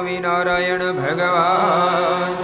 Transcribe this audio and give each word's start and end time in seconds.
સ્વામિનારાયણ 0.00 0.82
ભગવાન 0.96 2.36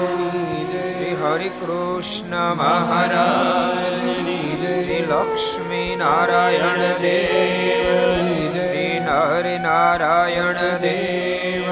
શ્રી 0.81 1.13
હરિકૃષ્ણ 1.15 2.35
મહારાજ 2.55 3.95
શ્રી 4.65 4.99
લક્ષ્મી 5.03 5.95
નારાયણ 5.97 6.83
દેવ 7.01 8.51
શ્રી 8.57 8.99
નરનારાયણ 8.99 10.61
દેવ 10.83 11.71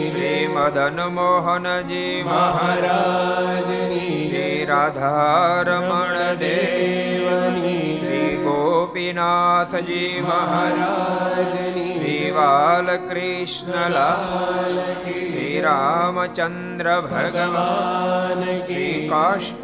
શ્રી 0.00 0.48
મદન 0.48 0.98
મોહનજી 1.12 2.22
મહારાજ 2.22 3.70
શ્રી 4.10 4.58
રાધારમણ 4.64 6.18
દેવની 6.36 7.78
શ્રી 7.92 8.34
ગોપીનાથજી 8.42 10.12
મહારાજ 10.22 11.54
શ્રી 11.84 12.30
બાલક 12.32 12.99
कृष्णलाल 13.10 14.76
श्रीरामचन्द्र 15.20 16.90
भगवान् 17.06 18.44
श्रीकाष्ठभञ्जनदे 18.58 19.56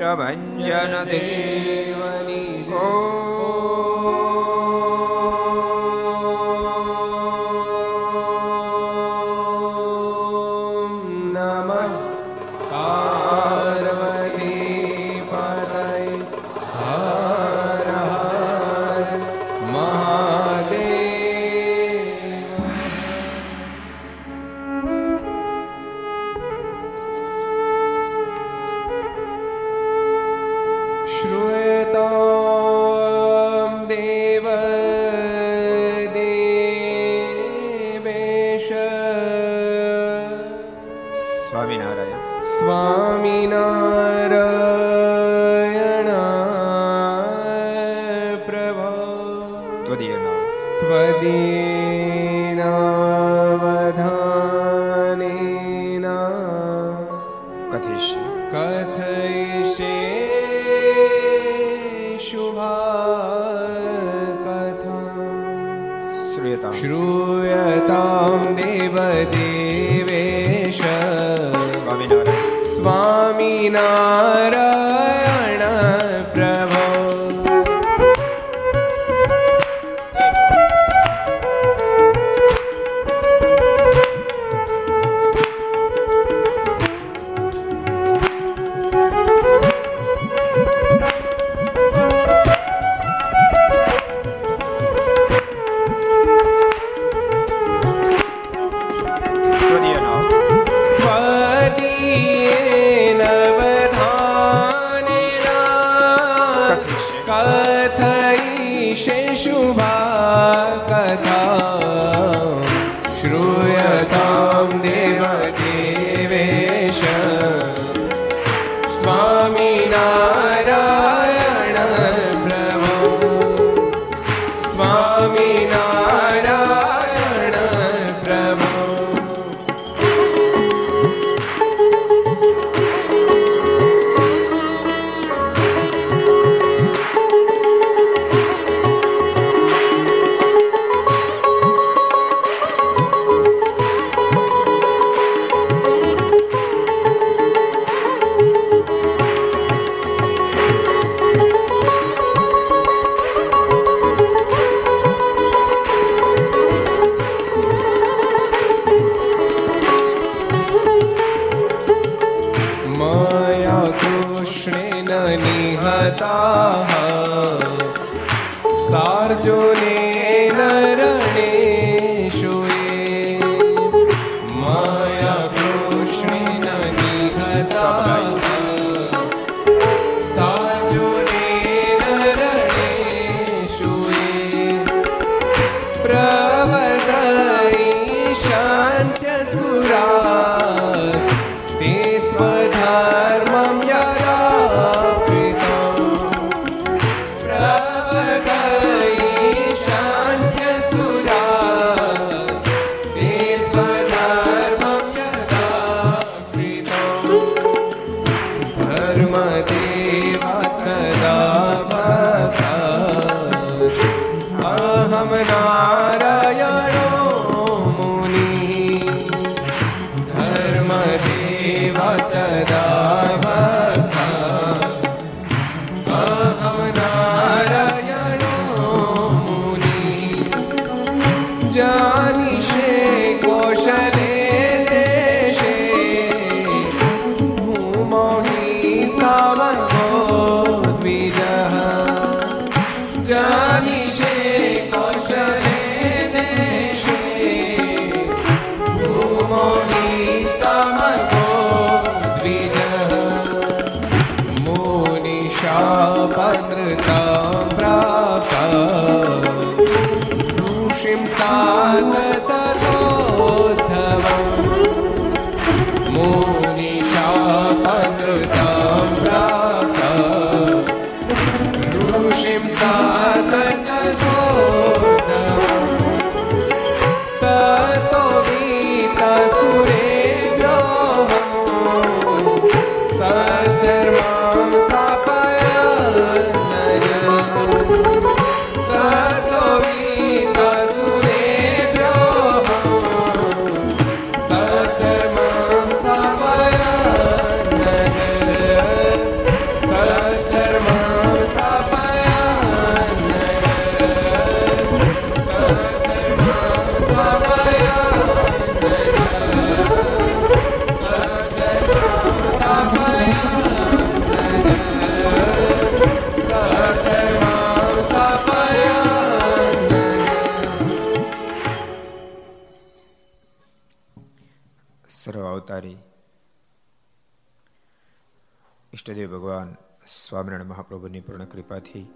સ્વામિનારાયણ 330.37 330.69
મહાપ્રભુની 330.69 331.21
પૂર્ણ 331.21 331.45
કૃપાથી 331.45 332.07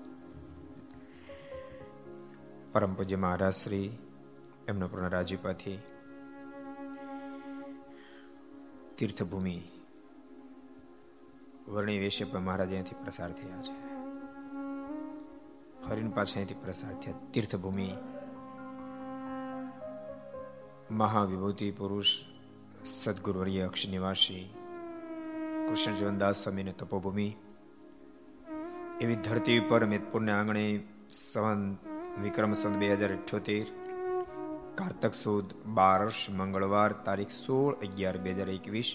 પરમ 2.72 2.94
પૂજ્ય 2.94 3.16
મહારાજ 3.16 3.52
શ્રી 3.52 3.98
એમનો 4.68 4.88
પૂર્ણ 4.88 5.08
રાજીપાથી 5.08 5.78
તીર્થભૂમિ 8.98 9.62
વર્ણી 11.68 11.98
વેશે 11.98 12.24
પણ 12.24 12.40
મહારાજ 12.40 12.68
અહીંયાથી 12.68 13.04
પ્રસાર 13.04 13.32
થયા 13.32 13.62
છે. 13.62 13.74
ફરીને 15.82 16.10
પાછા 16.10 16.34
અહીંથી 16.34 16.54
પ્રસાર 16.54 16.94
થયા. 16.94 17.14
તીર્થભૂમિ 17.32 17.96
મહાવિભૂતિ 20.90 21.70
પુરુષ, 21.70 22.20
સદગુરુવર્ય 22.84 23.62
અક્ષ 23.62 23.88
નિવાસી 23.88 24.54
કૃષ્ણ 25.68 25.94
જીવનદાસ 25.94 26.36
સ્વામીની 26.36 26.72
તપોભૂમિ 26.72 27.36
એવી 29.04 29.20
ધરતી 29.26 29.60
ઉપર 29.60 29.82
મેદપુરના 29.90 30.34
આંગણે 30.38 30.64
સંત 31.18 31.92
વિક્રમ 32.24 32.52
સંત 32.54 32.76
બે 32.80 32.88
હજાર 32.90 33.12
અઠ્યોતેર, 33.14 33.68
કારતક 34.78 35.14
સુદ 35.20 35.54
બારસ 35.78 36.18
મંગળવાર 36.38 36.92
તારીખ 37.06 37.32
સોળ 37.36 37.78
અગિયાર 37.86 38.18
બે 38.24 38.34
હજાર 38.36 38.50
એકવીસ, 38.56 38.90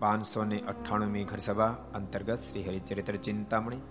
પાંચસો 0.00 0.44
ને 0.44 0.58
અઠ્ઠાણુંમી 0.62 1.26
ઘરસભા 1.32 1.72
અંતર્ગત 1.98 2.40
Shri 2.46 2.64
Haricharitra 2.68 3.18
Chintamani, 3.26 3.82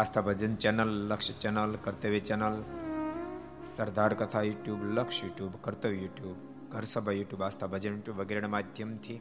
Aastha 0.00 0.26
Bhajan 0.28 0.54
channel, 0.62 0.92
Laksh 1.08 1.40
channel, 1.42 1.72
Kartavya 1.84 2.26
channel, 2.28 2.56
Sardar 3.72 4.12
Katha 4.20 4.46
YouTube, 4.50 4.80
Laksh 4.96 5.22
YouTube, 5.24 5.52
Kartavya 5.64 6.00
YouTube 6.02 6.38
ઘર 6.72 6.86
સભા 6.94 7.18
યુટ્યુબ, 7.20 7.42
આસ્થા 7.42 7.72
ભજન 7.74 7.92
યુટ્યુબ 7.94 8.22
વગેરેના 8.22 8.54
માધ્યમથી 8.56 9.20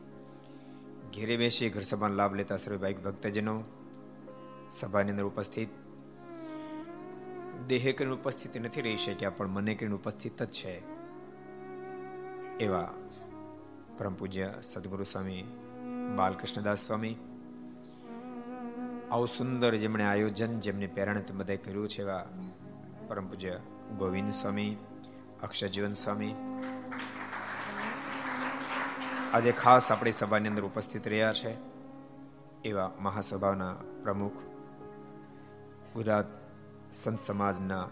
ઘેરે 1.13 1.35
બેસી 1.37 1.69
ઘર 1.69 1.85
સભાનો 1.85 2.15
લાભ 2.15 2.33
લેતા 2.33 2.57
સર્વે 2.57 2.97
ભક્તજનો 3.05 3.55
સભાની 4.71 5.11
અંદર 5.11 5.23
ઉપસ્થિત. 5.23 5.69
દેહે 7.67 7.91
કરીને 7.91 8.13
ઉપસ્થિત 8.13 8.57
નથી 8.57 8.81
રહી 8.81 8.95
શક્યા, 8.95 9.29
પણ 9.29 9.47
મને 9.47 9.75
કરીને 9.75 9.95
ઉપસ્થિત 9.95 10.43
જ 10.43 10.51
છે. 10.51 10.99
એવા 12.57 12.93
પરમ 13.97 14.13
પૂજ્ય 14.13 14.53
સદગુરુ 14.61 15.03
સ્વામી 15.03 15.43
બાલકૃષ્ણદાસ 16.15 16.79
સ્વામી. 16.79 17.15
આવું 19.11 19.27
સુંદર 19.27 19.75
જેમણે 19.75 20.03
આયોજન, 20.03 20.59
જેમને 20.59 20.87
પ્રેરણા 20.87 21.21
બધાએ 21.33 21.57
કર્યું 21.57 21.89
છે 21.89 22.01
એવા 22.01 22.25
પરમ 23.07 23.27
પૂજ્ય 23.27 23.59
ગોવિંદ 23.97 24.31
સ્વામી, 24.31 24.77
અક્ષરજીવન 25.43 25.93
સ્વામી. 25.93 26.35
આજે 29.33 29.51
ખાસ 29.51 29.91
આપણી 29.91 30.11
સભાની 30.11 30.49
અંદર 30.49 30.63
ઉપસ્થિત 30.63 31.07
રહ્યા 31.07 31.33
છે 31.33 31.55
એવા 32.65 32.91
મહાસભાના 32.99 33.75
પ્રમુખ 34.03 34.48
ગુજરાત 35.95 36.25
સંત 36.93 37.19
સમાજના 37.19 37.85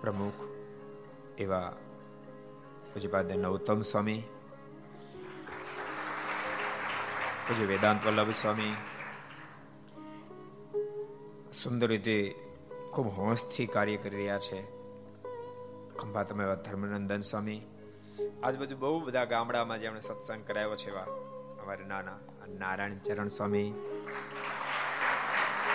પ્રમુખ 0.00 0.42
એવા 1.38 1.70
પૂજ્યપાદ 2.92 3.32
નવતમ 3.32 3.80
સ્વામી, 3.80 4.22
પૂજ્ય 7.44 7.64
વેદાંત 7.64 8.06
વલ્લભ 8.06 8.30
સ્વામી, 8.30 8.74
સુંદર 11.52 11.88
રીતે 11.88 12.16
ખૂબ 12.92 13.06
હોંશથી 13.06 13.66
કાર્ય 13.66 13.96
કરી 13.96 14.16
રહ્યા 14.16 14.38
છે. 14.38 14.64
ખંભા 15.98 16.22
તમે 16.22 16.44
ધર્મનંદન 16.64 17.20
સ્વામી. 17.20 17.60
આજ 18.44 18.58
બધું 18.58 18.78
બહુ 18.78 19.00
બધા 19.00 19.24
ગામડામાં 19.24 19.80
જેમણે 19.80 20.00
સત્સંગ 20.00 20.46
કરાયો 20.46 20.76
છે 20.76 20.90
એવા 20.90 21.08
અમારે 21.62 21.84
નાના 21.84 22.18
નારાયણ 22.58 22.98
ચરણ 22.98 23.28
સ્વામી, 23.28 23.70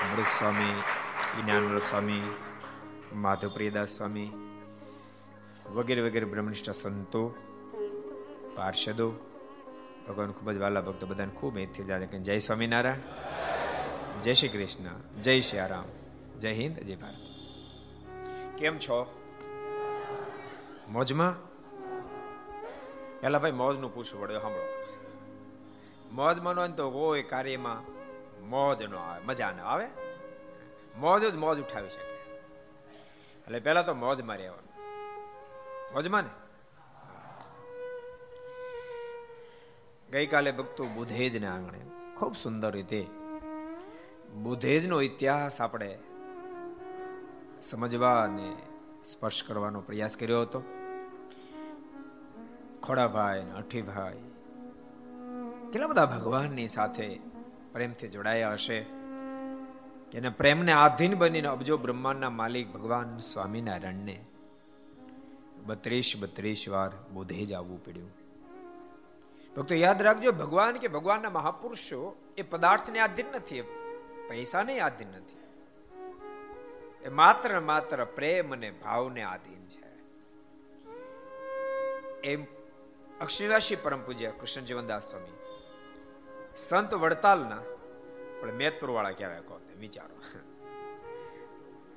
અમૃત 0.04 0.28
સ્વામી 0.40 0.76
જ્ઞાનવલ્લભ 1.44 1.82
સ્વામી 1.84 2.22
માધવપ્રિયદાસ 3.14 3.90
સ્વામી, 3.90 4.32
વગેરે 5.70 6.02
વગેરે 6.02 6.26
બ્રહ્મનિષ્ઠ 6.26 6.70
સંતો, 6.70 7.28
પાર્ષદો, 8.56 9.14
ભગવાન 10.08 10.32
ખૂબ 10.32 10.52
જ 10.52 10.58
વાલા 10.58 10.82
ભક્તો 10.82 11.08
બધાને 11.08 11.32
ખૂબ 11.32 11.58
એથી 11.58 11.84
જાય. 11.84 12.06
કે 12.06 12.20
જય 12.20 12.38
સ્વામિનારાયણ. 12.38 13.00
જય 14.22 14.34
શ્રી 14.34 14.50
કૃષ્ણ. 14.50 15.22
જય 15.22 15.40
શ્રી 15.40 15.60
રામ. 15.60 15.84
જય 16.40 16.54
હિન્દ, 16.54 16.80
જય 16.80 16.96
ભારત. 16.96 17.16
કેમ 18.58 18.78
છો? 18.78 19.24
મોજમાં? 20.90 21.48
પેલા 23.20 23.40
ભાઈ, 23.40 23.52
મોજનું 23.52 23.94
પૂછવું 23.94 24.22
પડે 24.22 24.40
સાંભળો 24.40 24.88
મોજ 26.12 26.40
મનો 26.40 26.68
તો 26.68 26.92
કોઈ 26.92 27.24
કાર્યમાં 27.24 27.98
મોજ 28.50 28.84
નો 28.84 28.98
આવે, 28.98 29.26
મજા 29.26 29.52
ન 29.52 29.60
આવે. 29.60 30.07
મોજ 30.98 31.26
જ 31.26 31.36
મોજ 31.36 31.60
ઉઠાવી 31.60 31.90
શકે. 31.90 32.18
એટલે 33.42 33.60
પેલા 33.60 33.82
તો 33.82 33.94
મોજમાં 33.94 34.38
રહેવાનું. 34.38 34.68
મોજમાં 35.94 36.24
ને? 36.24 36.30
ગઈકાલે 40.12 40.52
ભક્તો 40.52 40.86
બુધેજના 40.86 41.54
આંગણે, 41.54 41.80
ખૂબ 42.18 42.36
સુંદર 42.36 42.72
રીતે, 42.72 43.08
બુધેજનો 44.44 45.02
ઇતિહાસ 45.02 45.62
આપણે 45.62 46.00
સમજવા 47.62 48.24
અને 48.24 48.56
સ્પર્શ 49.06 49.44
કરવાનો 49.44 49.82
પ્રયાસ 49.82 50.18
કર્યો 50.18 50.42
હતો. 50.42 50.64
ખોડાભાઈ 52.84 53.40
અને 53.40 53.52
અઠીભાઈ 53.52 54.18
કેટલા 55.72 55.88
બધા 55.88 56.06
ભગવાનની 56.06 56.68
સાથે 56.68 57.20
પ્રેમથી 57.74 58.08
જોડાયા 58.08 58.52
હશે. 58.52 58.97
એને 60.14 60.30
પ્રેમને 60.30 60.72
આધીન 60.72 61.16
બનીને 61.16 61.48
અબજો 61.48 61.78
બ્રહ્માંડના 61.78 62.30
માલિક 62.30 62.74
ભગવાન 62.74 63.18
સ્વામિનારાયણને 63.18 64.26
બત્રીસ 65.66 66.14
બત્રીસ 66.20 66.70
વાર 66.70 66.92
બોધે 67.14 67.46
જ 67.46 67.54
આવવું 67.54 67.86
પડ્યું. 67.86 68.14
ભક્તો, 69.58 69.76
યાદ 69.76 70.02
રાખજો, 70.02 70.32
ભગવાન 70.32 70.74
કે 70.74 70.88
ભગવાનના 70.88 71.30
મહાપુરુષો 71.30 72.16
એ 72.38 72.42
પદાર્થને 72.42 73.00
આધીન 73.00 73.26
નથી 73.36 73.62
પૈસાને 74.30 74.80
આધીન 74.80 75.08
નથી. 75.08 75.38
એ 77.04 77.10
માત્ર 77.10 77.60
માત્ર 77.60 78.06
પ્રેમ 78.06 78.54
અને 78.54 78.72
ભાવને 78.72 79.24
આધીન 79.24 79.68
છે. 79.68 79.88
એમ 82.22 82.46
અક્ષરાશી 83.22 83.76
પરમ 83.76 84.02
પૂજ્ય 84.02 84.32
કૃષ્ણ 84.40 84.62
જીવનદાસ 84.62 85.10
સ્વામી, 85.10 85.38
સંત 86.56 86.94
વડતાલના, 86.94 87.60
પણ 88.42 88.52
મેતપુર 88.52 88.90
વાળા 88.90 89.12
કહેવાય 89.12 89.40
કહો 89.40 89.60
વિચારો. 89.80 90.16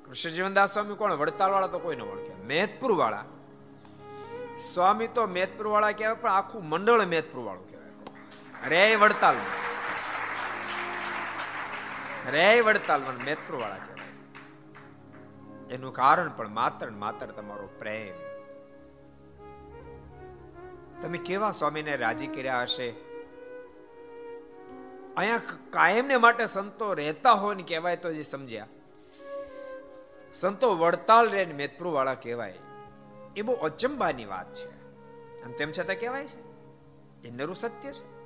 કૃષ્ણ 0.04 0.30
જીવનદાસ 0.30 0.72
સ્વામી 0.72 0.94
કોણ? 0.94 1.12
વડતાલ 1.12 1.50
વાળા 1.50 1.66
તો 1.66 1.78
કોઈ 1.78 1.96
ન 1.96 2.02
ઓળખે. 2.02 2.34
મેદપુર 2.42 2.92
વાળા 2.92 3.24
સ્વામી 4.60 5.06
તો 5.06 5.26
મેદપુર 5.26 5.66
વાળા 5.66 5.92
કહેવાય, 5.92 6.14
પણ 6.14 6.32
આખું 6.32 6.68
મંડળ 6.68 7.06
મેદપુર 7.06 7.44
વાળું 7.44 7.70
કહેવાય. 7.70 7.90
રે 8.68 8.94
વડતાલ 8.96 9.36
રે 12.30 12.60
વડતાલ 12.60 13.00
મેદપુર 13.24 13.60
વાળા 13.60 13.76
કહેવાય. 13.76 13.90
એનું 15.74 15.94
કારણ 15.94 16.30
પણ 16.36 16.48
માત્ર 16.48 16.90
માત્ર 16.90 17.26
તમારો 17.26 17.66
પ્રેમ. 17.78 18.30
તમે 21.02 21.18
કેવા 21.18 21.50
સ્વામીને 21.50 21.96
રાજી 21.96 22.26
કર્યા 22.26 22.62
હશે? 22.62 23.09
અહીંયા 25.16 25.40
કાયમને 25.70 26.16
માટે 26.16 26.46
સંતો 26.46 26.94
રહેતા 26.94 27.32
હોય 27.32 27.54
ને 27.54 27.62
કહેવાય 27.62 27.96
તો 27.96 28.12
જે 28.12 28.22
સમજ્યા. 28.22 28.66
સંતો 30.32 30.76
વડતાલ 30.76 31.30
રે 31.30 31.46
મેતપુર 31.46 31.86
વાળા 31.86 32.14
કહેવાય. 32.14 32.58
એ 33.36 33.42
બહુ 33.42 33.54
અચંબાની 33.54 34.24
વાત 34.24 34.54
છે. 34.54 34.68
અને 35.42 35.54
તેમ 35.54 35.72
છતાં 35.72 35.96
કહેવાય 36.00 36.26
છે. 36.26 36.50
એ 37.28 37.30
નરું 37.30 37.56
સત્ય 37.56 37.92
છે. 37.92 38.20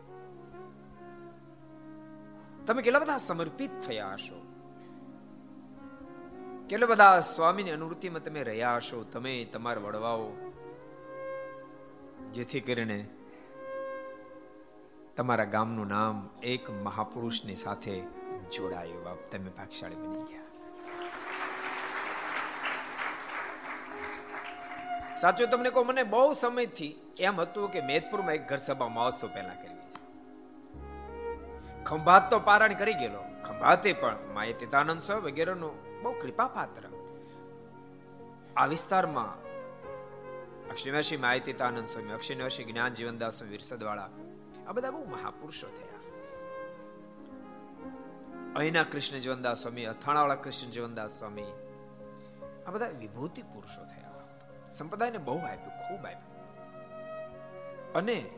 તમે 2.67 2.83
કેટલા 2.83 2.99
બધા 2.99 3.17
સમર્પિત 3.17 3.81
થયા 3.81 4.15
હશો. 4.15 4.47
કેટલા 6.69 6.87
બધા 6.87 7.21
સ્વામીની 7.21 7.71
અનુવૃત્તિમાં 7.71 8.23
તમે 8.23 8.43
રહ્યા 8.43 8.77
હશો. 8.77 9.03
તમે 9.03 9.45
તમારા 9.45 9.81
વડવાઓ 9.81 10.33
જેથી 12.33 12.61
કરીને 12.61 13.09
તમારા 15.17 15.45
ગામનું 15.45 15.89
નામ 15.89 16.31
એક 16.43 16.71
મહાપુરુષની 16.71 17.57
સાથે 17.57 18.01
જોડાયું. 18.57 19.05
બાપ 19.05 19.19
તમે 19.33 19.51
ભાગશાળી 19.51 19.97
બની 19.97 20.23
ગયા. 20.23 20.49
સાચું, 25.17 25.51
તમને 25.51 25.71
કહું, 25.71 25.87
મને 25.87 26.03
બહુ 26.03 26.33
સમયથી 26.33 26.97
એમ 27.21 27.41
હતું 27.41 27.73
કે 27.73 27.81
મેદપુરમાં 27.81 28.35
એક 28.35 28.49
ઘર 28.49 28.57
સભા 28.57 28.89
મહોત્સવ 28.89 29.29
પહેલા 29.29 29.55
કરવી 29.55 29.89
છે. 29.93 30.01
ખંભાત 31.85 32.31
તો 32.31 32.41
પારણ 32.41 32.75
કરી 32.75 32.95
ગયેલો. 32.95 33.23
ખંભાતે 33.45 33.93
પણ 33.93 34.19
માય 34.35 34.53
તિતાનંદ 34.53 35.01
સ્વ 35.01 35.15
વગેરેનો 35.15 35.71
બહુ 36.03 36.13
કૃપા 36.13 36.49
પાત્ર 36.49 36.83
આ 38.57 38.67
વિસ્તારમાં 38.67 39.35
અક્ષિનવાસી 40.71 41.17
માહિતીતાનંદ 41.17 41.87
સ્વામી 41.87 42.13
અક્ષિનવાસી 42.13 42.65
જ્ઞાન 42.65 42.93
જીવનદાસ 42.93 43.43
વિરસદવાળા 43.43 44.24
આ 44.69 44.73
બધા 44.73 44.91
બહુ 44.91 45.05
મહાપુરુષો 45.05 45.67
થયા. 45.67 45.95
અહીંના 48.57 48.83
કૃષ્ણ 48.83 49.19
જીવનદાસ 49.19 49.63
સ્વામી, 49.63 49.85
અથાણાવાળા 49.85 50.35
કૃષ્ણ 50.35 50.71
જીવનદાસ 50.71 51.19
સ્વામી, 51.19 51.45
આ 52.67 52.71
બધા 52.71 52.89
વિભૂતિ 52.89 53.43
પુરુષો 53.43 53.85
થયા. 53.85 54.11
સંપ્રદાયને 54.71 55.19
બહુ 55.19 55.39
આપ્યું, 55.39 55.71
ખૂબ 55.71 56.07
આપ્યું. 56.07 56.35
અને 57.93 58.31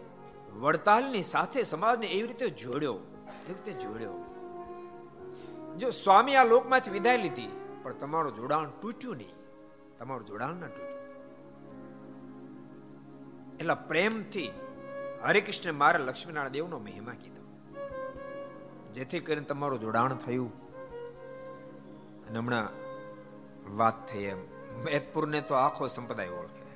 વડતાલની 0.52 1.22
સાથે 1.22 1.62
સમાજને 1.62 2.06
એવી 2.06 2.28
રીતે 2.28 2.50
જોડ્યો, 2.50 2.94
એવી 2.94 3.54
રીતે 3.54 3.72
જોડ્યો. 3.72 4.24
જો 5.78 5.90
સ્વામી 5.90 6.36
આ 6.36 6.44
લોકમાંથી 6.44 6.90
વિદાય 6.90 7.18
લીધી, 7.18 7.60
પણ 7.82 7.92
તમારું 7.92 8.34
જોડાણ 8.34 8.70
તૂટ્યું 8.70 9.16
નહીં. 9.16 9.34
તમારું 9.98 10.26
જોડાણ 10.26 10.54
ના 10.54 10.66
તૂટ્યું. 10.66 10.96
એટલા 13.56 13.74
પ્રેમથી 13.74 14.52
હરિકૃષ્ણ 15.26 15.72
મારે 15.72 15.98
લક્ષ્મીનારાયણ 15.98 16.52
દેવનો 16.52 16.78
મહિમા 16.78 17.12
કીધો. 17.12 17.42
જેથી 18.92 19.20
કરીને 19.20 19.44
તમારું 19.44 19.80
જોડાણ 19.80 20.14
થયું. 20.14 20.52
અને 22.28 22.38
હમણાં 22.38 22.68
વાત 23.76 24.08
થઈ 24.08 24.18
એમ. 24.18 24.38
મેદપુરને 24.84 25.40
તો 25.40 25.54
આખો 25.54 25.86
સંપ્રદાય 25.86 26.28
ઓળખે. 26.28 26.66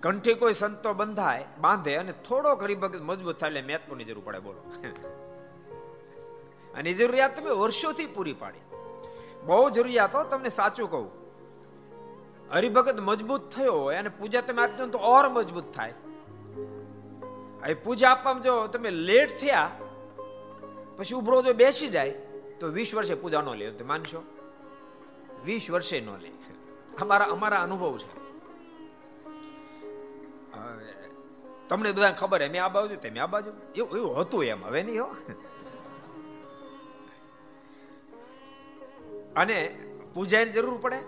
કંઠી 0.00 0.34
કોઈ 0.34 0.52
સંતો 0.52 0.94
બંધાય, 0.94 1.44
બાંધે 1.60 1.96
અને 1.96 2.12
થોડો 2.12 2.54
હરિભગત 2.54 3.00
મજબૂત 3.00 3.38
થાય 3.38 3.48
એટલે 3.48 3.62
મેદપુરની 3.62 4.04
જરૂર 4.04 4.24
પડે, 4.24 4.38
બોલો. 4.38 4.60
અને 6.74 6.92
જરૂરિયાત 6.92 7.36
તમે 7.36 7.50
વર્ષોથી 7.50 8.06
પૂરી 8.06 8.32
પાડી. 8.32 8.58
બહુ 9.44 9.70
જરૂરિયાત 9.70 10.14
હો, 10.14 10.22
તમને 10.22 10.48
સાચું 10.48 10.90
કહું. 10.90 11.10
હરિભગત 12.52 13.00
મજબૂત 13.00 13.50
થયો 13.50 13.72
હોય 13.72 13.96
અને 13.96 14.08
પૂજા 14.08 14.40
તમે 14.40 14.62
આપી 14.62 14.76
દો 14.76 14.86
તો 14.86 14.98
ઓર 14.98 15.28
મજબૂત 15.28 15.72
થાય. 15.72 15.94
આ 17.62 17.74
પૂજા 17.84 18.10
આપવામાં 18.10 18.42
જો 18.42 18.66
તમે 18.66 18.90
લેટ 18.90 19.32
થયા, 19.40 19.70
પછી 20.96 21.14
ઉભરો 21.14 21.42
જો 21.42 21.52
બેસી 21.52 21.88
જાય, 21.88 22.10
તો 22.60 22.68
વીસ 22.68 22.94
વર્ષે 22.94 23.14
પૂજા 23.14 23.42
ન 23.42 23.50
લે. 23.54 23.70
તમે 23.70 23.88
માનશો? 23.88 24.22
વીસ 25.44 25.70
વર્ષે 25.70 26.00
ન 26.00 26.10
લે. 26.16 26.30
અમારા 27.00 27.24
અમારા 27.24 27.62
અનુભવ 27.62 27.98
છે. 27.98 28.20
તમને 31.68 31.92
બધા 31.92 32.12
ખબર 32.12 32.42
એમ 32.42 32.56
આ 32.64 32.68
બાજુ, 32.68 32.96
તમે 32.96 33.20
આ 33.20 33.26
બાજુ? 33.26 33.50
એવું 33.76 33.96
એવું 33.96 34.16
હતું 34.20 34.44
એમ. 34.44 34.64
હવે 34.64 34.82
નહીં 34.82 35.02
હો. 35.02 35.08
અને 39.36 39.56
પૂજાની 40.14 40.50
જરૂર 40.50 40.78
પડે? 40.78 40.98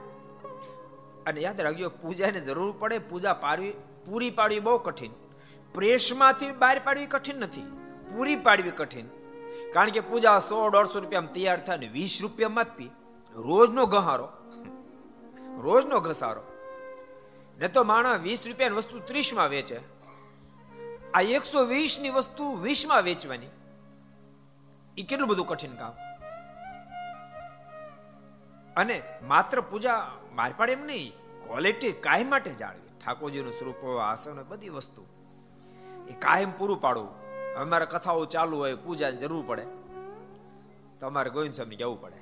અને 1.27 1.41
યાદ 1.41 1.61
રાખજો, 1.61 1.89
પૂજાની 2.03 2.41
જરૂર 2.41 2.75
પડે, 2.79 2.99
પૂજા 2.99 3.35
પાડવી, 3.35 3.75
પૂરી 4.07 4.31
પાડવી 4.31 4.61
બહુ 4.61 4.79
કઠિન. 4.79 5.13
પ્રેસમાંથી 5.75 6.53
બહાર 6.53 6.79
પાડવી 6.79 7.07
કઠિન 7.07 7.37
નથી, 7.37 7.63
પૂરી 8.11 8.37
પાડવી 8.37 8.71
કઠિન. 8.71 9.07
કારણ 9.73 9.91
કે 9.91 10.01
પૂજા 10.01 10.39
સો, 10.39 10.71
દોઢસો 10.71 11.01
રૂપિયામાં 11.01 11.33
તૈયાર 11.33 11.65
થાય 11.65 11.79
ને 11.79 11.89
વીસ 11.89 12.19
રૂપિયામાં 12.23 12.65
આપી 12.65 12.91
રોજનો 13.35 13.87
ગહારો 13.87 14.29
રોજનો 15.61 16.01
ઘસારો. 16.01 16.43
ને 17.59 17.69
તો 17.69 17.85
માણસ 17.85 18.21
વીસ 18.21 18.47
રૂપિયાની 18.47 18.77
વસ્તુ 18.77 18.99
ત્રીસમાં 18.99 19.49
વેચે. 19.49 19.81
આ 21.15 21.21
એકસો 21.21 21.65
વીસની 21.65 22.11
વસ્તુ 22.11 22.57
વીસમાં 22.57 23.03
વેચવાની. 23.03 23.47
એ 24.99 25.03
કેટલું 25.03 25.29
બધું 25.29 25.47
કઠિન 25.47 25.75
કામ? 25.75 25.93
અને 28.77 29.03
માત્ર 29.23 29.61
પૂજા 29.61 30.11
માર 30.33 30.55
પાડે 30.57 30.73
એમ 30.73 30.87
નહીં 30.87 31.13
ક્વોલિટી 31.45 31.93
કાય 31.93 32.25
માટે 32.25 32.55
જાળવી. 32.55 32.89
ઠાકોરજીનું 33.05 33.53
સ્વરૂપ 33.53 33.99
આસન 33.99 34.43
બધી 34.49 34.69
વસ્તુ. 34.69 35.22
એ 36.13 36.21
કાયમ 36.21 36.51
પૂરું 36.51 36.81
પાડવું. 36.81 37.23
અમારે 37.55 37.87
કથાઓ 37.87 38.25
ચાલુ 38.25 38.59
હોય, 38.59 38.75
પૂજાની 38.75 39.17
જરૂર 39.17 39.45
પડે. 39.47 39.67
તો 41.01 41.07
અમારે 41.07 41.31
ગોવિંદ 41.31 41.55
સ્વામી 41.55 41.77
કહેવું 41.77 42.01
પડે? 42.01 42.17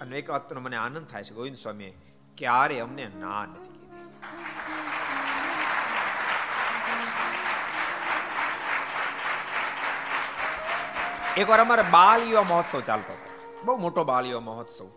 અને 0.00 0.18
એક 0.18 0.30
વાતનો 0.30 0.60
મને 0.60 0.76
આનંદ 0.76 1.06
થાય 1.06 1.24
છે, 1.24 1.34
ગોવિંદ 1.34 1.56
સ્વામીએ 1.56 1.96
ક્યારે 2.36 2.80
અમને 2.80 3.10
ના 3.20 3.46
નથી 3.46 3.60
કીધી. 3.60 3.78
એકવાર 11.40 11.60
અમારે 11.60 11.82
બાલ 11.82 12.22
યુવા 12.22 12.42
મહોત્સવ 12.42 12.80
ચાલતો 12.80 13.12
હતો. 13.12 13.60
બહુ 13.64 13.76
મોટો 13.76 14.04
બાલ 14.04 14.26
યુવા 14.26 14.40
મહોત્સવ. 14.40 14.88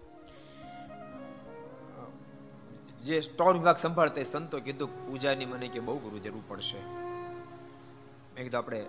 જે 3.03 3.21
સ્ટોર 3.21 3.53
વિભાગ 3.53 3.75
સંભાળતા 3.75 4.23
સંતો 4.23 4.59
કીધું, 4.59 5.07
પૂજાની 5.07 5.45
મને 5.45 5.67
કે 5.67 5.79
બહુ 5.79 5.97
ગુરુ 5.97 6.19
જરૂર 6.19 6.43
પડશે 6.47 7.00
મેં 8.35 8.43
કીધું, 8.43 8.57
આપણે 8.57 8.85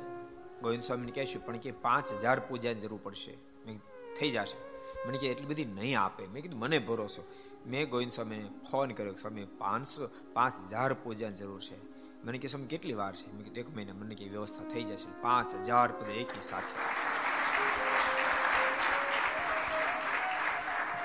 ગોવિંદ 0.63 0.83
સ્વામીને 0.83 1.13
કહેશું, 1.13 1.47
પણ 1.47 1.57
કે 1.57 1.73
પાંચ 1.73 2.13
હજાર 2.13 2.41
પૂજાની 2.41 2.81
જરૂર 2.81 3.01
પડશે. 3.03 3.39
મેં 3.67 3.81
થઈ 4.19 4.31
જશે. 4.31 4.73
મને 5.09 5.19
કે, 5.19 5.29
એટલી 5.29 5.47
બધી 5.47 5.65
નહીં 5.65 6.01
આપે. 6.01 6.27
મેં 6.27 6.43
કીધું, 6.43 6.61
મને 6.61 6.79
ભરોસો. 6.79 7.25
મેં 7.67 7.91
ગોવિંદ 7.91 8.13
સ્વામીને 8.13 8.51
ફોન 8.71 8.91
કર્યો 8.91 9.15
સ્વામી 9.15 9.45
પાંચસો, 9.45 10.09
પાંચ 10.33 10.53
હજાર 10.67 10.95
પૂજાની 10.95 11.35
જરૂર 11.35 11.61
છે. 11.61 11.93
મને 12.25 12.39
કે, 12.39 12.49
સ્વામી, 12.49 12.67
કેટલી 12.67 12.95
વાર 12.95 13.17
છે? 13.17 13.33
મેં 13.33 13.53
એક 13.53 13.77
મહિના. 13.77 13.93
મને 13.95 14.15
કે, 14.15 14.25
વ્યવસ્થા 14.25 14.65
થઈ 14.69 14.83
જશે. 14.83 15.21
પાંચ 15.23 15.55
હજાર 15.55 15.93
પૂજા 15.93 16.13
એકી 16.13 16.43
સાથે. 16.43 16.75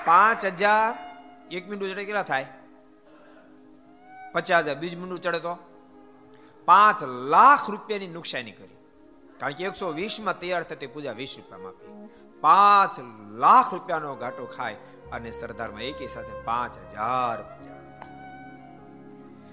પાંચ 0.04 0.46
હજાર 0.46 1.08
એક 1.50 1.68
મિનિટ 1.68 1.92
ચડે 1.92 2.04
કેટલા 2.04 2.22
થાય? 2.22 2.46
પચાસ 4.32 4.64
હજાર. 4.64 4.76
બીજ 4.76 4.96
મિનિટ 4.96 5.20
ચડે 5.20 5.38
તો? 5.38 5.67
પાંચ 6.68 7.04
લાખ 7.04 7.70
રૂપિયાની 7.70 8.08
નુકસાની 8.08 8.52
કરી. 8.52 8.76
કારણ 9.38 9.52
કે 9.52 9.64
એકસો 9.64 9.86
વીસમાં 9.92 10.40
તૈયાર 10.40 10.62
થતી 10.62 10.86
પૂજા 10.86 11.12
વીસ 11.12 11.34
રૂપિયામાં 11.36 11.68
આપી. 11.68 12.08
પાંચ 12.40 12.94
લાખ 13.38 13.74
રૂપિયાનો 13.74 14.14
ઘાટો 14.14 14.46
ખાય 14.46 14.74
અને 15.12 15.30
સરદારમાં 15.30 15.82
એકી 15.82 16.08
સાથે 16.08 16.42
પાંચ 16.44 16.78
હજાર 16.78 17.38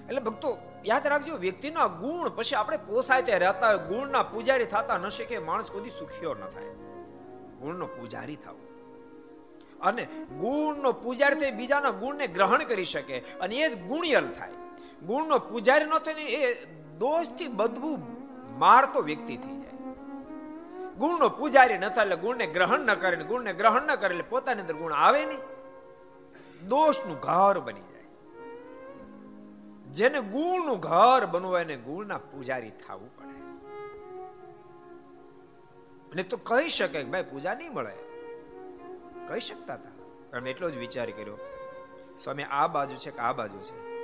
એટલે 0.08 0.20
ભક્તો, 0.20 0.58
યાદ 0.86 1.06
રાખજો, 1.06 1.36
વ્યક્તિના 1.36 1.86
ગુણ 1.86 2.28
પછી 2.28 2.54
આપણે 2.54 2.76
પોસાય 2.76 3.22
તે 3.22 3.38
રહેતા 3.38 3.68
હોય. 3.68 3.78
ગુણના 3.78 4.22
પૂજારી 4.22 4.64
થતા 4.64 4.98
ન 4.98 5.08
શકે 5.08 5.38
માણસ 5.38 5.70
કોઈ 5.70 5.90
સુખ્યો 5.90 6.34
ન 6.34 6.44
થાય. 6.48 6.70
ગુણનો 7.60 7.86
પૂજારી 7.86 8.36
થાવ. 8.36 8.54
અને 9.82 10.04
ગુણનો 10.38 10.92
પૂજારી 10.92 11.36
થઈ 11.36 11.50
બીજાના 11.50 11.90
ગુણને 11.90 12.26
ગ્રહણ 12.26 12.64
કરી 12.64 12.84
શકે 12.84 13.18
અને 13.18 13.56
એ 13.56 13.68
જ 13.68 13.82
ગુણિયલ 13.86 14.28
થાય. 14.28 14.52
ગુણનો 15.06 15.38
પૂજારી 15.38 15.84
ન 15.84 15.98
થઈને 15.98 16.22
એ 16.22 16.76
દોષથી 16.98 17.48
બદબુ 17.48 17.98
મારતો 18.58 19.00
વ્યક્તિ 19.00 19.36
થઈ 19.36 19.56
જાય. 19.56 19.66
ગુણનો 20.98 21.28
પૂજારી 21.28 21.78
ન 21.78 21.88
થાય 21.88 22.04
એટલે 22.04 22.16
ગુણને 22.16 22.46
ગ્રહણ 22.46 22.80
ન 22.80 22.94
કરે 22.94 23.16
ગુણને 23.16 23.52
ગ્રહણ 23.52 23.82
ન 23.82 23.94
કરે 23.94 24.10
એટલે 24.10 24.24
પોતાની 24.28 24.60
અંદર 24.60 24.74
ગુણ 24.74 24.92
આવે 24.92 25.26
નહીં. 25.26 25.38
દોષનું 26.68 27.18
ઘર 27.20 27.60
બની 27.60 27.80
જાય. 27.80 28.04
જેને 29.92 30.20
ગુણનું 30.20 30.80
ઘર 30.80 31.26
બનવું 31.26 31.58
એને 31.58 31.76
ગુણના 31.76 32.18
પૂજારી 32.18 32.70
થવું 32.70 33.16
પડે. 33.16 33.36
અને 36.12 36.22
તો 36.22 36.36
કહી 36.36 36.68
શકે 36.68 37.02
કે 37.02 37.10
ભાઈ 37.10 37.22
પૂજા 37.22 37.54
નહીં 37.54 37.72
મળે. 37.72 37.96
કહી 39.28 39.40
શકતા 39.40 39.74
હતા. 39.74 39.90
પણ 40.30 40.48
એટલો 40.48 40.70
જ 40.70 40.76
વિચાર 40.76 41.10
કર્યો. 41.10 41.38
સ્વામી, 42.18 42.42
આ 42.42 42.66
બાજુ 42.66 42.96
છે 42.96 43.10
કે 43.10 43.18
આ 43.18 43.32
બાજુ 43.32 43.58
છે? 43.58 43.95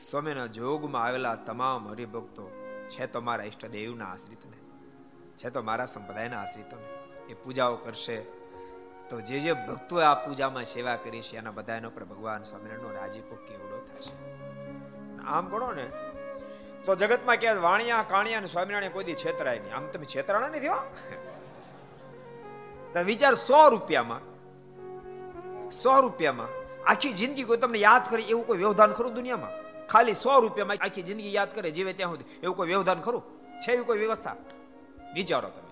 સ્વામીના 0.00 0.46
જોગમાં 0.46 1.04
આવેલા 1.04 1.36
તમામ 1.36 1.88
હરિભક્તો 1.88 2.50
છે 2.88 3.06
તો 3.06 3.20
મારા 3.20 3.44
ઈષ્ટદેવના 3.44 4.04
આશ્રિતને, 4.04 4.56
છે 5.36 5.50
તો 5.50 5.62
મારા 5.62 5.86
સંપ્રદાયના 5.86 6.40
આશ્રિતોને 6.40 6.86
એ 7.28 7.34
પૂજાઓ 7.34 7.76
કરશે. 7.76 8.22
તો 9.08 9.20
જે 9.20 9.40
જે 9.40 9.54
ભક્તોએ 9.54 10.04
આ 10.04 10.14
પૂજામાં 10.14 10.64
સેવા 10.64 10.96
કરી 10.96 11.20
છે, 11.20 11.36
એના 11.36 11.50
બધાનો 11.50 11.90
પર 11.90 12.04
ભગવાન 12.04 12.42
સ્વામિનારાયણનો 12.42 12.92
રાજીપો 12.92 13.34
કેવડો 13.34 13.78
થશે? 13.86 14.14
આમ 15.26 15.48
ગણો 15.48 15.72
ને, 15.72 15.86
તો 16.86 16.94
જગતમાં 16.94 17.36
ક્યાં 17.36 17.62
વાણિયા, 17.62 18.02
કાણિયા 18.02 18.38
અને 18.38 18.48
સ્વામિનારાયણ 18.48 18.92
કોઈ 18.92 19.04
દી 19.04 19.14
છેતરાય 19.14 19.58
નહીં. 19.58 19.76
આમ 19.76 19.86
તમે 19.86 20.04
છેતરાણા 20.04 20.48
નથી 20.48 20.66
હો? 20.66 20.80
તમે 22.92 23.02
વિચાર 23.02 23.34
સો 23.34 23.68
રૂપિયામાં 23.70 24.22
સો 25.70 26.00
રૂપિયામાં 26.00 26.48
આખી 26.86 27.12
જિંદગી 27.12 27.44
કોઈ 27.44 27.56
તમને 27.56 27.78
યાદ 27.78 28.04
કરે 28.10 28.22
એવું 28.22 28.46
કોઈ 28.46 28.58
વ્યવધાન 28.58 28.92
ખરું 28.92 29.14
દુનિયામાં? 29.14 29.67
ખાલી 29.88 30.14
સો 30.14 30.40
રૂપિયામાં 30.40 30.76
આખી 30.80 31.02
જિંદગી 31.02 31.34
યાદ 31.34 31.54
કરે, 31.54 31.70
જીવે 31.70 31.92
ત્યાં 31.92 32.10
સુધી. 32.10 32.24
એવું 32.42 32.56
કોઈ 32.56 32.68
વ્યવધાન 32.68 33.00
ખરું? 33.00 33.22
છે 33.60 33.72
એવી 33.72 33.84
કોઈ 33.84 33.98
વ્યવસ્થા? 33.98 34.36
વિચારો 35.14 35.48
તમે. 35.48 35.68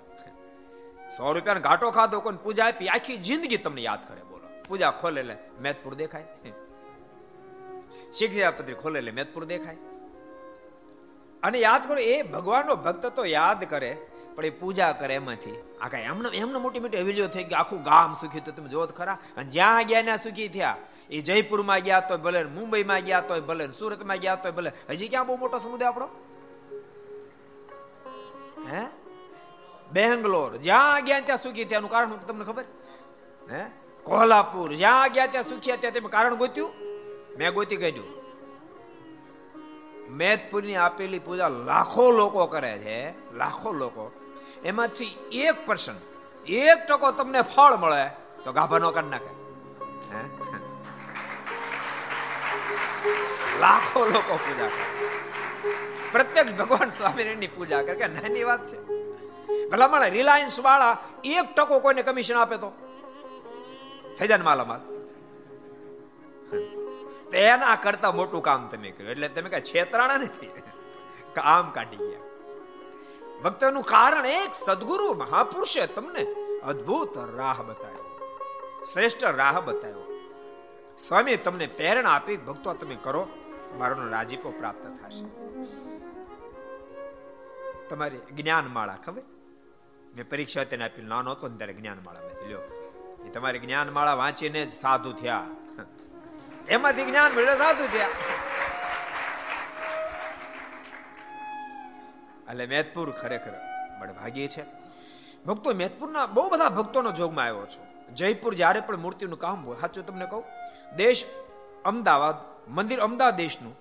સો 1.09 1.33
રૂપિયાનો 1.33 1.61
ઘાટો 1.61 1.90
ખાધો 1.90 2.20
કોઈ 2.20 2.33
પૂજા 2.44 2.66
આપી, 2.66 2.88
આખી 2.88 3.16
જિંદગી 3.16 3.57
તમને 3.57 3.81
યાદ 3.81 4.09
કરે, 4.09 4.22
બોલો. 4.22 4.48
પૂજા 4.68 4.90
ખોલે 4.90 5.20
એટલે 5.20 5.37
મેદપુર 5.61 5.94
દેખાય. 5.94 6.24
શિક્ષાપત્રી 8.12 8.74
ખોલે 8.74 8.98
એટલે 8.98 9.11
મેદપુર 9.11 9.44
દેખાય. 9.44 9.76
અને 11.42 11.59
યાદ 11.59 11.88
કરો, 11.88 11.96
એ 11.96 12.22
ભગવાનનો 12.22 12.76
ભક્ત 12.76 13.07
તો 13.07 13.24
યાદ 13.24 13.64
કરે 13.64 13.96
પણ 14.37 14.46
એ 14.46 14.51
પૂજા 14.51 14.92
કરે 14.92 15.14
એમાંથી. 15.14 15.55
આ 15.81 15.88
કાંઈ 15.88 16.03
એમને 16.03 16.37
એમને 16.37 16.59
મોટી 16.59 16.81
મોટી 16.81 16.99
હવેલીઓ 16.99 17.27
થઈ 17.27 17.44
ગઈ. 17.44 17.55
આખું 17.55 17.83
ગામ 17.83 18.14
સુખી 18.14 18.40
તો 18.40 18.53
તમે 18.53 18.68
જોત 18.68 18.96
ખરા. 18.96 19.18
અને 19.37 19.44
જ્યાં 19.44 19.83
ગયા 19.83 20.03
ત્યાં 20.03 20.18
સુખી 20.18 20.49
થયા. 20.49 20.77
એ 21.11 21.20
જયપુરમાં 21.20 21.79
ગયા 21.79 22.01
તો 22.01 22.18
ભલે 22.18 22.44
મુંબઈમાં 22.44 23.01
ગયા 23.01 23.20
તો 23.20 23.40
ભલે 23.40 23.70
સુરતમાં 23.70 24.16
ગયા 24.16 24.37
તો 24.37 24.53
ભલે. 24.53 24.70
હજી 24.90 25.09
ક્યાં 25.09 25.27
બહુ 25.27 25.37
મોટો 25.37 25.59
સમુદાય 25.59 25.88
આપણો? 25.88 26.09
હે? 28.72 28.87
બેંગ્લોર. 29.92 30.57
જ્યાં 30.57 31.05
ગયા 31.05 31.20
ત્યાં 31.20 31.38
સુખી 31.38 31.64
થયાનું 31.64 31.90
કારણ 31.90 32.11
તમને 32.11 32.44
ખબર? 32.44 32.64
હે? 33.53 33.64
કોલ્હાપુર. 34.03 34.75
જ્યાં 34.75 35.12
ગયા 35.12 35.27
ત્યાં 35.27 35.44
સુખી 35.44 35.77
ત્યાં 35.77 35.94
તમે 35.94 36.09
કારણ 36.09 36.35
ગોત્યું? 36.35 36.72
મેં 37.37 37.53
ગોતી 37.53 37.77
કાઢ્યું. 37.77 38.16
મેદપુરની 40.11 40.77
આપેલી 40.77 41.18
પૂજા 41.18 41.49
લાખો 41.49 42.11
લોકો 42.11 42.46
કરે 42.46 42.79
છે. 42.79 43.35
લાખો 43.35 43.72
લોકો. 43.72 44.25
એમાંથી 44.66 45.18
એક 45.33 45.66
પર્સન 45.66 45.94
એક 46.46 46.87
ટકો 46.87 47.12
તમને 47.12 47.42
ફળ 47.42 47.76
મળે 47.76 48.11
તો 48.44 48.52
ગાભા 48.52 48.79
નો 48.79 48.90
કાઢ 48.90 49.05
નાખે. 49.05 49.37
લાખો 53.61 54.05
લોકો 54.05 54.37
પૂજા 54.37 54.66
કરે. 54.66 55.09
પ્રત્યક્ષ 56.12 56.52
ભગવાન 56.52 56.88
સ્વામિનારાયણની 56.88 57.46
પૂજા 57.46 57.83
કરે. 57.83 57.94
કે 57.94 58.07
નાની 58.07 58.44
વાત 58.44 58.66
છે. 58.66 58.79
ભલા 59.68 59.88
મળે 59.88 60.11
રિલાયન્સ 60.11 60.61
વાળા 60.61 60.98
એક 61.24 61.55
ટકો 61.55 61.79
કોઈને 61.79 62.02
કમિશન 62.02 62.35
આપે 62.35 62.57
તો? 62.57 62.72
થઈ 64.18 64.26
જાય 64.26 64.38
માલામાલ. 64.38 64.81
તેના 67.31 67.76
કરતા 67.83 68.12
મોટું 68.12 68.42
કામ 68.42 68.68
તમે 68.68 68.90
કર્યું. 68.90 69.11
એટલે 69.11 69.29
તમે 69.29 69.48
કઈ 69.48 69.61
છેતરાણા 69.61 70.16
નથી. 70.16 70.46
કામ 71.35 71.70
કાઢી 71.70 71.96
ગયા. 71.96 72.25
ભક્તનું 73.46 73.85
કારણ 73.85 74.26
એક, 74.26 74.54
સદગુરુ 74.54 75.06
મહાપુરુષે 75.14 75.87
તમને 75.87 76.22
અદ્ભુત 76.61 77.12
રાહ 77.37 77.59
બતાવ્યો 77.62 78.06
શ્રેષ્ઠ 78.92 79.24
રાહ 79.24 79.61
બતાવ્યો 79.61 80.04
સ્વામી 80.98 81.37
તમને 81.37 81.66
પ્રેરણા 81.66 82.11
આપી, 82.11 82.37
ભક્તો, 82.37 82.72
તમે 82.74 82.96
કરો. 83.02 83.22
મારો 83.78 84.09
રાજીપો 84.09 84.50
પ્રાપ્ત 84.50 84.85
થશે. 84.98 85.26
તમારી 87.88 88.20
જ્ઞાન 88.35 88.66
માળા 88.66 88.98
ખબર? 89.04 89.24
મેં 90.16 90.28
પરીક્ષા 90.30 90.64
તેને 90.64 90.85
આપી 90.85 91.02
નાનો 91.02 91.30
હતો 91.30 91.48
ને 91.48 91.56
ત્યારે 91.56 91.74
જ્ઞાન 91.74 91.98
માળા 92.04 92.20
મેં 92.20 92.48
લ્યો, 92.48 92.62
એ 93.26 93.30
તમારી 93.30 93.59
જ્ઞાન 93.59 93.92
માળા 93.92 94.14
વાંચીને 94.14 94.61
જ 94.66 94.72
સાધુ 94.72 95.12
થયા. 95.12 95.46
એમાંથી 96.68 97.04
જ્ઞાન 97.04 97.30
મળ્યું 97.32 97.59
સાધુ 97.59 97.87
થયા. 97.87 98.11
એટલે 102.50 102.66
મેદપુર 102.66 103.11
ખરેખર 103.11 103.50
બળભાગી 104.00 104.48
છે. 104.48 104.64
ભક્તો 105.46 105.74
મેદપુરના 105.74 106.26
બહુ 106.26 106.48
બધા 106.48 106.68
ભક્તોનો 106.68 107.12
જોગમાં 107.12 107.44
આવ્યો 107.44 107.66
છું. 107.66 108.14
જયપુર 108.14 108.54
જ્યારે 108.54 108.80
પણ 108.80 108.96
મૂર્તિનું 108.96 109.38
કામ 109.38 109.64
હોય, 109.64 109.76
સાચું 109.80 110.06
તમને 110.06 110.26
કહું? 110.26 110.44
દેશ 110.96 111.24
અમદાવાદ, 111.85 112.35
મંદિર 112.68 112.98
અમદાવાદ 113.00 113.37
દેશનું 113.37 113.76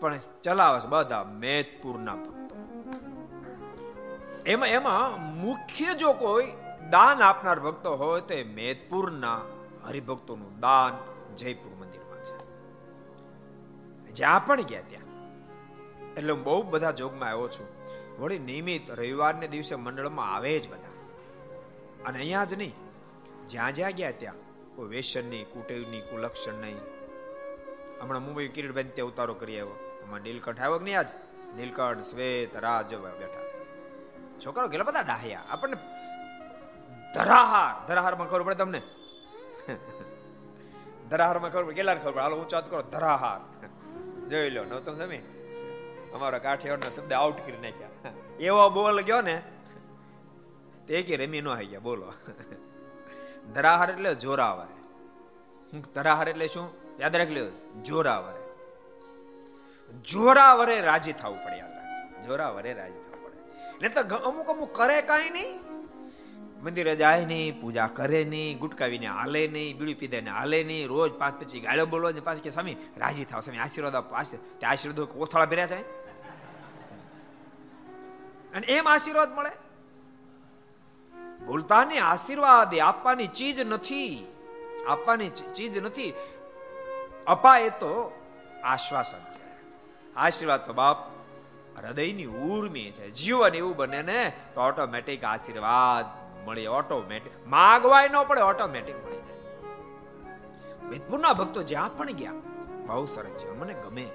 પણ 0.00 0.18
ચલાવે 0.42 0.80
છે 0.80 0.86
બધા 0.86 1.24
મેદપુરના 1.24 2.14
ભક્તો. 2.14 2.56
એમાં 4.46 4.68
એમાં 4.68 5.22
મુખ્ય 5.36 5.94
જો 5.94 6.12
કોઈ 6.12 6.52
દાન 6.90 7.22
આપનાર 7.22 7.60
ભક્તો 7.60 7.96
હોય, 7.96 8.20
તો 8.20 8.34
એ 8.34 8.42
હરિભક્તોનું 9.86 10.60
દાન 10.60 10.96
જયપુર 11.34 11.84
મંદિરમાં 11.84 12.24
છે. 12.24 12.38
જ્યાં 14.10 14.46
પણ 14.46 14.60
ગયા 14.60 14.80
ત્યાં. 14.80 15.01
એટલે 16.16 16.32
હું 16.32 16.44
બહુ 16.44 16.62
બધા 16.62 16.90
જોગમાં 16.90 17.28
આવ્યો 17.28 17.48
છું. 17.48 17.68
વળી 18.20 18.38
નિયમિત 18.38 18.90
રવિવારને 18.90 19.46
દિવસે 19.48 19.74
મંડળમાં 19.76 20.34
આવે 20.34 20.58
જ 20.58 20.70
બધા. 20.70 20.94
અને 22.06 22.18
અહીંયા 22.18 22.44
જ 22.44 22.54
નહીં, 22.54 22.74
જ્યાં 23.48 23.72
જ્યાં 23.74 23.90
ગયા 23.90 24.10
ત્યાં, 24.10 24.40
કોઈ 24.76 24.88
વેસન 24.88 25.24
નહીં 25.30 25.46
કુટેવની 25.46 26.00
કુલક્ષણ 26.00 26.54
નહીં. 26.54 26.78
હમણાં 28.00 28.22
મુંબઈ 28.22 28.48
કિરીટબેન 28.48 28.88
ત્યાં 28.90 29.08
ઉતારો 29.08 29.34
કરી 29.34 29.60
આવ્યો. 29.60 29.78
હમણાં 30.04 30.22
નીલકંઠ 30.22 30.60
આવ્યો 30.60 30.78
કે 30.78 30.84
નહીં 30.84 30.98
આજ? 30.98 31.08
નીલકંઠ, 31.56 32.04
શ્વેત, 32.04 32.56
રાજ 32.56 32.94
બેઠા. 32.94 33.46
છોકરો 34.40 34.68
ગયેલા 34.68 34.84
બધા 34.84 35.00
ડાહ્યા. 35.00 35.44
આપણને 35.48 35.76
ધરાહાર, 37.14 37.86
ધરાહારમાં 37.86 38.28
ખબર 38.28 38.42
પડે 38.42 38.54
તમને? 38.54 38.80
ધરાહારમાં 41.10 41.50
ખબર 41.50 41.64
પડે. 41.64 41.74
કેટલા 41.74 41.94
ખબર 41.94 42.12
પડે? 42.12 42.20
હાલો, 42.20 42.36
ઊંચા 42.36 42.60
કરો. 42.60 42.82
ધરાહાર. 42.82 43.40
જોઈ 44.30 44.50
લો, 44.50 44.64
નવતમ 44.64 44.94
સમી 44.94 45.22
અમારો 46.14 46.38
કાઠિયાવાડના 46.38 46.90
શબ્દ 46.90 47.12
આઉટ 47.12 47.46
કરી 47.46 47.56
નાખ્યા. 47.56 48.12
એવો 48.40 48.70
બોલ 48.70 49.00
ગયો 49.00 49.20
ને, 49.20 49.42
તે 50.86 51.02
કે 51.02 51.16
રમી 51.16 51.40
નો 51.40 51.56
ગયા 51.56 51.80
બોલો. 51.80 52.12
ધરાહર 53.54 53.90
એટલે 53.90 54.14
જોરાવર. 54.14 54.70
ધરાહર 55.94 56.28
એટલે 56.28 56.46
શું? 56.46 56.70
યાદ 57.00 57.16
રાખી 57.16 57.34
લો 57.34 57.82
જોરાવરે. 57.82 58.42
જોરાવરે 60.00 60.80
રાજી 60.80 61.12
થવું 61.12 61.44
પડે, 61.44 61.56
યાદ 61.56 61.70
રાખજો. 61.70 62.26
જોરાવરે 62.26 62.72
રાજી 62.72 62.92
થવું 62.92 63.24
પડે. 63.24 63.38
ને 63.82 63.88
તો 63.88 64.16
અમુક 64.16 64.46
અમુક 64.46 64.74
કરે 64.74 65.02
કાંઈ 65.02 65.30
નહીં. 65.30 65.60
મંદિરે 66.62 66.96
જાય 66.96 67.24
નહીં, 67.24 67.60
પૂજા 67.60 67.86
કરે 67.86 68.24
નહીં, 68.24 68.58
ગુટકાવીને 68.58 69.06
હાલે 69.06 69.48
નહીં, 69.48 69.78
બીડી 69.78 69.94
પીધાને 69.94 70.30
હાલે 70.30 70.64
નહીં, 70.64 70.88
રોજ 70.88 71.12
પાંચ 71.12 71.44
પછી 71.44 71.60
ગાળો 71.60 71.86
બોલવા 71.86 72.10
પાછી 72.24 72.40
કે 72.40 72.50
સ્વામી, 72.50 72.76
રાજી 72.96 73.24
થાવ, 73.24 73.40
સ્વામી, 73.40 73.58
આશીર્વાદ 73.58 73.94
આપો 73.94 74.16
તે 74.60 74.66
આશીર્વાદ 74.66 75.08
કોથળા 75.08 75.44
ભર્યા 75.44 75.66
જાય 75.66 75.82
અને 78.54 78.66
એમ 78.66 78.88
આશીર્વાદ 78.88 79.34
મળે? 79.34 79.50
ભૂલતાને 81.46 81.98
આશીર્વાદ 81.98 82.74
આશીર્વાદ 82.74 82.80
આપવાની 82.80 83.26
ચીજ 83.26 83.60
નથી. 83.60 84.26
આપવાની 84.88 85.28
ચીજ 85.28 85.78
નથી. 85.78 86.14
અપાય 87.26 87.70
તો 87.70 88.20
આશ્વાસન 88.64 89.32
છે. 89.32 89.42
આશીર્વાદ 90.16 90.66
તો 90.66 90.72
બાપ 90.72 90.96
હૃદયની 91.78 92.24
ઉર્મી 92.24 92.90
છે. 92.90 93.10
જીવન 93.10 93.54
એવું 93.54 93.76
બને 93.76 94.02
ને 94.02 94.32
તો 94.54 94.60
ઓટોમેટિક 94.60 95.24
આશીર્વાદ 95.24 96.22
મળે 96.46 96.66
ઓટોમેટિક 96.66 97.32
માગવાય 97.46 98.08
ન 98.08 98.22
પડે, 98.22 98.40
ઓટોમેટિક 98.40 98.96
મળી 99.04 99.16
જાય. 99.16 99.68
વેદપુરના 100.88 101.32
ભક્તો 101.32 101.62
જ્યાં 101.62 101.96
પણ 101.96 102.12
ગયા, 102.12 102.32
બહુ 102.86 103.06
સરસ 103.06 103.28
છે. 103.28 103.50
મને 103.50 103.74
ગમે. 103.74 104.10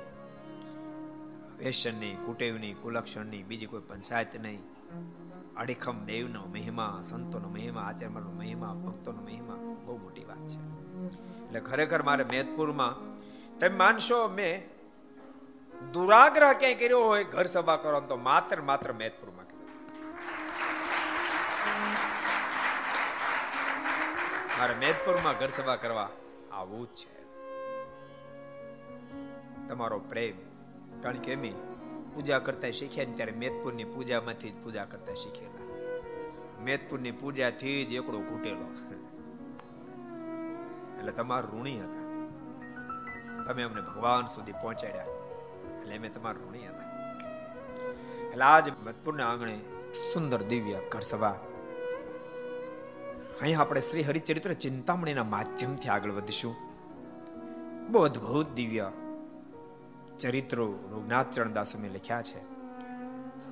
વેસનની 1.58 2.16
કુટેવની, 2.26 2.74
કુલક્ષણની, 2.74 3.44
બીજી 3.44 3.66
કોઈ 3.66 3.82
પંચાયત 3.82 4.42
નહીં. 4.42 4.62
અડીખમ 5.58 6.04
દેવનો 6.04 6.46
મહિમા, 6.46 7.02
સંતોનો 7.04 7.50
મહિમા 7.50 7.82
આચાર્યનો 7.82 8.32
મહિમા, 8.32 8.74
ભક્તોનો 8.74 9.22
મહિમા, 9.22 9.56
બહુ 9.56 9.98
મોટી 9.98 10.24
વાત 10.24 10.48
છે. 10.48 10.60
એટલે 11.46 11.60
ખરેખર 11.60 12.04
મારે 12.04 12.24
મેદપુરમાં, 12.24 13.18
તમે 13.60 13.76
માનશો 13.76 14.28
મેં 14.28 14.70
દુરાગ્રહ 15.92 16.54
ક્યાંય 16.54 16.76
કર્યો 16.76 17.00
હોય, 17.00 17.24
ઘર 17.24 17.46
સભા 17.46 17.76
કરો 17.76 18.00
તો 18.00 18.18
માત્ર 18.18 18.62
માત્ર 18.62 18.94
મેદપુરમાં 18.94 19.38
મારે 24.60 24.74
મેદપુરમાં 24.74 25.34
ઘર 25.40 25.48
સભા 25.48 25.76
કરવા 25.76 26.10
આવું 26.52 26.88
જ 26.88 26.90
છે. 26.90 27.18
તમારો 29.68 30.00
પ્રેમ 30.00 30.47
કારણ 31.02 31.18
કે 31.18 31.34
એમ 31.34 31.56
પૂજા 32.16 32.40
કરતા 32.40 32.70
શીખ્યા 32.70 33.06
ને 33.06 33.16
ત્યારે 33.16 33.32
મેતપુરની 33.32 33.84
પૂજામાંથી 33.84 34.50
જ 34.50 34.54
પૂજા 34.64 34.86
કરતા 34.86 35.14
શીખેલા. 35.14 35.68
મેતપુરની 36.64 37.12
પૂજાથી 37.12 37.86
જ 37.86 37.94
એકડો 37.94 38.20
ઘૂટેલો. 38.20 38.98
એટલે 41.00 41.12
તમારું 41.12 41.60
ઋણી 41.60 41.80
હતા. 41.80 42.08
તમે 43.46 43.64
અમને 43.64 43.82
ભગવાન 43.82 44.26
સુધી 44.26 44.52
પહોંચાડ્યા. 44.52 45.06
એટલે 45.80 45.98
અમે 45.98 46.10
તમારું 46.10 46.50
ઋણી 46.50 46.68
હતા. 46.68 46.88
એટલે 48.30 48.44
આજ 48.44 48.70
મેદપુરના 48.70 49.28
આંગણે 49.28 49.60
સુંદર 50.14 50.42
દિવ્ય 50.42 50.80
ઘર 50.92 51.00
સભા 51.00 51.36
અહીં 53.42 53.60
આપણે 53.60 53.82
શ્રી 53.82 54.02
હરિચરિત્ર 54.02 54.54
ચિંતામણીના 54.54 55.24
માધ્યમથી 55.24 55.90
આગળ 55.90 56.12
વધીશું. 56.12 56.56
બહુ 57.92 58.04
અદભુત 58.04 58.48
દિવ્ય 58.50 58.92
ચરિત્રો 60.20 60.66
રઘુનાથ 60.66 61.32
ચરણદાસ 61.32 61.76
અમે 61.76 61.90
લખ્યા 61.90 62.22
છે. 62.22 62.58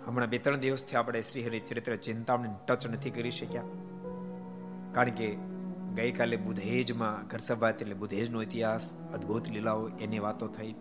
હમણાં 0.06 0.30
બે 0.30 0.38
ત્રણ 0.38 0.56
દિવસથી 0.56 0.96
આપણે 0.96 1.22
શ્રી 1.22 1.46
હરિ 1.46 1.60
ચરિત્ર 1.60 1.96
ચિંતામણી 1.96 2.50
ટચ 2.68 2.88
નથી 2.88 3.10
કરી 3.10 3.32
શક્યા. 3.32 3.62
કારણ 4.92 5.10
કે 5.10 5.36
ગઈકાલે 5.96 6.38
બુધેજમાં 6.38 7.28
ઘરસભા 7.28 7.70
એટલે 7.70 7.94
બુધેજનો 7.94 8.42
ઇતિહાસ, 8.42 8.92
અદ્ભુત 9.14 9.50
લીલાઓ, 9.50 9.88
એની 9.88 10.20
વાતો 10.20 10.48
થઈ. 10.48 10.76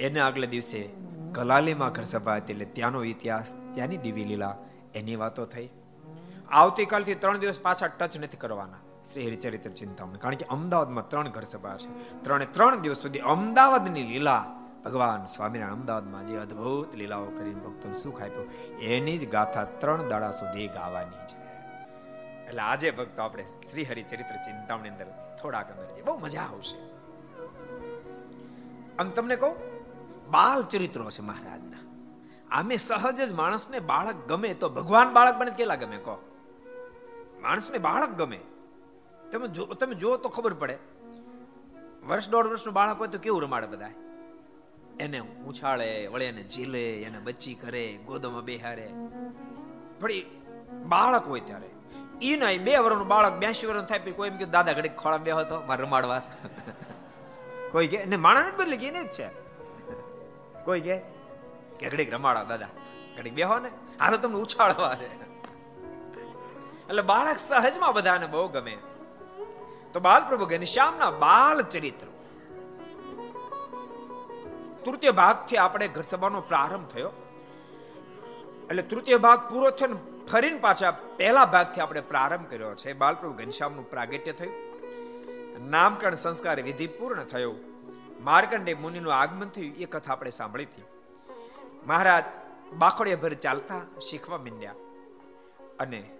એને 0.00 0.20
આગલે 0.20 0.46
દિવસે 0.46 0.88
કલાલીમાં 1.32 1.92
ઘરસભા 1.92 2.36
એટલે 2.36 2.64
ત્યાંનો 2.64 3.04
ઇતિહાસ, 3.04 3.54
ત્યાંની 3.72 3.96
દિવ્ય 3.96 4.24
લીલા, 4.24 4.56
એની 4.94 5.16
વાતો 5.16 5.44
થઈ. 5.44 5.68
આવતીકાલથી 6.48 7.14
ત્રણ 7.14 7.38
દિવસ 7.38 7.60
પાછા 7.60 7.86
ટચ 7.86 8.18
નથી 8.18 8.36
કરવાના 8.36 9.04
શ્રી 9.12 9.26
હરિચરિત્ર 9.26 9.70
ચિંતામણી. 9.70 10.18
કારણ 10.18 10.34
કે 10.34 10.44
અમદાવાદમાં 10.44 11.08
ત્રણ 11.08 11.28
ઘર 11.28 11.42
સભા 11.42 11.76
છે. 11.76 12.22
ત્રણે 12.22 12.46
ત્રણ 12.46 12.80
દિવસ 12.80 12.96
સુધી 12.96 13.18
અમદાવાદની 13.18 14.02
લીલા 14.02 14.65
ભગવાન 14.86 15.24
સ્વામિનારાયણ 15.24 15.72
અમદાવાદમાં 15.72 16.26
જે 16.26 16.36
અદ્ભુત 16.36 16.94
લીલાઓ 16.94 17.24
કરીને 17.24 17.60
ભક્તોને 17.60 17.94
સુખ 17.94 18.22
આપ્યું, 18.22 18.78
એની 18.78 19.18
જ 19.18 19.30
ગાથા 19.30 19.64
ત્રણ 19.64 20.08
દાડા 20.08 20.30
સુધી 20.30 20.68
ગાવાની 20.68 21.26
છે. 21.26 21.38
એટલે 22.46 22.62
આજે 22.62 22.90
ભક્તો 22.90 23.22
આપણે 23.22 23.44
શ્રી 23.44 23.84
હરિચરિત્ર 23.84 24.36
ચિંતામણી 24.36 24.88
અંદર 24.88 25.06
થોડાક 25.42 25.70
અંદર 25.70 26.02
બહુ 26.02 26.18
મજા 26.18 26.40
આવશે. 26.40 26.78
આમ 28.98 29.10
તમને 29.10 29.36
કહું, 29.36 29.56
બાલ 30.30 30.64
ચરિત્રો 30.64 31.10
છે 31.10 31.22
મહારાજના. 31.22 31.82
આમે 32.50 32.76
સહજ 32.76 33.20
જ 33.20 33.32
માણસને 33.32 33.78
બાળક 33.78 34.16
ગમે 34.28 34.54
તો 34.54 34.68
ભગવાન 34.68 35.12
બાળક 35.12 35.36
બને 35.38 35.50
કેટલા 35.50 35.74
ગમે 35.74 35.96
કહો? 35.96 36.16
માણસને 37.42 37.78
બાળક 37.78 38.10
ગમે. 38.10 38.40
તમે 39.32 39.48
જો 39.48 39.64
તમે 39.64 39.94
જુઓ 39.94 40.16
તો 40.16 40.28
ખબર 40.28 40.54
પડે. 40.54 40.78
વર્ષ 42.06 42.28
દોઢ 42.28 42.46
વર્ષનું 42.46 42.74
બાળક 42.74 42.98
હોય 42.98 43.08
તો 43.08 43.18
કેવું 43.18 43.42
રમાડે 43.42 43.66
બધા 43.66 43.94
એને 45.00 45.20
ઉછાળે, 45.20 46.06
વળે 46.06 46.28
એને 46.28 46.42
ઝીલે, 46.42 47.02
એને 47.02 47.18
બચ્ચી 47.18 47.54
કરે, 47.54 47.92
ગોદમાં 47.92 48.44
બેહારે. 48.44 48.90
વળી 50.02 50.42
બાળક 50.86 51.28
હોય 51.28 51.40
ત્યારે. 51.40 51.70
ઈ 52.22 52.36
નહીં 52.36 52.64
બે 52.64 52.76
વર્ષનું 52.76 53.08
બાળક 53.08 53.32
બ્યાસી 53.32 53.66
વર્ષ 53.66 53.84
થાય 53.84 53.98
કોઈ 53.98 54.28
એમ 54.28 54.36
કે 54.36 54.44
દાદા 54.44 54.72
ઘડી 54.72 54.88
ખોળા 54.88 55.18
બે 55.18 55.30
હતો 55.30 55.60
મારે 55.60 55.82
રમાડવા 55.82 56.20
કોઈ 57.72 57.86
કે 57.86 58.04
ને 58.04 58.16
માણસ 58.16 58.50
જ 58.50 58.54
બદલી 58.54 58.76
કે 58.76 58.90
જ 58.90 59.10
છે. 59.10 59.28
કોઈ 60.64 60.80
કે 60.80 60.98
કે 61.78 61.88
ઘડીક 61.88 62.14
રમાડો, 62.14 62.44
દાદા. 62.44 62.68
ઘડીક 63.16 63.34
બેહો 63.34 63.58
ને. 63.58 63.70
આનો 64.00 64.16
તમને 64.16 64.36
ઉછાળવા 64.36 64.94
છે. 64.94 65.14
એટલે 66.88 67.02
બાળક 67.02 67.38
સહજમાં 67.38 67.92
બધાને 67.92 68.26
બહુ 68.26 68.48
ગમે. 68.48 68.76
તો 69.92 70.00
બાલ 70.00 70.28
પ્રભુ 70.28 70.46
ઘનશ્યામના 70.46 71.10
બાલ 71.10 71.62
ચરિત્ર. 71.62 72.06
તૃતીય 74.86 75.10
ભાગથી 75.10 75.56
આપણે 75.56 75.88
ઘર 75.88 76.02
સભાનો 76.02 76.40
પ્રારંભ 76.40 76.88
થયો. 76.88 77.10
એટલે 78.70 78.82
તૃતીય 78.82 79.16
ભાગ 79.16 79.48
પૂરો 79.48 79.70
થયો 79.70 79.88
ને 79.88 80.26
ફરીને 80.26 80.58
પાછા 80.58 80.90
પહેલા 80.90 81.44
ભાગથી 81.44 81.80
આપણે 81.80 82.00
પ્રારંભ 82.00 82.50
કર્યો 82.50 82.74
છે. 82.74 82.92
બાલપ્રભુ 82.92 83.34
ઘનશ્યામનું 83.34 83.90
પ્રાગટ્ય 83.90 84.32
થયું. 84.32 84.52
નામકરણ 85.70 86.14
સંસ્કાર 86.14 86.62
વિધિ 86.62 86.86
પૂર્ણ 86.86 87.24
થયો. 87.24 87.54
માર્કંડે 88.20 88.74
મુનિનું 88.74 89.14
આગમન 89.14 89.48
થયું. 89.48 89.74
એ 89.74 89.84
કથા 89.84 90.12
આપણે 90.12 90.30
સાંભળી 90.30 90.64
હતી. 90.64 90.82
મહારાજ 91.86 92.24
બાખોડિયા 92.72 93.16
ભર 93.16 93.34
ચાલતા 93.34 93.80
શીખવા 94.10 94.38
માંડ્યા. 94.38 94.74
અને 95.80 96.10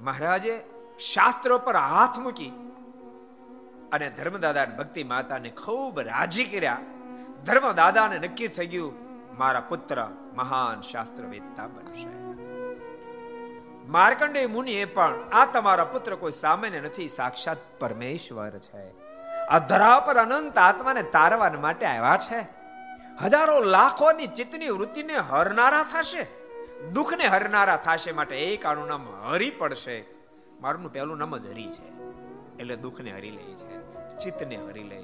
મહારાજે 0.00 0.60
શાસ્ત્રો 0.98 1.58
પર 1.58 1.76
હાથ 1.76 2.18
મૂકી 2.18 2.52
અને 3.92 4.10
ધર્મદાદા 4.10 4.64
ભક્તિ 4.64 5.04
માતાને 5.04 5.50
ખૂબ 5.50 6.00
રાજી 6.00 6.44
કર્યા. 6.44 6.80
ધર્મદાદાને 7.44 8.18
નક્કી 8.18 8.48
થઈ 8.48 8.66
ગયું 8.66 8.94
મારા 9.38 9.60
પુત્ર 9.60 10.08
મહાન 10.34 10.80
શાસ્ત્રવેદતા 10.80 11.66
બનશે. 11.66 12.18
માર્કંડે 13.86 14.46
મુનિએ 14.46 14.84
પણ, 14.84 15.30
આ 15.32 15.44
તમારા 15.44 15.84
પુત્ર 15.84 16.14
કોઈ 16.14 16.30
સામાન્ય 16.30 16.80
નથી, 16.80 17.08
સાક્ષાત 17.08 17.56
પરમેશ્વર 17.80 18.50
છે. 18.50 19.08
આ 19.46 19.58
ધરા 19.58 20.00
પર 20.00 20.16
અનંત 20.16 20.58
આત્માને 20.58 21.02
તારવા 21.02 21.50
માટે 21.60 21.86
આવ્યા 21.86 22.18
છે. 22.18 22.46
હજારો 23.22 23.62
લાખોની 23.62 24.26
ચિત્તની 24.26 24.68
વૃત્તિને 24.68 25.14
હરનારા 25.14 25.82
થશે. 25.82 26.26
દુઃખને 26.92 27.26
હરનારા 27.26 27.76
થશે 27.76 28.12
માટે 28.12 28.36
એક 28.36 28.66
આનું 28.66 28.86
નામ 28.86 29.06
હરી 29.24 29.50
પડશે. 29.50 30.04
મારું 30.60 30.92
પહેલું 30.92 31.18
નામ 31.18 31.36
જ 31.36 31.46
હરી 31.46 31.70
છે. 31.70 31.92
એટલે 32.58 32.76
દુઃખને 32.76 33.12
હરી 33.12 33.30
લે 33.30 33.54
છે. 33.54 33.80
ચિત્તને 34.18 34.56
હરી 34.56 34.82
લે. 34.82 35.02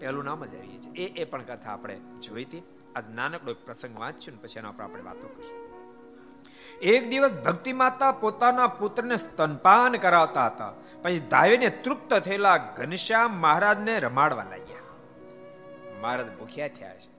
પહેલું 0.00 0.24
નામ 0.24 0.44
જ 0.44 0.54
હરી 0.54 0.78
છે 0.78 0.90
એ 0.90 1.20
એ 1.20 1.24
પણ 1.24 1.42
કથા 1.42 1.70
આપણે 1.70 2.00
જોઈ 2.22 2.44
હતી. 2.44 2.62
આજ 2.96 3.08
નાનકડો 3.14 3.50
એક 3.50 3.64
પ્રસંગ 3.64 4.00
વાંચ્યું 4.00 4.36
ને 4.36 4.42
પછી 4.42 4.58
એના 4.58 4.70
પર 4.70 4.84
આપણે 4.84 5.02
વાતો 5.02 5.28
કરીશું. 5.28 5.66
એક 6.82 7.08
દિવસ 7.08 7.38
ભક્તિ 7.38 7.72
માતા 7.72 8.12
પોતાના 8.12 8.66
પુત્રને 8.66 9.16
સ્તનપાન 9.16 9.96
કરાવતા 9.96 10.46
હતા. 10.46 10.72
પછી 11.02 11.20
દાવીને 11.20 11.68
તૃપ્ત 11.68 12.14
થયેલા 12.14 12.56
ઘનશ્યામ 12.56 13.36
મહારાજને 13.36 14.00
રમાડવા 14.00 14.42
લાગ્યા. 14.42 14.76
મહારાજ 16.00 16.38
ભૂખ્યા 16.38 16.68
થયા 16.68 16.96
છે. 16.96 17.10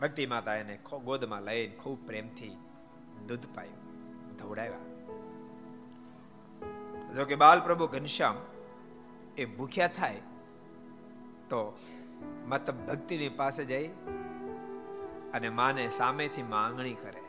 ભક્તિ 0.00 0.26
માતા 0.26 0.54
એને 0.54 0.78
ગોદમાં 1.04 1.42
લઈને 1.42 1.74
ખૂબ 1.74 2.06
પ્રેમથી 2.06 2.56
દૂધ 3.28 3.46
પાયું, 3.54 4.36
ધવડાવ્યા. 4.36 4.78
જોકે 7.12 7.34
બાલ 7.34 7.60
પ્રભુ 7.60 7.86
ઘનશ્યામ 7.86 8.36
એ 9.36 9.44
ભૂખ્યા 9.44 9.88
થાય 9.88 10.20
તો 11.52 11.62
મતલબ 12.48 12.78
ભક્તિની 12.88 13.32
પાસે 13.40 13.62
જઈ 13.64 13.86
અને 15.34 15.48
માને 15.58 15.82
સામેથી 15.88 16.44
માંગણી 16.50 16.96
કરે. 17.02 17.22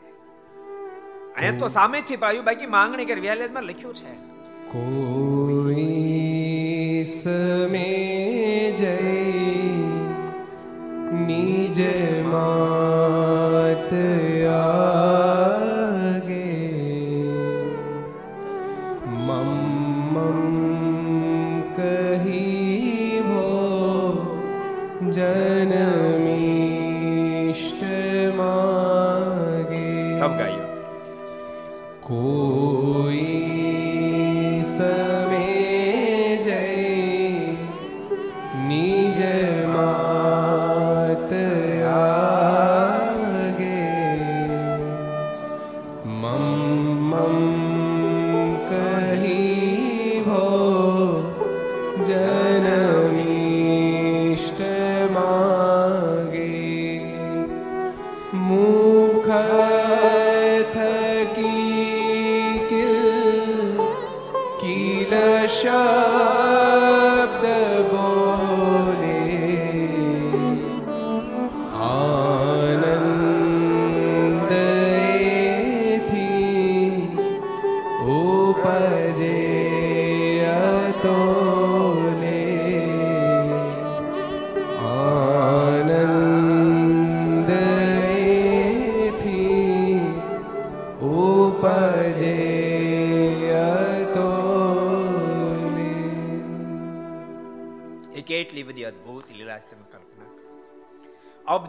અહીંયા 1.36 1.58
તો 1.58 1.68
સામેથી 1.68 2.16
પાયું, 2.16 2.44
બાકી 2.44 2.70
માંગણી 2.76 3.04
કરી, 3.04 3.20
વ્યાલેજમાં 3.20 3.62
લખ્યું 3.62 3.94
છે. 3.94 4.14
કોઈ 4.72 5.84
સમે 7.04 7.86
જય 8.78 8.96
નિજ 11.26 11.78
માત 12.26 12.93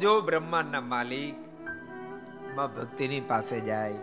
અબજો 0.06 0.22
બ્રહ્માંડના 0.22 0.82
માલિકમાં 0.82 2.74
ભક્તિની 2.74 3.22
પાસે 3.22 3.60
જાય, 3.60 4.02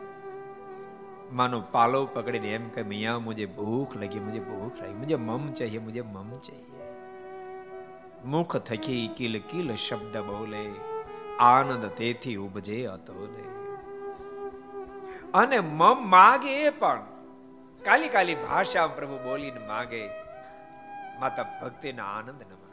માનો 1.32 1.58
પાલો 1.60 2.00
પકડીને 2.06 2.48
એમ 2.48 2.64
કે, 2.68 2.82
મિયા, 2.82 3.18
મુજે 3.18 3.46
ભૂખ 3.46 3.94
લગી, 3.96 4.20
મુજે 4.20 4.40
ભૂખ 4.40 4.76
લાગી, 4.80 4.94
મુજે 4.94 5.16
મમ 5.16 5.44
ચાહીએ, 5.52 5.78
મુજે 5.78 6.02
મમ 6.02 6.32
ચાહીએ. 6.32 6.88
મુખ 8.24 8.56
થકી 8.56 9.04
કિલ 9.16 9.34
કિલ 9.50 9.68
શબ્દ 9.76 10.16
બોલે, 10.18 10.64
આનંદ 11.40 11.84
તેથી 11.86 12.36
ઉપજે 12.36 12.78
ને 13.36 13.44
અને 15.34 15.58
મમ 15.60 15.98
માગે 16.08 16.52
એ 16.64 16.70
પણ, 16.70 17.06
કાલી 17.84 18.08
કાલી 18.08 18.34
ભાષા 18.48 18.86
પ્રભુ 18.86 19.16
બોલીને 19.24 19.62
માગે, 19.66 20.02
માતા 21.20 21.46
ભક્તિના 21.62 22.10
આનંદ 22.16 22.42
ન 22.42 22.52
માણે 22.52 22.71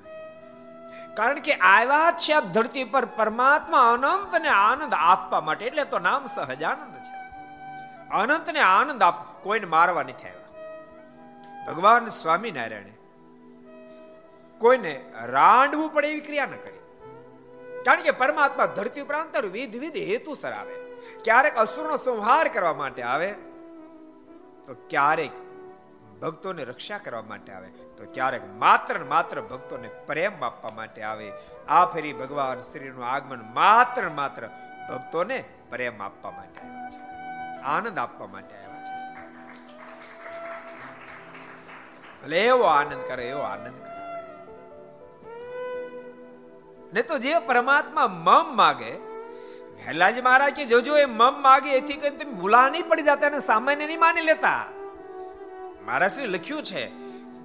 કારણ 1.14 1.40
કે 1.40 1.54
આવ્યા 1.54 2.12
છે 2.12 2.42
ધરતી 2.54 2.84
પર 2.84 3.06
પરમાત્મા 3.06 3.86
અનંત 3.94 4.36
ને 4.42 4.48
આનંદ 4.48 4.94
આપવા 4.98 5.42
માટે. 5.42 5.66
એટલે 5.66 5.86
તો 5.86 6.00
નામ 6.00 6.26
સહજાનંદ 6.26 6.96
છે. 6.96 7.14
અનંત 8.14 8.50
ને 8.50 8.60
આનંદ 8.60 9.04
આપ, 9.04 9.44
કોઈને 9.44 9.66
મારવા 9.66 10.04
નથી 10.04 10.30
આવ્યા. 10.30 10.38
ભગવાન 11.68 12.08
સ્વામિનારાયણે 12.08 12.94
કોઈને 14.62 14.94
રાંડવું 15.26 15.90
પડે 15.94 16.08
એવી 16.08 16.20
ક્રિયા 16.20 16.46
ન 16.46 16.56
કરી. 16.64 16.80
કારણ 17.84 18.02
કે 18.02 18.12
પરમાત્મા 18.12 18.66
ધરતી 18.66 19.02
ઉપરાંત 19.02 19.38
વિધ 19.38 19.76
વિધ 19.76 19.98
હેતુસર 19.98 20.54
આવે 20.54 20.76
ક્યારેક 21.24 21.56
અસુરનો 21.56 21.98
સંહાર 21.98 22.48
કરવા 22.48 22.74
માટે 22.74 23.02
આવે, 23.04 23.30
તો 24.66 24.74
ક્યારેક 24.90 25.32
ભક્તોને 26.22 26.64
રક્ષા 26.64 26.98
કરવા 26.98 27.22
માટે 27.22 27.54
આવે, 27.54 27.68
તો 27.68 28.12
ક્યારેક 28.14 28.42
માત્ર 28.46 29.00
માત્ર 29.00 29.42
ભક્તોને 29.42 29.88
પ્રેમ 29.88 30.44
આપવા 30.44 30.72
માટે 30.76 31.02
આવે. 31.02 31.32
આ 31.68 31.86
ફેરી 31.86 32.14
ભગવાન 32.14 32.60
શ્રીનું 32.60 33.06
આગમન 33.06 33.54
માત્ર 33.54 34.10
માત્ર 34.10 34.48
ભક્તોને 34.90 35.44
પ્રેમ 35.70 36.02
આપવા 36.02 36.32
માટે 36.32 36.62
આવ્યા 36.62 36.90
છે. 36.90 37.62
આનંદ 37.62 38.00
આપવા 38.00 38.28
માટે 38.28 38.56
આવ્યા 38.56 38.86
છે. 38.86 38.96
ભલે 42.24 42.46
એવો 42.46 42.64
આનંદ 42.64 43.08
કરે, 43.08 43.30
એવો 43.30 43.40
આનંદ 43.40 43.80
કરે. 43.80 43.90
ને 46.94 47.02
તો 47.02 47.18
જે 47.18 47.40
પરમાત્મા 47.40 48.08
મમ 48.08 48.56
માગે, 48.56 48.92
વહેલાજી 49.76 50.22
મહારાજ 50.22 50.54
કે 50.54 50.66
જોજો, 50.66 50.98
એ 50.98 51.06
મમ 51.06 51.42
માગે, 51.42 51.72
એથી 51.72 51.94
કઈ 51.94 52.10
તમે 52.10 52.32
ભૂલા 52.32 52.70
નહીં 52.70 52.88
પડી 52.88 53.02
જતા 53.02 53.28
અને 53.28 53.40
સામાન્ય 53.40 53.88
નહીં 53.88 54.00
માની 54.00 54.22
લેતા. 54.22 54.66
મહારાજશ્રી 55.90 56.28
લખ્યું 56.28 56.64
છે. 56.64 56.84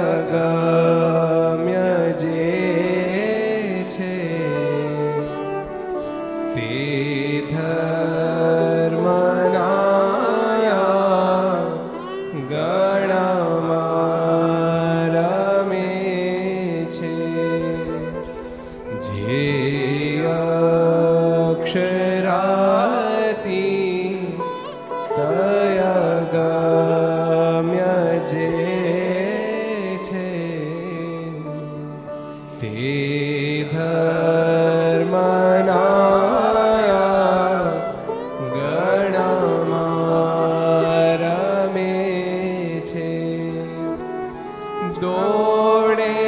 દોડે 45.93 46.22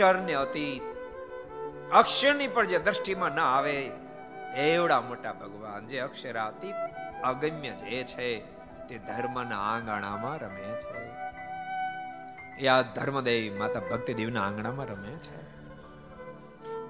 અક્ષરને 0.00 0.34
અતીત. 0.34 0.82
અક્ષરની 1.92 2.48
પણ 2.48 2.66
જે 2.66 2.78
દ્રષ્ટિમાં 2.78 3.30
ના 3.30 3.44
આવે 3.44 3.90
એવડા 4.56 5.00
મોટા 5.00 5.32
ભગવાન, 5.32 5.86
જે 5.86 5.98
અક્ષરાતીત 5.98 6.74
અગમ્ય 7.24 7.70
જે 7.70 8.04
છે, 8.04 8.40
તે 8.86 8.98
ધર્મના 8.98 9.58
આંગણામાં 9.58 10.38
રમે 10.38 10.80
છે. 10.80 11.10
એ 12.58 12.66
આ 12.66 12.82
ધર્મદેવ 12.82 13.58
માતા 13.58 13.80
ભક્તિ 13.80 14.14
દેવના 14.14 14.42
આંગણામાં 14.42 14.86
રમે 14.86 15.10
છે. 15.10 15.68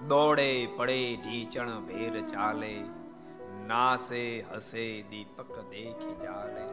દોડે, 0.00 0.68
પડે, 0.76 1.16
ઢીચણ, 1.16 1.68
ભેર 1.68 2.20
ચાલે, 2.20 2.80
નાસે, 3.66 4.44
હસે, 4.54 5.02
દીપક 5.02 5.70
દેખી 5.70 6.16
જાલે. 6.22 6.64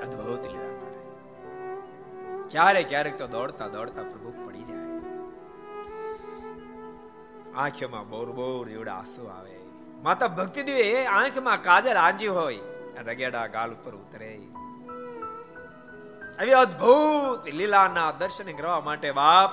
અદ્ભુત 0.00 0.46
લીલા 0.46 0.86
કરે. 0.86 0.96
ક્યારેક 2.50 2.88
ક્યારેક 2.88 3.18
તો 3.18 3.26
દોડતા 3.26 3.68
દોડતા 3.68 4.02
પ્રભુ 4.02 4.45
આંખોમાં 7.56 8.08
બોર 8.08 8.30
બોર 8.30 8.68
જેવડા 8.68 8.94
આંસુ 8.94 9.26
આવે. 9.26 9.56
માતા 10.02 10.28
ભક્તિ 10.28 10.62
દેવી 10.62 11.04
આંખમાં 11.04 11.62
કાજલ 11.62 11.96
આંજી 11.96 12.28
હોય 12.28 12.58
રગેડા 13.06 13.46
ગાલ 13.46 13.70
ઉપર 13.70 13.90
ઉતરે. 13.90 14.38
આવી 16.40 16.52
અદ્ભુત 16.52 17.46
લીલાના 17.46 18.12
દર્શન 18.12 18.52
કરવા 18.52 18.80
માટે 18.80 19.12
બાપ 19.12 19.50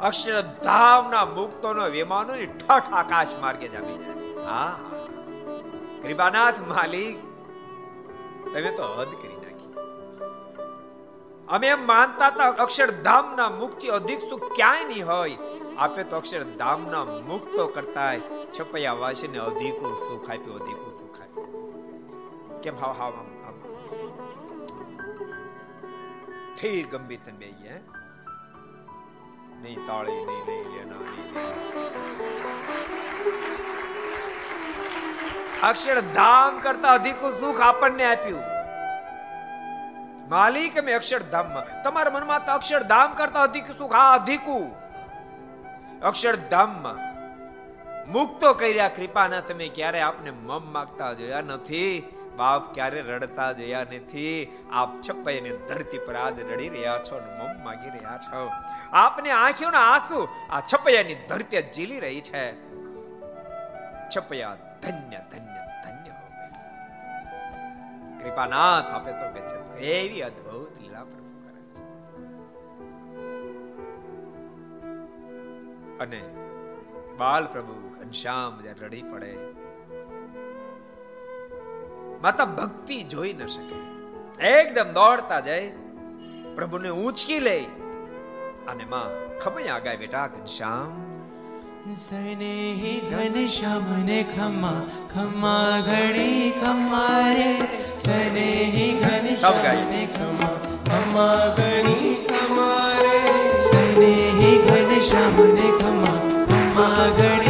અક્ષરધામના 0.00 1.24
મુક્તોનો 1.24 1.88
વિમાનો 1.88 2.34
ઠઠ 2.36 2.92
આકાશ 2.92 3.28
માર્ગે 3.40 3.68
જામી 3.68 3.98
જાય. 3.98 4.46
હા. 4.46 4.78
કૃપાનાથ 6.02 6.60
માલિક, 6.60 7.18
તમે 8.54 8.70
તો 8.70 8.82
હદ 8.82 9.08
કરી 9.08 9.36
નાખી. 9.36 9.74
અમે 11.48 11.66
એમ 11.66 11.86
માનતા 11.86 12.26
હતા 12.26 12.48
અક્ષરધામના 12.48 13.50
મુક્તિ 13.50 13.88
અધિક 13.88 14.20
સુખ 14.30 14.52
ક્યાંય 14.52 14.84
નહીં 14.84 15.06
હોય. 15.06 15.38
આપે 15.78 16.02
તો 16.04 16.14
અક્ષર 16.22 16.42
દામના 16.62 17.04
મુક્તો 17.30 17.62
કરતા 17.76 18.12
છપૈયા 18.54 19.00
વાસીને 19.02 19.38
અધિકું 19.48 19.94
સુખ 20.06 20.28
આપ્યું, 20.30 20.58
અધિકું 20.62 20.92
સુખ 20.98 21.18
આપ્યું. 21.22 21.50
કેમ 22.62 22.74
હાવ 22.82 22.94
હાવ 23.00 23.14
આમ 23.20 23.28
ઠીર 26.56 26.84
ગંભીર 26.92 27.20
થઈને 27.24 27.38
બે 27.40 27.48
નહીં 29.62 29.80
તાળી, 29.86 30.20
નહીં 30.28 30.44
નહીં 30.48 30.68
લેના, 30.74 31.02
નહીં 31.10 31.34
અક્ષરધામ 35.70 36.52
કરતા 36.66 36.94
અધિકું 37.00 37.32
સુખ 37.40 37.60
આપણને 37.68 38.04
આપ્યું. 38.10 38.46
માલિક 40.34 40.74
મેં 40.84 40.94
અક્ષરધામમાં 41.00 41.66
તમારા 41.84 42.14
મનમાં 42.14 42.42
તો 42.46 42.50
અક્ષરધામ 42.60 43.10
કરતા 43.18 43.44
અધિક 43.50 43.68
સુખ, 43.80 43.94
આ 44.04 44.12
અધિકું. 44.20 44.66
અક્ષરધામમાં. 46.02 47.12
મુક્તો 48.12 48.54
કર્યા 48.54 48.88
કૃપાના 48.88 49.40
તમે 49.40 49.68
ક્યારે 49.68 50.00
આપને 50.00 50.30
મમ 50.30 50.72
માગતા 50.72 51.12
જોયા 51.12 51.40
નથી? 51.40 52.16
બાપ 52.36 52.74
ક્યારે 52.74 53.00
રડતા 53.00 53.52
જોયા 53.52 53.80
નથી? 53.80 54.60
આપ 54.72 55.00
છપ્પાઈની 55.00 55.50
ધરતી 55.50 55.98
પર 55.98 56.14
આજ 56.14 56.40
રડી 56.40 56.68
રહ્યા 56.68 56.98
છો 56.98 57.16
અને 57.16 57.32
મમ 57.38 57.64
માગી 57.64 57.90
રહ્યા 57.90 58.18
છો. 58.18 58.50
આપને 58.92 59.30
આંખોના 59.30 59.78
આંસુ 59.78 60.28
આ 60.50 60.60
છપૈયાની 60.60 61.14
ધરતી 61.14 61.62
જીલી 61.62 62.00
રહી 62.00 62.20
છે. 62.20 62.44
છપૈયા 64.08 64.56
ધન્ય 64.82 65.18
ધન્ય 65.32 65.62
ધન્ય 65.84 66.10
હો 66.10 66.26
કૃપાનાથ, 68.22 68.94
આપે 68.94 69.12
તો 69.12 69.26
ગજબ. 69.34 69.76
એવી 69.76 70.22
અદ્ભુત 70.22 70.81
અને 76.02 76.20
બાલ 77.18 77.44
પ્રભુ 77.44 77.76
ઘનશ્યામ 77.98 78.52
જ્યારે 78.62 78.86
રડી 78.86 79.02
પડે 79.02 79.32
માતા 82.22 82.44
ભક્તિ 82.58 82.98
જોઈ 83.02 83.32
ન 83.32 83.46
શકે. 83.46 83.78
એકદમ 84.48 84.90
દોડતા 84.92 85.40
જાય 85.40 85.70
પ્રભુને 86.56 86.90
ઊંચકી 86.90 87.40
લે 87.40 87.58
અને 88.68 88.84
માં 88.84 89.10
ખમૈયા 89.38 89.78
ગાય 89.78 89.96
બેટા 89.96 90.26
ઘનશ્યામ. 90.26 90.92
સને 92.00 92.52
ઘનશ્યામ 93.10 93.88
ને 94.04 94.18
ખમા 94.36 94.80
ખમા 95.14 95.80
ઘડી 95.80 96.50
કમારે 96.60 97.50
સને 97.98 98.48
સૌ 99.40 99.54
ઘનશ્યામ 99.54 99.90
ને 99.90 100.02
ખમા 100.16 100.56
ખમા 100.88 101.38
તમારે 101.56 101.98
સને 102.28 102.91
ઘનશ્યામ 105.02 105.38
ને 105.54 105.68
ખમા 105.78 106.18
ખમા 106.50 107.06
ઘડી 107.16 107.41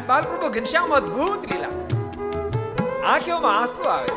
બાલપ્રભુ 0.00 0.48
ઘનશ્યામ 0.50 0.92
અદભુત 0.92 1.42
લીલા 1.50 1.74
આંખોમાં 3.04 3.56
આંસુ 3.56 3.82
આવે 3.88 4.12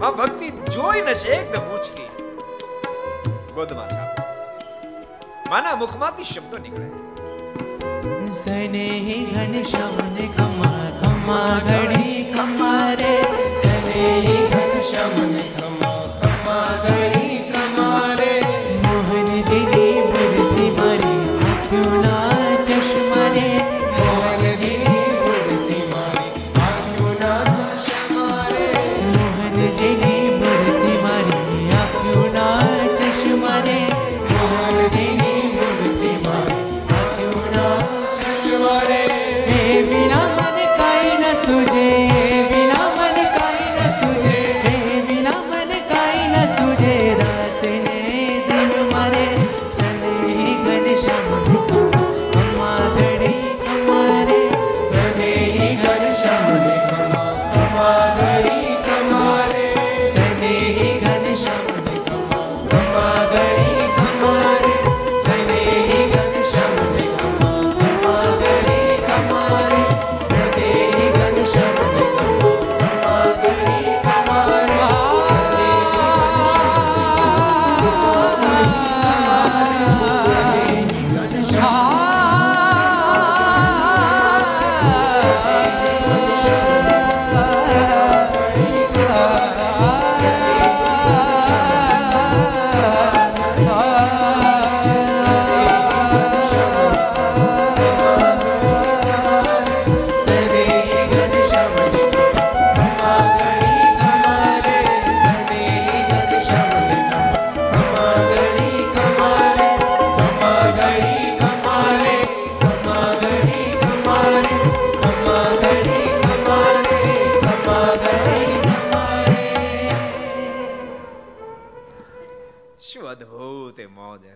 આ 0.00 0.12
ભક્તિ 0.12 0.48
જોઈ 0.74 1.02
નશે 1.04 1.30
એકદમ 1.36 1.70
ઉચકી 1.76 2.08
ગોદમાં 3.54 3.90
છાપ 3.90 4.12
માના 5.50 5.76
મુખમાંથી 5.76 6.26
શબ્દો 6.26 6.56
નીકળે 6.58 6.88
સને 8.36 8.86
ઘનશ્યામ 9.32 10.14
ને 10.14 10.26
ખમા 10.36 10.86
ખમા 11.00 11.54
ઘડી 11.66 12.18
ખમા 12.34 12.86
સને 13.60 14.04
ઘનશ્યામ 14.52 15.16
ને 15.32 15.44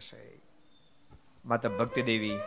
એ 0.00 0.02
હશે 0.02 0.40
માતા 1.44 1.68
ભક્તિ 1.68 2.02
દેવી 2.02 2.38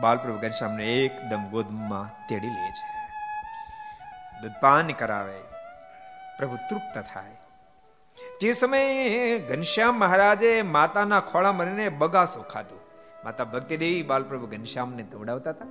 બાલપ્રભુ 0.00 0.38
ઘનશ્યામને 0.38 0.84
એકદમ 0.84 1.44
ગોદમાં 1.50 2.28
તેડી 2.28 2.48
લે 2.48 2.70
છે. 2.70 3.08
દૂધપાન 4.42 4.88
કરાવે. 4.88 5.40
પ્રભુ 6.38 6.56
તૃપ્ત 6.56 6.98
થાય. 7.14 7.36
તે 8.40 8.52
સમયે 8.52 9.38
ઘનશ્યામ 9.38 9.94
મહારાજે 9.94 10.62
માતાના 10.62 11.20
ખોળા 11.20 11.52
મરીને 11.52 11.88
બગાસો 11.88 12.42
ખાધું. 12.42 12.80
માતા 13.24 13.44
ભક્તિ 13.44 13.76
દેવી 13.76 14.02
બાલપ્રભુ 14.02 14.46
ઘનશ્યામને 14.46 15.02
દોડાવતા 15.02 15.50
હતા. 15.50 15.66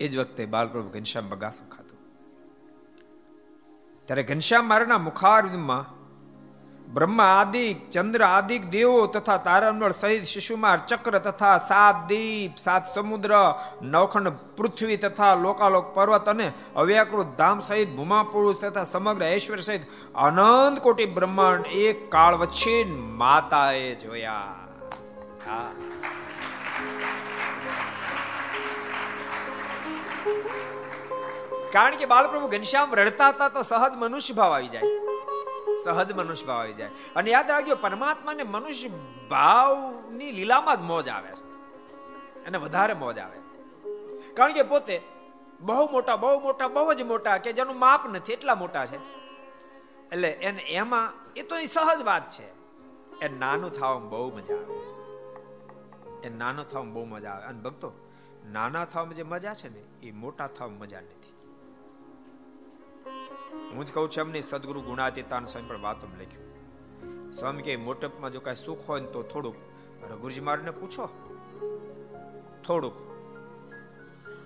એ 0.00 0.08
જ 0.08 0.16
વખતે 0.16 0.46
બાલપ્રભુ 0.46 0.88
ઘનશ્યામ 0.88 1.28
બગાસો 1.28 1.70
ખાધું. 1.70 1.98
ત્યારે 4.04 4.22
ઘનશ્યામ 4.22 4.64
મહારાજના 4.64 4.98
મુખારવિંદમાં 4.98 5.95
બ્રહ્મા 6.94 7.30
આદિક 7.38 7.78
ચંદ્ર 7.90 8.22
આદિક 8.22 8.66
દેવો 8.70 8.98
તથા 9.06 9.38
તારામંડળ 9.46 9.94
સહિત 10.00 10.24
શિશુમાર 10.24 10.76
ચક્ર 10.86 11.14
તથા 11.18 11.58
સાત 11.68 11.96
દીપ, 12.10 12.52
સાત 12.56 12.84
સમુદ્ર, 12.86 13.32
નવખંડ 13.82 14.36
પૃથ્વી 14.56 14.98
તથા 15.04 15.32
લોકાલોક 15.36 15.86
પર્વત 15.94 16.28
અને 16.28 16.46
અવ્યાકૃત 16.76 17.32
ધામ 17.38 17.58
સહિત 17.60 17.90
ભૂમા 17.96 18.22
પુરુષ 18.34 18.60
તથા 18.62 18.84
સમગ્ર 18.84 19.22
ઐશ્વર્ય 19.30 19.66
સહિત 19.68 19.82
અનંત 20.26 20.78
કોટી 20.80 21.10
બ્રહ્માંડ 21.16 21.72
એક 21.86 22.06
કાળ 22.10 22.38
વચ્ચે 22.42 22.76
માતાએ 23.22 23.90
જોયા. 23.94 24.54
કારણ 31.74 31.98
કે 32.00 32.06
બાલપ્રભુ 32.06 32.48
ઘનશ્યામ 32.48 32.94
રડતા 32.94 33.30
હતા 33.34 33.48
તો 33.48 33.62
સહજ 33.62 33.92
મનુષ્ય 33.96 34.34
ભાવ 34.34 34.52
આવી 34.56 34.68
જાય. 34.68 35.15
સહજ 35.84 36.12
મનુષ્ય 36.12 36.46
ભાવ 36.46 36.60
આવી 36.60 36.72
જાય. 36.72 36.90
અને 37.16 37.30
યાદ 37.30 37.50
રાખજો, 37.50 37.76
પરમાત્માને 37.76 38.42
મનુષ્ય 38.42 38.88
ભાવની 39.28 40.32
લીલામાં 40.32 40.76
જ 40.76 40.80
મોજ 40.80 41.08
આવે 41.08 41.30
અને 42.46 42.58
વધારે 42.58 42.94
મોજ 42.94 43.18
આવે. 43.18 43.38
કારણ 44.34 44.52
કે 44.52 44.62
પોતે 44.62 45.02
બહુ 45.60 45.90
મોટા 45.90 46.16
બહુ 46.16 46.40
મોટા, 46.40 46.68
બહુ 46.68 46.94
જ 46.94 47.02
મોટા 47.02 47.38
કે 47.38 47.52
જેનું 47.52 47.78
માપ 47.78 48.08
નથી, 48.08 48.32
એટલા 48.32 48.54
મોટા 48.54 48.86
છે. 48.86 48.96
એટલે 50.08 50.28
એને 50.28 50.62
એમાં, 50.62 51.12
એ 51.36 51.42
તો 51.42 51.56
એ 51.56 51.64
સહજ 51.64 52.02
વાત 52.02 52.28
છે. 52.28 52.56
એ 53.20 53.28
નાનું 53.38 53.72
થવામાં 53.72 54.10
બહુ 54.10 54.36
મજા 54.36 54.54
આવે 54.54 54.96
એ 56.26 56.28
નાનું 56.28 56.68
થવામાં 56.68 56.94
બહુ 56.94 57.04
મજા 57.04 57.30
આવે. 57.30 57.46
અને 57.46 57.60
ભક્તો, 57.60 57.92
નાના 58.52 58.84
થવામાં 58.84 59.14
જે 59.14 59.22
મજા 59.22 59.54
છે 59.54 59.68
ને, 59.68 60.06
એ 60.06 60.12
મોટા 60.12 60.46
થવામાં 60.46 60.78
મજા 60.78 61.00
નથી. 61.00 61.35
હું 63.72 63.86
જ 63.86 63.92
કહું 63.92 64.10
છું, 64.10 64.20
એમની 64.24 64.42
સદગુરુ 64.42 64.80
ગુણાતીતાન 64.80 65.46
સ્વામી 65.46 65.68
પણ 65.68 65.82
વાતો 65.82 66.06
લખ્યું. 66.20 66.46
સ્વામી 67.30 67.62
કે 67.62 67.76
મોટપમાં 67.76 68.32
જો 68.32 68.40
કાંઈ 68.40 68.56
સુખ 68.56 68.82
હોય 68.88 69.00
ને 69.00 69.06
તો 69.06 69.22
થોડુંક 69.22 69.56
રઘુજી 70.12 70.40
મારને 70.40 70.70
પૂછો. 70.70 71.06
થોડુંક. 72.66 72.96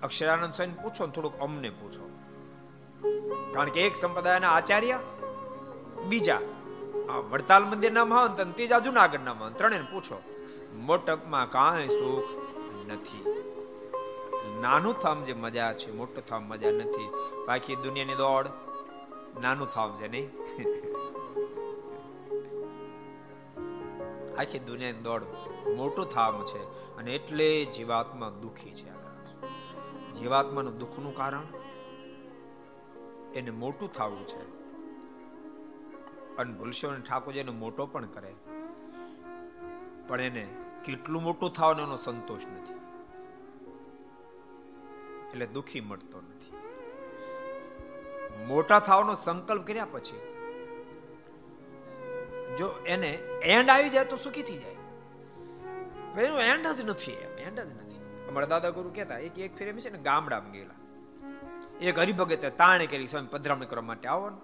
અક્ષરાનંદ 0.03 0.53
સ્વામી 0.53 0.73
પૂછો 0.83 1.05
ને 1.05 1.11
થોડુંક 1.11 1.39
અમને 1.39 1.69
પૂછો. 1.69 2.05
કારણ 3.53 3.69
કે 3.69 3.81
એક 3.81 3.95
સંપ્રદાયના 3.95 4.49
આચાર્ય, 4.49 4.99
બીજા 6.07 6.39
વડતાલ 7.29 7.63
મંદિરના 7.63 8.05
મહંત 8.05 8.41
અને 8.41 8.51
ત્રીજા 8.51 8.79
જુનાગઢના 8.79 9.33
મહંત 9.33 9.57
ત્રણેય 9.57 9.79
પૂછો. 9.91 10.21
મોટપમાં 10.73 11.49
કાંઈ 11.49 11.87
સુખ 11.87 12.29
નથી. 12.91 13.25
નાનું 14.61 14.99
થામ 14.99 15.23
જે 15.23 15.33
મજા 15.33 15.73
છે, 15.73 15.91
મોટું 15.91 16.25
થામ 16.25 16.43
મજા 16.43 16.71
નથી. 16.71 17.07
બાકી 17.47 17.75
દુનિયાની 17.75 18.15
દોડ 18.15 18.47
નાનું 19.39 19.67
થવાનું 19.67 19.97
છે, 19.97 20.07
નહીં? 20.07 20.29
આખી 24.39 24.59
દુનિયાની 24.59 24.97
દોડ 24.97 25.23
મોટું 25.75 26.05
થવાનું 26.05 26.45
છે 26.45 26.63
અને 26.97 27.15
એટલે 27.15 27.65
જીવાત્મા 27.65 28.29
દુખી 28.29 28.71
છે 28.71 29.01
જીવાત્માનું 30.11 30.77
દુઃખનું 30.77 31.15
કારણ 31.15 31.43
એને 33.35 33.51
મોટું 33.51 33.91
થવું 33.91 34.27
છે. 34.27 34.61
અને 36.37 36.53
ભૂલશો 36.53 36.91
ને 36.91 36.99
ઠાકોરજીને 36.99 37.51
મોટો 37.51 37.85
પણ 37.85 38.05
કરે. 38.05 38.33
પણ 40.07 40.21
એને 40.21 40.47
કેટલું 40.85 41.23
મોટું 41.23 41.51
થવાનો 41.51 41.83
એનો 41.83 41.97
સંતોષ 41.97 42.41
નથી. 42.45 42.73
એટલે 45.27 45.47
દુઃખી 45.47 45.81
મળતો 45.81 46.21
નથી. 46.21 46.60
મોટા 48.47 48.79
થવાનો 48.79 49.15
સંકલ્પ 49.15 49.67
કર્યા 49.67 49.85
પછી, 49.85 50.19
જો 52.57 52.67
એને 52.85 53.09
એન્ડ 53.43 53.69
આવી 53.69 53.89
જાય 53.89 54.05
તો 54.05 54.17
સુખી 54.17 54.43
થઈ 54.43 54.57
જાય. 54.57 54.77
એનું 56.23 56.39
એન્ડ 56.39 56.67
જ 56.67 56.89
નથી 56.89 57.11
એમ 57.11 57.37
એન્ડ 57.37 57.59
જ 57.59 57.71
નથી. 57.71 58.27
અમારા 58.29 58.47
દાદા 58.47 58.69
ગુરુ 58.69 58.89
કહેતા, 58.89 59.17
એક 59.17 59.39
એક 59.39 59.57
ફેર 59.57 59.79
છે 59.79 59.89
ને 59.89 59.97
ગામડામાં 59.97 60.51
ગયેલા. 60.51 60.79
એક 61.81 61.99
હરિભગતે 61.99 62.49
તાણે 62.49 62.85
કરી 62.87 63.07
સ્વામી 63.07 63.27
પધરામણી 63.31 63.65
કરવા 63.65 63.81
માટે 63.81 64.07
આવવાનું. 64.07 64.41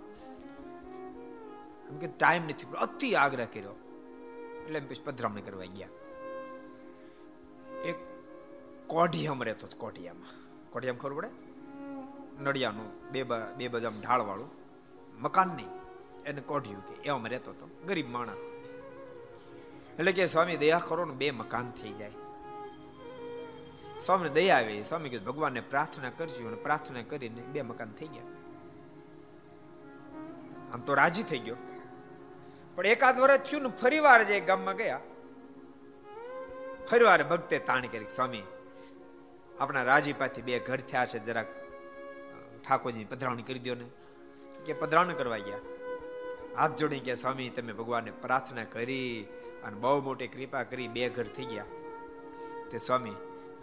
એમ 1.89 1.97
કે 1.97 2.07
ટાઈમ 2.07 2.43
નથી 2.43 2.65
અતિ 2.81 3.15
આગ્રહ 3.15 3.45
કર્યો. 3.45 3.75
એટલે 4.65 4.79
એમ 4.79 4.87
પછી 4.87 5.03
પધરામણી 5.03 5.41
કરવા 5.41 5.65
ગયા. 5.65 5.87
એક 7.85 7.95
કોઢિયામાં 8.87 9.45
રહેતો 9.45 9.67
હતો, 9.67 9.77
કોઢિયામાં. 9.77 10.33
કોઢિયામાં 10.71 11.01
ખબર 11.01 11.13
પડે? 11.13 11.46
નડિયાનું 12.41 13.11
બે 13.11 13.23
બે 13.57 13.67
બજામ 13.67 14.01
ઢાળવાળું. 14.01 14.49
મકાન 15.21 15.47
નહીં. 15.47 15.71
એને 16.25 16.41
કોઢિયું 16.41 16.85
કે 16.85 16.93
એવામાં 17.03 17.29
રહેતો 17.29 17.51
હતો 17.51 17.67
ગરીબ 17.87 18.09
માણસ. 18.09 18.41
એટલે 19.99 20.11
કે 20.11 20.25
સ્વામી 20.25 20.57
દયા 20.57 20.81
કરો 20.87 21.05
ને 21.05 21.13
બે 21.13 21.31
મકાન 21.31 21.71
થઈ 21.71 21.93
જાય. 21.93 22.11
સ્વામી 23.99 24.29
દયા 24.29 24.57
આવી, 24.57 24.83
સ્વામી 24.83 25.09
કીધું, 25.09 25.27
ભગવાનને 25.27 25.61
પ્રાર્થના 25.61 26.09
કરજો 26.09 26.47
અને 26.47 26.55
પ્રાર્થના 26.55 27.01
કરીને 27.01 27.41
બે 27.41 27.61
મકાન 27.61 27.91
થઈ 27.91 28.07
ગયા. 28.07 28.23
આમ 30.73 30.81
તો 30.81 30.93
રાજી 30.93 31.23
થઈ 31.23 31.39
ગયો. 31.39 31.55
પણ 32.75 32.85
એકાદ 32.85 33.19
વર્ષ 33.19 33.39
થયું 33.39 33.63
ને 33.63 33.69
ફરી 33.69 33.99
વાર 33.99 34.23
જે 34.23 34.39
ગામમાં 34.39 34.75
ગયા. 34.75 34.99
ફરી 36.91 37.03
વાર 37.03 37.23
ભક્તે 37.23 37.59
તાણ 37.59 37.87
કરી 37.87 38.07
સ્વામી, 38.07 38.43
આપણા 39.59 39.83
રાજીપાથી 39.83 40.41
બે 40.41 40.59
ઘર 40.59 40.79
થયા 40.79 41.05
છે, 41.05 41.19
જરાક 41.19 41.47
ઠાકોરજી 42.67 43.05
પધરાવણી 43.05 43.43
કરી 43.43 43.59
દો 43.59 43.75
ને. 43.75 43.85
કે 44.65 44.73
પધરાવણી 44.73 45.13
કરવા 45.13 45.37
ગયા. 45.37 45.57
હાથ 46.57 46.75
જોડી 46.75 46.99
ગયા 46.99 47.15
સ્વામી, 47.15 47.49
તમે 47.49 47.73
ભગવાનને 47.73 48.11
પ્રાર્થના 48.11 48.63
કરી 48.63 49.27
અને 49.63 49.79
બહુ 49.79 50.01
મોટી 50.01 50.27
કૃપા 50.27 50.63
કરી, 50.63 50.87
બે 50.87 51.09
ઘર 51.09 51.23
થઈ 51.23 51.45
ગયા. 51.45 51.65
તે 52.71 52.77
સ્વામી, 52.77 53.11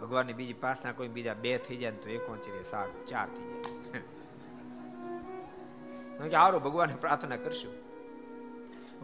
ભગવાનની 0.01 0.33
બીજી 0.33 0.53
પ્રાર્થના 0.53 0.91
કોઈ, 0.91 1.07
બીજા 1.07 1.33
બે 1.33 1.57
થઈ 1.57 1.75
જાય 1.75 1.91
તો 1.91 2.09
એક 2.09 2.29
વાંચી 2.29 2.63
સારું 2.63 3.05
ચાર 3.05 3.27
થઈ 3.27 3.35
જાય. 3.35 3.99
કે 6.29 6.35
આરો 6.35 6.59
ભગવાનને 6.59 6.95
પ્રાર્થના 6.95 7.37
કરશું. 7.37 7.73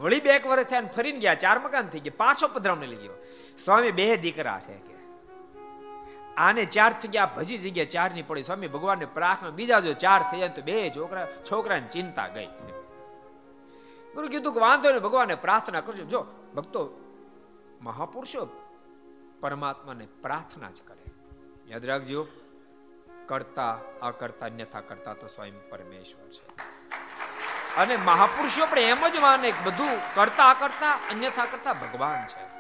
વળી 0.01 0.19
બે 0.19 0.29
એક 0.29 0.47
વર્ષ 0.47 0.65
થયા 0.65 0.81
ફરીને 0.81 1.19
ગયા, 1.19 1.35
ચાર 1.35 1.59
મકાન 1.59 1.87
થઈ 1.87 1.99
ગયા, 1.99 2.13
પાછો 2.17 2.47
પધરાવને 2.47 2.87
લઈ 2.87 2.95
ગયો. 2.95 3.13
સ્વામી 3.57 3.91
બે 3.91 4.17
દીકરા 4.17 4.59
છે 4.59 4.90
આને 6.37 6.65
ચાર 6.65 6.93
થઈ 6.93 7.07
ગયા 7.07 7.25
ભજી 7.25 7.57
જગ્યા 7.57 7.85
ચારની 7.85 8.21
પડી. 8.21 8.43
સ્વામી 8.43 8.67
ભગવાનને 8.67 9.05
પ્રાર્થના, 9.05 9.49
બીજા 9.49 9.79
જો 9.79 9.93
ચાર 9.93 10.21
થઈ 10.31 10.37
જાય 10.37 10.49
તો 10.49 10.61
બે 10.61 10.91
છોકરા 10.95 11.27
છોકરાને 11.51 11.87
ચિંતા 11.87 12.27
ગઈ. 12.27 12.45
ગુરુ 14.15 14.27
કીધું 14.27 14.53
કે 14.53 14.59
વાંધો 14.59 14.89
નહીં 14.89 15.01
ભગવાનને 15.01 15.35
પ્રાર્થના 15.35 15.81
કરજો. 15.81 16.03
જો, 16.03 16.25
ભક્તો, 16.55 16.89
મહાપુરુષો 17.81 18.47
પરમાત્માને 19.41 20.05
પ્રાર્થના 20.05 20.69
જ 20.69 20.81
કરે. 20.87 21.11
યાદ 21.67 21.85
રાખજો, 21.85 22.27
કરતા 23.25 23.77
અકર્તા 24.01 24.45
અન્યથા 24.45 24.81
કરતા 24.81 25.13
તો 25.13 25.27
સ્વયં 25.27 25.69
પરમેશ્વર 25.69 26.27
છે. 26.27 26.71
અને 27.75 27.97
મહાપુરુષો 27.97 28.65
પણ 28.65 28.79
એમ 28.79 29.07
જ 29.07 29.17
માને 29.17 29.53
બધું 29.65 30.15
કરતા 30.15 30.53
કરતા, 30.53 30.93
અન્યથા 30.93 31.45
કરતા 31.45 31.73
ભગવાન 31.73 32.25
છે. 32.25 32.50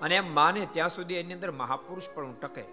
અને 0.00 0.16
એમ 0.16 0.34
માને 0.34 0.66
ત્યાં 0.72 0.88
સુધી 0.88 1.14
એની 1.14 1.32
અંદર 1.32 1.50
મહાપુરુષ 1.50 2.10
પણ 2.14 2.32
ટકે 2.32 2.64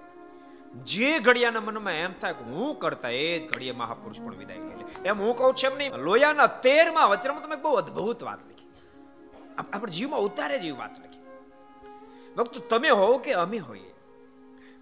જે 0.74 1.20
ઘડિયાના 1.20 1.60
મનમાં 1.60 1.94
એમ 1.94 2.14
થાય 2.14 2.34
કે 2.34 2.44
હું 2.44 2.80
કરતા 2.80 3.10
એ 3.10 3.40
જ 3.40 3.54
ઘડીએ 3.54 3.72
મહાપુરુષ 3.72 4.22
પણ 4.22 4.36
વિદાય 4.36 4.58
લે 4.58 5.10
એમ 5.10 5.22
હું 5.22 5.36
કહું 5.38 5.56
છું 5.56 5.72
એમ 5.72 5.78
નહીં. 5.78 5.96
લોયાના 5.96 6.48
તેરમાં 6.48 7.10
વચનમાં 7.10 7.44
તમે 7.44 7.56
બહુ 7.56 7.74
અદ્ભુત 7.74 8.24
વાત 8.24 8.40
લખી. 8.52 8.68
આપણે 9.58 9.92
જીવમાં 9.92 10.20
ઉતારે 10.20 10.60
જેવી 10.60 10.72
વાત 10.72 11.00
લખી. 11.00 11.24
ભક્ત, 12.36 12.70
તમે 12.70 12.90
હોવ 12.90 13.18
કે 13.18 13.34
અમે 13.34 13.58
હોઈએ? 13.58 13.94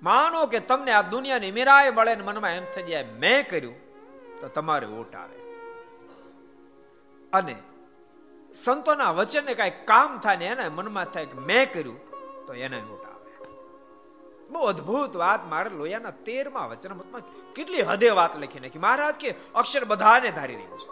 માનો 0.03 0.45
કે 0.45 0.59
તમને 0.59 0.91
આ 0.91 1.01
દુનિયાની 1.01 1.51
મીરાય 1.51 1.89
મળે 1.89 2.15
ને 2.15 2.23
મનમાં 2.23 2.51
એમ 2.51 2.63
થઈ 2.75 2.83
જાય, 2.83 3.03
મેં 3.03 3.49
કર્યું, 3.49 3.75
તો 4.39 4.47
તમારે 4.47 4.85
ઓટ 4.85 5.15
આવે. 5.15 5.37
અને 7.33 7.55
સંતોના 8.53 9.11
વચનને 9.11 9.53
કાંઈ 9.53 9.71
કામ 9.85 10.19
થાય 10.19 10.37
ને 10.37 10.45
એના 10.45 10.69
મનમાં 10.69 11.05
થાય 11.05 11.25
કે 11.25 11.39
મેં 11.39 11.73
કર્યું 11.73 12.10
તો 12.51 12.57
એને 12.57 12.77
ઓટ 12.77 13.05
આવે 13.05 13.29
બહુ 14.49 14.61
અદ્ભુત 14.61 15.15
વાત 15.15 15.47
મારે 15.47 15.69
લોયાના 15.69 16.11
તેરમાં 16.11 16.69
વચનામતમાં 16.69 17.21
કેટલી 17.53 17.81
હદે 17.81 18.09
વાત 18.09 18.39
લખી 18.39 18.59
નાખી. 18.59 18.79
મહારાજ 18.79 19.15
કે 19.15 19.35
અક્ષર 19.55 19.85
બધાને 19.85 20.31
ધારી 20.31 20.55
રહ્યું 20.55 20.79
છે. 20.79 20.89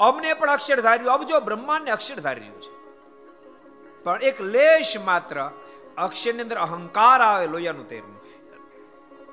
અમને 0.00 0.34
પણ 0.34 0.50
અક્ષર 0.50 0.80
ધાર્યું. 0.80 1.12
અબજો 1.12 1.40
બ્રહ્માંડને 1.40 1.90
અક્ષર 1.90 2.14
ધારી 2.14 2.40
રહ્યું 2.40 2.62
છે. 2.62 2.72
પણ 4.04 4.22
એક 4.22 4.40
લેશ 4.40 4.96
માત્ર 5.04 5.50
અક્ષરની 5.96 6.42
અંદર 6.42 6.56
અહંકાર 6.56 7.20
આવે 7.20 7.46
લોયાનું 7.46 7.88
તેરનું. 7.88 8.20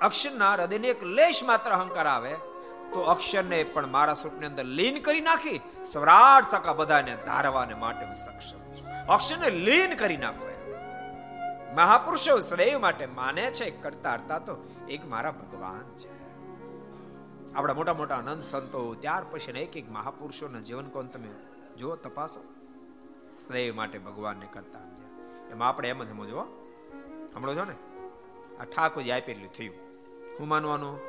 અક્ષરના 0.02 0.54
હૃદયને 0.54 0.88
એક 0.88 1.04
લેશ 1.04 1.43
માત્ર 1.43 1.70
અહંકાર 1.70 2.08
આવે 2.08 2.34
તો 2.93 3.02
અક્ષરને 3.02 3.64
પણ 3.64 3.88
મારા 3.88 4.14
સ્વરૂપની 4.14 4.45
અંદર 4.45 4.64
લીન 4.64 5.02
કરી 5.02 5.22
નાખી. 5.22 5.60
સૌરાઠ 5.86 6.52
થકા 6.52 6.74
બધાને 6.74 7.18
ધારવાને 7.26 7.74
માટે 7.74 8.06
સક્ષમ 8.14 8.62
અક્ષરને 9.14 9.49
લીન 9.49 9.95
કરી 9.95 10.18
નાખો. 10.18 10.51
મહાપુરુષો 11.76 12.39
સદૈવ 12.39 12.80
માટે 12.80 13.05
માને 13.05 13.51
છે 13.51 13.69
કરતા 13.69 14.13
હરતા 14.13 14.39
તો 14.39 14.76
એક 14.89 15.07
મારા 15.07 15.32
ભગવાન 15.32 15.95
છે. 15.97 16.22
આપણા 17.53 17.74
મોટા 17.74 17.93
મોટા 17.93 18.15
આનંદ 18.15 18.43
સંતો, 18.43 18.93
ત્યાર 18.93 19.24
પછી 19.32 19.51
એક 19.51 19.78
એક 19.78 19.91
મહાપુરુષોના 19.91 20.59
જીવન 20.59 20.89
કોણ 20.89 21.05
તમે 21.05 21.28
જુઓ, 21.78 21.95
તપાસો. 21.95 22.43
સદૈવ 23.39 23.76
માટે 23.76 23.99
ભગવાનને 23.99 24.47
કરતા 24.53 24.80
એમાં 25.51 25.69
આપણે 25.69 25.89
એમ 25.89 26.03
જ 26.03 26.09
સમજો 26.09 26.43
સાંભળો 27.34 27.55
છો 27.55 27.65
ને? 27.65 27.74
આ 28.59 28.63
ઠાકોરજી 28.63 29.11
આપેલું 29.11 29.53
થયું. 29.53 29.76
હું 30.39 30.47
માનવાનું? 30.47 30.99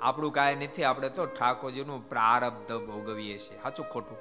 આપણું 0.00 0.32
કાંઈ 0.32 0.54
નથી, 0.54 0.84
આપણે 0.84 1.08
તો 1.08 1.26
ઠાકોરજીનું 1.26 2.08
પ્રારબ્ધ 2.08 2.72
ભોગવીએ 2.72 3.38
છીએ. 3.38 3.62
સાચું 3.62 3.86
ખોટું? 3.86 4.16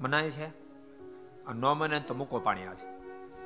મનાય 0.00 0.30
છે? 0.30 0.48
ન 1.52 1.66
મને 1.66 2.00
તો 2.00 2.14
મૂકો 2.14 2.40
પાણી 2.40 2.66
આજે. 2.66 2.99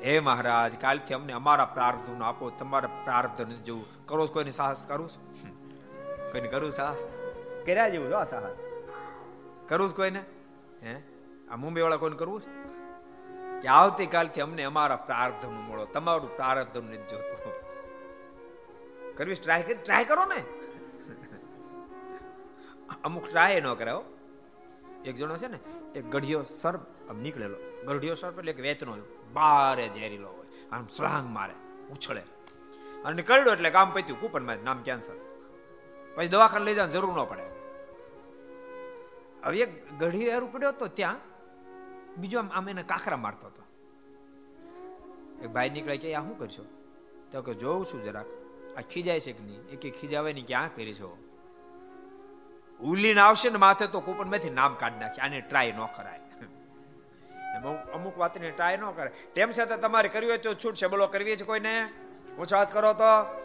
હે 0.05 0.21
મહારાજ 0.21 0.77
કાલથી 0.81 1.15
અમને 1.15 1.33
અમારા 1.33 1.65
પ્રારબ્ધ 1.65 2.23
આપો 2.23 2.51
તમારા 2.51 2.89
પ્રાર્થ 3.05 3.41
નથી 3.41 3.55
જોવું 3.55 4.07
કરો 4.07 4.27
કોઈને 4.27 4.51
સાહસ 4.51 4.87
કરું 4.87 5.09
કોઈને 6.33 6.49
કરું 6.49 6.73
સાહસ? 6.73 7.05
કર્યા 7.67 7.89
જેવું 7.89 8.09
જો 8.09 8.25
સાહસ. 8.25 8.57
કરું 9.69 9.97
કોઈને? 9.97 10.25
હે? 10.83 11.03
આ 11.51 11.57
મુંબઈ 11.57 11.81
વાળા 11.81 11.97
કોઈને 11.97 12.17
કરવું 12.17 12.41
છે? 12.41 12.65
કે 13.63 13.69
આવતીકાલથી 13.69 14.41
અમને 14.41 14.63
અમારા 14.63 14.97
પ્રાર્થ 14.97 15.47
મળો 15.47 15.85
તમારું 15.85 16.37
પ્રાર્થ 16.37 16.77
નથી 16.77 16.97
જોતું. 16.97 17.53
કરવી 19.17 19.35
ટ્રાય 19.35 19.63
કરી 19.63 19.75
ટ્રાય 19.75 20.05
કરો 20.05 20.25
ને. 20.25 20.45
અમુક 23.05 23.29
ટ્રાય 23.29 23.61
ન 23.61 23.75
કરાવો 23.75 24.05
એક 25.05 25.15
જણો 25.15 25.37
છે 25.37 25.49
ને 25.49 25.59
એક 25.99 26.11
ગઢિયો 26.11 26.43
સર્પ 26.43 27.11
આમ 27.11 27.17
નીકળેલો. 27.17 27.57
ગઢિયો 27.87 28.15
સર્પ 28.15 28.39
એટલે 28.39 28.53
એક 28.53 28.61
વેતનો 28.61 28.97
બારે 29.35 29.89
ઝેરીલો 29.89 30.29
હોય. 30.29 30.47
આમ 30.73 30.87
સ્લાંગ 30.87 31.35
મારે, 31.35 31.55
ઉછળે. 31.91 32.23
અને 33.05 33.23
કરડો 33.23 33.53
એટલે 33.53 33.71
કામ 33.71 33.91
પત્યું 33.91 34.21
કૂપનમાં 34.21 34.57
નામ 34.65 34.83
કેન્સર 34.83 35.15
પછી 36.15 36.29
દવાખાને 36.29 36.65
લઈ 36.65 36.75
જવાની 36.75 36.93
જરૂર 36.93 37.23
ન 37.23 37.25
પડે. 37.25 37.43
હવે 39.45 39.59
એક 39.59 39.93
ગઢી 39.99 40.33
હારું 40.33 40.53
પડ્યો 40.53 40.69
હતો 40.69 40.87
ત્યાં. 40.87 41.17
બીજો 42.17 42.39
આમ 42.39 42.49
આમ 42.49 42.69
એને 42.69 42.83
કાખરા 42.83 43.17
મારતો 43.17 43.47
હતો. 43.47 43.63
એક 45.43 45.51
ભાઈ 45.51 45.71
નીકળે 45.71 45.97
કે 45.97 46.15
આ 46.15 46.21
શું 46.21 46.39
કરશો? 46.39 46.65
તો 47.33 47.43
કે, 47.43 47.55
જોઉં 47.55 47.85
છું 47.85 48.03
જરાક. 48.03 48.27
આ 48.79 48.81
ખીજાય 48.81 49.21
છે 49.21 49.33
કે 49.33 49.45
નહીં? 49.45 49.69
એ 49.69 49.77
કે 49.77 49.91
ખીજાવે 49.91 50.33
નહીં 50.33 50.47
ક્યાં 50.47 50.75
કરી 50.75 50.95
છો. 50.95 51.19
ઉલીને 52.81 53.21
આવશે 53.21 53.51
ને 53.51 53.59
માથે 53.59 53.87
તો 53.87 54.01
કૂપનમાંથી 54.01 54.51
નામ 54.51 54.75
કાઢી 54.75 54.99
નાખે. 54.99 55.23
આને 55.23 55.41
ટ્રાય 55.41 55.73
ન 55.73 55.79
કરાય. 55.79 56.21
અમુક 57.69 58.19
વાતની 58.19 58.51
ટ્રાય 58.51 58.77
ન 58.77 58.91
કરે. 58.91 59.11
તેમ 59.35 59.51
છતાં 59.51 59.81
તમારે 59.81 60.09
કરવી 60.09 60.29
હોય 60.29 60.39
તો 60.39 60.55
છૂટ 60.55 60.75
છે. 60.75 60.87
બોલો, 60.87 61.07
કરવી 61.07 61.37
છે 61.37 61.45
કોઈને? 61.45 61.89
ઊંચો 62.39 62.57
હાથ 62.57 62.73
કરો 62.73 62.93
તો. 62.93 63.41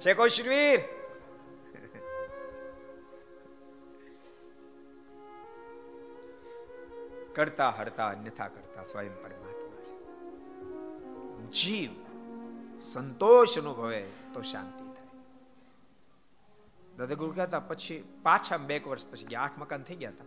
છે 0.00 0.14
કોઈ 0.14 0.28
શ્રીવીર? 0.28 0.80
કરતા 7.34 7.70
હરતા, 7.70 8.08
અન્યથા 8.08 8.48
કરતા 8.48 8.82
સ્વયં 8.82 9.22
પરમાત્મા 9.22 9.80
છે. 9.80 9.90
જીવ 11.50 11.90
સંતોષ 12.80 13.58
અનુભવે 13.58 14.08
તો 14.34 14.42
શાંતિ 14.42 14.94
થાય. 14.94 15.06
દાદા 16.96 17.14
ગુરુ 17.14 17.32
કહેતા, 17.32 17.60
પછી 17.60 18.04
પાછા 18.22 18.56
બે 18.56 18.82
વર્ષ 18.88 19.06
પછી 19.06 19.26
ગયા, 19.26 19.40
આઠ 19.40 19.58
મકાન 19.58 19.82
થઈ 19.82 19.94
ગયા 19.94 20.10
હતા 20.10 20.24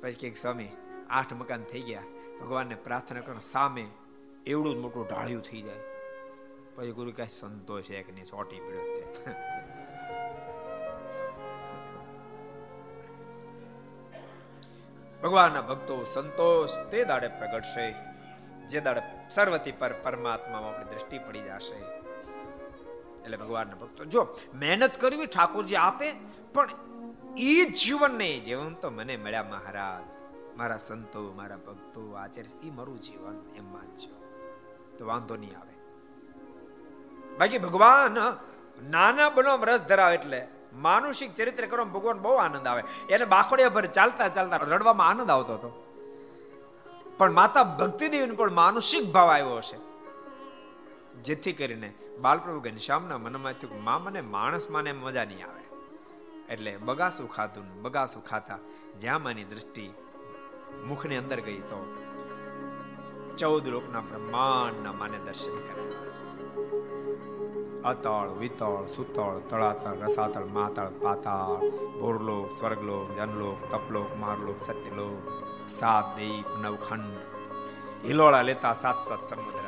પછી 0.00 0.14
કે, 0.14 0.34
સ્વામી, 0.34 0.68
આઠ 1.10 1.32
મકાન 1.32 1.62
થઈ 1.62 1.80
ગયા. 1.80 2.02
ભગવાનને 2.40 2.74
પ્રાર્થના 2.74 3.20
કરો, 3.20 3.38
સામે 3.38 3.86
એવડું 4.46 4.74
જ 4.74 4.78
મોટું 4.78 5.06
ઢાળ્યું 5.06 5.42
થઈ 5.42 5.62
જાય. 5.62 5.80
પછી 6.74 6.92
ગુરુ 6.92 7.12
કહે 7.12 7.26
સંતોષ 7.26 7.90
એક, 7.90 8.14
ને 8.14 8.24
ચોટી 8.24 8.60
પડ્યો 8.60 8.82
તે. 8.82 9.32
ભગવાનના 15.22 15.60
ભક્તો 15.60 16.04
સંતોષ 16.04 16.78
તે 16.90 17.04
દાડે 17.04 17.28
પ્રગટશે 17.28 17.94
જે 18.66 18.80
દાડે 18.80 19.02
સર્વથી 19.30 19.72
પર 19.72 19.92
પરમાત્મા 19.92 20.58
આપણી 20.58 20.84
દ્રષ્ટિ 20.84 21.18
પડી 21.18 21.40
જશે. 21.40 21.74
એટલે 23.24 23.36
ભગવાનના 23.36 23.74
ભક્તો, 23.74 24.04
જો 24.04 24.36
મહેનત 24.54 24.98
કરવી 25.00 25.26
ઠાકોરજી 25.26 25.76
આપે, 25.76 26.12
પણ 26.54 26.68
એ 27.38 27.64
જીવન 27.64 28.10
નહીં 28.10 28.42
જીવન 28.42 28.74
તો 28.74 28.90
મને 28.90 29.16
મળ્યા 29.16 29.42
મહારાજ. 29.42 30.21
મારા 30.56 30.76
સંતો, 30.76 31.32
મારા 31.32 31.56
ભક્તો, 31.56 32.12
આચાર્ય 32.12 32.66
એ 32.66 32.70
મારું 32.70 33.00
જીવન 33.00 33.42
એમ 33.56 33.72
માનજો. 33.72 34.22
તો 34.98 35.06
વાંધો 35.06 35.36
નહીં 35.36 35.58
આવે. 35.58 35.72
બાકી 37.38 37.58
ભગવાન 37.58 38.16
નાના 38.90 39.30
બનો 39.30 39.56
રસ 39.56 39.82
ધરાવે 39.82 40.14
એટલે 40.14 40.48
માનુષિક 40.72 41.34
ચરિત્ર 41.34 41.66
કરો 41.66 41.84
ભગવાન 41.84 42.18
બહુ 42.18 42.34
આનંદ 42.34 42.66
આવે. 42.66 42.82
એને 43.10 43.24
બાખોડિયા 43.24 43.68
પર 43.68 43.86
ચાલતા 43.86 44.28
ચાલતા 44.28 44.56
રડવામાં 44.56 45.08
આનંદ 45.08 45.30
આવતો 45.30 45.54
હતો. 45.54 45.88
પણ 47.18 47.32
માતા 47.32 47.64
ભક્તિદેવીને 47.64 48.34
પણ 48.34 48.50
માનુષિક 48.50 49.12
ભાવ 49.12 49.28
આવ્યો 49.28 49.56
હશે. 49.56 49.76
જેથી 51.22 51.52
કરીને 51.52 51.94
બાલપ્રભુ 52.20 52.60
ઘનશ્યામના 52.60 53.18
મનમાં 53.18 53.52
થયું 53.52 53.84
મા 53.84 53.98
મને 53.98 54.20
માણસ 54.20 54.70
માને 54.70 54.92
મજા 54.92 55.24
નહીં 55.24 55.46
આવે. 55.46 55.62
એટલે 56.52 56.76
બગાસું 56.76 57.30
ખાતું 57.30 57.82
બગાસું 57.82 58.24
ખાતા 58.24 58.58
જ્યાં 59.00 59.22
માની 59.22 59.44
દ્રષ્ટિ 59.44 59.92
મુખની 60.84 61.16
અંદર 61.16 61.40
ગઈ 61.40 61.60
તો 61.60 61.96
ચૌદ 63.38 63.68
લોકના 63.68 64.00
બ્રહ્માંડના 64.00 64.92
માને 64.92 65.18
દર્શન 65.18 65.54
કરે. 65.54 65.82
અતળ, 67.84 68.28
વિતળ, 68.38 68.86
સુતળ, 68.86 69.38
તળાતળ, 69.48 69.96
રસાતળ, 69.96 70.44
માતળ, 70.44 70.90
પાતાળ 71.02 71.70
ભોરલોક 72.00 72.52
સ્વર્ગલોક, 72.52 73.16
જનલોક, 73.16 73.70
તપલોક, 73.70 74.16
મારલોક, 74.16 74.58
સત્યલોક, 74.58 75.24
સાત 75.68 76.16
દીપ 76.16 76.46
નવખંડ 76.60 77.16
હિલોળા 78.04 78.42
લેતા 78.42 78.72
સાત 78.72 79.02
સાત 79.02 79.24
સમુદ્ર. 79.24 79.58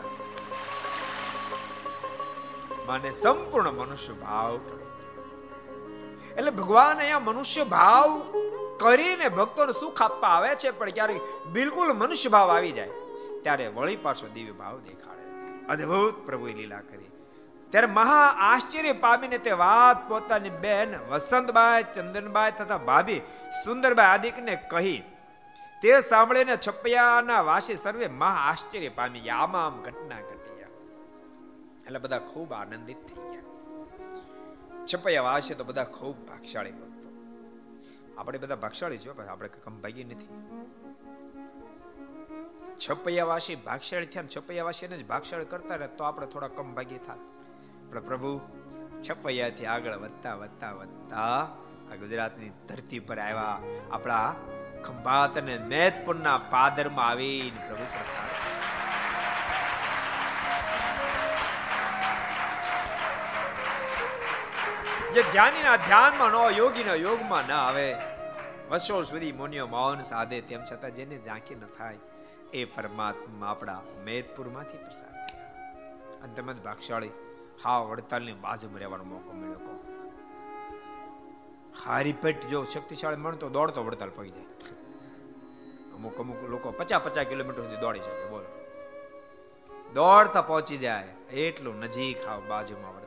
માને 2.87 3.11
સંપૂર્ણ 3.11 3.71
મનુષ્ય 3.71 4.13
ભાવ. 4.13 4.61
એટલે 6.37 6.51
ભગવાન 6.51 6.97
અહીંયા 6.97 7.19
મનુષ્ય 7.19 7.65
ભાવ 7.65 8.23
કરીને 8.79 9.29
ભક્તોને 9.29 9.73
સુખ 9.73 10.03
આપવા 10.03 10.29
આવે 10.29 10.55
છે, 10.55 10.71
પણ 10.71 10.91
ક્યારેક 10.91 11.47
બિલકુલ 11.47 11.93
મનુષ્ય 11.93 12.29
ભાવ 12.29 12.51
આવી 12.51 12.73
જાય. 12.73 12.89
ત્યારે 13.43 13.67
વળી 13.69 13.97
પાછો 13.97 14.29
દિવ્ય 14.29 14.53
ભાવ 14.53 14.79
દેખાડે. 14.81 15.25
અદ્ભુત 15.67 16.27
પ્રભુએ 16.27 16.53
લીલા 16.53 16.81
કરી. 16.81 17.11
ત્યારે 17.71 17.87
મહા 17.87 18.29
આશ્ચર્ય 18.51 18.93
પામીને 18.93 19.39
તે 19.39 19.53
વાત 19.53 20.09
પોતાની 20.09 20.51
બેન 20.51 20.95
વસંતબાઈ, 21.11 21.83
ચંદનબાઈ 21.95 22.53
તથા 22.59 22.79
ભાભી 22.79 23.21
સુંદરબાઈ 23.65 24.07
આદિકને 24.07 24.55
કહી, 24.71 25.03
તે 25.83 26.01
સાંભળીને 26.01 26.57
છપૈયાના 26.69 27.43
વાસી 27.43 27.77
સર્વે 27.77 28.07
મહા 28.07 28.51
આશ્ચર્ય 28.51 28.89
પામી 28.89 29.29
આમ 29.29 29.57
આમ 29.57 29.83
ઘટના 29.83 30.21
ઘટી 30.21 30.43
એટલે 31.87 31.99
બધા 31.99 32.19
ખૂબ 32.19 32.53
આનંદિત 32.53 33.01
થઈ 33.09 33.25
ગયા. 33.31 33.47
છપૈયા 34.87 35.23
વાસી 35.23 35.55
તો 35.55 35.65
બધા 35.65 35.85
ખૂબ 35.85 36.17
ભાગશાળી 36.29 36.71
આપણે 38.17 38.39
બધા 38.39 38.57
ભાગશાળી 38.57 38.99
છીએ 38.99 39.15
પણ 39.15 39.29
આપણે 39.29 39.49
કમ 39.57 39.77
ભાગી 39.83 40.05
નથી. 40.05 40.31
છપૈયાવાસી 42.79 43.57
ભાગશાળી 43.67 44.11
થયા 44.13 44.33
છપૈયાવાસીને 44.35 44.97
જ 44.99 45.05
ભાગશાળી 45.05 45.51
કરતા 45.53 45.77
રહે 45.77 45.89
તો 45.99 46.05
આપણે 46.05 46.27
થોડા 46.27 46.53
કમ 46.59 46.71
ભાગી 46.79 47.01
થાય 47.07 47.23
પણ 47.91 48.07
પ્રભુ 48.09 48.33
છપૈયાથી 49.03 49.67
આગળ 49.67 49.97
વધતા 49.99 50.35
વધતા 50.37 50.73
વધતા 50.75 51.39
આ 51.91 51.97
ગુજરાતની 51.97 52.51
ધરતી 52.69 53.01
પર 53.01 53.21
આવ્યા 53.21 53.57
આપણા 53.91 54.29
ખંભાત 54.87 55.37
અને 55.37 55.55
મેદપુરના 55.73 56.39
પાદરમાં 56.51 57.09
આવીને 57.09 57.61
પ્રભુ 57.69 57.87
પ્રસાદ 57.95 58.33
જે 65.15 65.23
જ્ઞાનીના 65.23 65.77
ધ્યાનમાં 65.77 66.31
ન 66.31 66.57
યોગીના 66.59 66.95
યોગમાં 66.95 67.45
ન 67.49 67.53
આવે. 67.53 67.89
વર્ષો 68.71 69.03
સુધી 69.03 69.33
મુનિઓ 69.33 69.67
મૌન 69.67 70.01
સાધે, 70.03 70.39
તેમ 70.41 70.63
છતાં 70.73 70.91
જેને 70.91 71.17
ઝાંકી 71.19 71.55
ન 71.55 71.65
થાય, 71.79 71.99
એ 72.53 72.65
પરમાત્મા 72.65 73.49
આપણા 73.49 73.83
મેદપુરમાંથી 74.05 74.77
પ્રસાદ 74.77 75.15
થયા. 75.29 75.53
અને 76.23 76.33
તેમજ 76.35 76.59
ભાગશાળી 76.63 77.13
હા 77.65 77.79
વડતાલની 77.79 78.33
બાજુમાં 78.33 78.81
રહેવાનો 78.81 79.05
મોકો 79.05 79.31
મળ્યો 79.33 79.61
કહો. 79.67 79.75
હારી 81.85 82.13
પેટ 82.13 82.41
જો 82.47 82.65
શક્તિશાળી 82.65 83.17
મળતો 83.17 83.47
દોડતો 83.49 83.81
વડતાલ 83.85 84.11
પડી 84.11 84.31
જાય. 84.31 84.49
અમુક 85.95 86.21
અમુક 86.21 86.41
લોકો 86.51 86.69
પચાસ 86.71 87.03
પચાસ 87.03 87.27
કિલોમીટર 87.27 87.63
સુધી 87.63 87.77
દોડી 87.77 88.01
શકે, 88.01 88.27
બોલો. 88.31 88.49
દોડતા 89.95 90.43
પહોંચી 90.43 90.79
જાય, 90.79 91.09
એટલું 91.47 91.77
નજીક 91.79 92.27
આવ 92.27 92.41
બાજુમાં 92.49 92.93
વડતાલ 92.93 93.04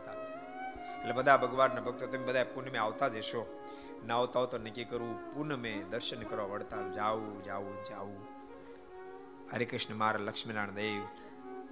એટલે 0.99 1.13
બધા 1.13 1.37
ભગવાનના 1.37 1.81
ભક્તો 1.81 2.05
તમે 2.05 2.25
બધા 2.25 2.43
પૂનમે 2.43 2.77
આવતા 2.77 3.07
જશો 3.07 3.41
ના 4.07 4.17
આવતા 4.17 4.45
તો 4.45 4.57
નક્કી 4.57 4.83
કરવું 4.83 5.15
પૂનમે 5.33 5.71
દર્શન 5.91 6.21
કરવા 6.23 6.45
વડતાલ 6.45 6.91
જાવું 6.91 7.43
જાવું 7.43 7.83
જાવું 7.83 8.19
હરે 9.53 9.65
કૃષ્ણ, 9.65 9.95
મારા 9.95 10.19
લક્ષ્મીનારાયણ 10.19 10.75
દેવ, 10.75 11.03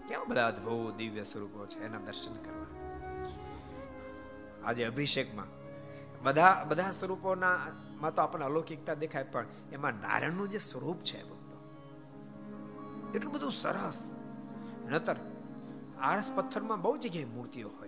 કેવા 0.08 0.24
બધા 0.24 0.48
અદભુત 0.48 0.96
દિવ્ય 0.96 1.24
સ્વરૂપો 1.24 1.66
છે 1.66 1.86
એના 1.86 2.00
દર્શન 2.00 2.36
કરવા. 2.36 2.70
આજે 4.66 4.84
અભિષેકમાં 4.86 5.50
બધા 6.24 6.66
બધા 6.68 6.92
સ્વરૂપોના, 6.92 7.58
માં 8.02 8.16
તો 8.16 8.22
આપણને 8.22 8.46
અલૌકિકતા 8.46 8.94
દેખાય, 8.94 9.24
પણ 9.24 9.46
એમાં 9.72 9.94
નારાયણનું 10.02 10.50
જે 10.50 10.58
સ્વરૂપ 10.58 11.00
છે 11.00 11.24
ભક્તો, 11.24 11.58
એટલું 13.16 13.34
બધું 13.34 13.52
સરસ. 13.52 14.00
નતર 14.90 15.16
આરસ 16.02 16.32
પથ્થરમાં 16.36 16.82
બહુ 16.82 16.98
જગ્યાએ 16.98 17.26
મૂર્તિઓ 17.26 17.70
હોય 17.70 17.85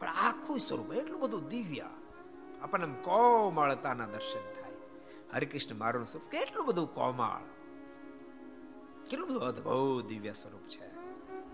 પણ 0.00 0.08
આખું 0.08 0.58
સ્વરૂપ 0.58 0.92
એટલું 0.92 1.20
બધું 1.20 1.48
દિવ્ય 1.48 1.84
આપણને 2.62 2.86
કોમળતાના 2.86 4.06
દર્શન 4.06 4.62
થાય. 4.62 4.72
હરિકૃષ્ણ 5.34 5.74
મારું 5.74 6.06
સ્વરૂપ 6.06 6.30
કેટલું 6.30 6.66
બધું 6.66 6.94
કોમળ. 6.94 7.40
કેટલું 9.10 9.28
બધું 9.28 9.42
અદભુત 9.42 10.06
દિવ્ય 10.06 10.32
સ્વરૂપ 10.32 10.60
છે. 10.60 10.88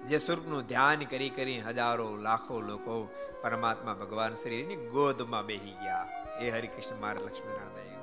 જે 0.06 0.18
સ્વરૂપનું 0.18 0.66
ધ્યાન 0.66 0.98
કરી 0.98 1.30
કરી 1.30 1.60
હજારો, 1.60 2.16
લાખો 2.16 2.60
લોકો 2.60 3.14
પરમાત્મા 3.42 3.94
ભગવાન 3.94 4.34
શ્રીની 4.34 4.76
ગોદમાં 4.76 5.46
બેહી 5.46 5.72
ગયા. 5.72 6.20
એ 6.40 6.50
હરિકૃષ્ણ 6.50 7.00
માર 7.00 7.20
લક્ષ્મીનારાયણ 7.20 7.94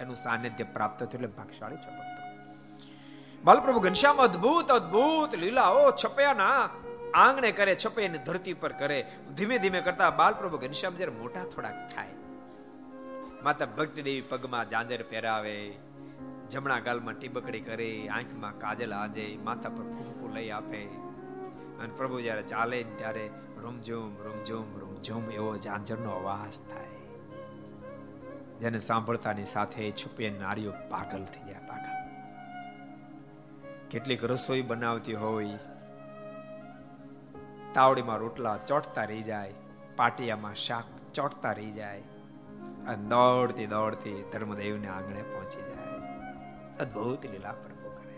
એનું 0.00 0.16
સાનિધ્ય 0.16 0.64
પ્રાપ્ત 0.64 0.98
થયું 0.98 1.14
એટલે 1.14 1.26
ભાગશાળી 1.26 1.76
છે 1.76 2.00
બાલપ્રભુ 3.42 3.80
ઘનશ્યામ 3.80 4.16
અદ્ભુત 4.16 4.72
અદ્ભુત 4.72 5.34
લીલાઓ 5.34 5.90
છપયાના 5.90 6.68
આંગણે 7.14 7.52
કરે 7.52 7.76
છપૈયાની 7.86 8.18
ધરતી 8.18 8.52
પર 8.52 8.72
કરે. 8.72 9.06
ધીમે 9.36 9.58
ધીમે 9.58 9.80
કરતા 9.80 10.10
બાલપ્રભુ 10.10 10.58
ઘનશ્યામ 10.58 10.94
જ્યારે 10.94 11.12
મોટા 11.12 11.44
થોડાક 11.44 11.94
થાય, 11.94 12.08
માતા 13.42 13.66
ભક્તિ 13.66 14.02
દેવી 14.02 14.20
પગમાં 14.20 14.68
જાંજર 14.68 15.02
પહેરાવે, 15.02 15.72
જમણા 16.50 16.78
ગાલમાં 16.78 17.14
ટીબકડી 17.14 17.60
કરે, 17.60 18.08
આંખમાં 18.08 18.58
કાજલ 18.58 18.94
આજે, 18.94 19.38
માથા 19.44 19.68
પર 19.68 19.82
કુમકુ 19.82 20.34
લઈ 20.34 20.50
આપે. 20.50 20.82
અને 21.80 21.92
પ્રભુ 21.96 22.20
જ્યારે 22.20 22.42
ચાલે 22.42 22.82
ત્યારે 22.82 23.30
રૂમઝૂમ 23.58 24.16
રૂમઝૂમ 24.22 24.78
રૂમઝૂમ 24.78 25.30
એવો 25.30 25.56
ઝાંઝરનો 25.56 26.10
અવાજ 26.10 26.60
થાય. 26.70 26.90
જેને 28.58 28.78
સાંભળતાની 28.78 29.44
સાથે 29.44 29.90
છુપે 29.90 30.30
નારીઓ 30.30 30.72
પાગલ 30.90 31.24
થઈ 31.24 31.52
જાય 31.52 31.66
પાગલ. 31.68 31.90
કેટલીક 33.90 34.24
રસોઈ 34.24 34.62
બનાવતી 34.62 35.14
હોય 35.14 35.58
તાવડીમાં 37.74 38.18
રોટલા 38.18 38.56
ચોટતા 38.68 39.04
રહી 39.04 39.22
જાય, 39.22 39.54
પાટિયામાં 39.96 40.54
શાક 40.54 40.86
ચોટતા 41.14 41.52
રહી 41.52 41.70
જાય 41.70 42.02
અને 42.88 43.02
દોડતી 43.08 43.66
દોડતી 43.66 44.18
ધર્મદેવને 44.32 44.88
આંગણે 44.88 45.22
પહોંચી 45.22 45.62
જાય. 45.62 45.98
અદ્ભુત 46.80 47.26
લીલા 47.26 47.52
પ્રભુ 47.52 47.88
કરે. 47.96 48.16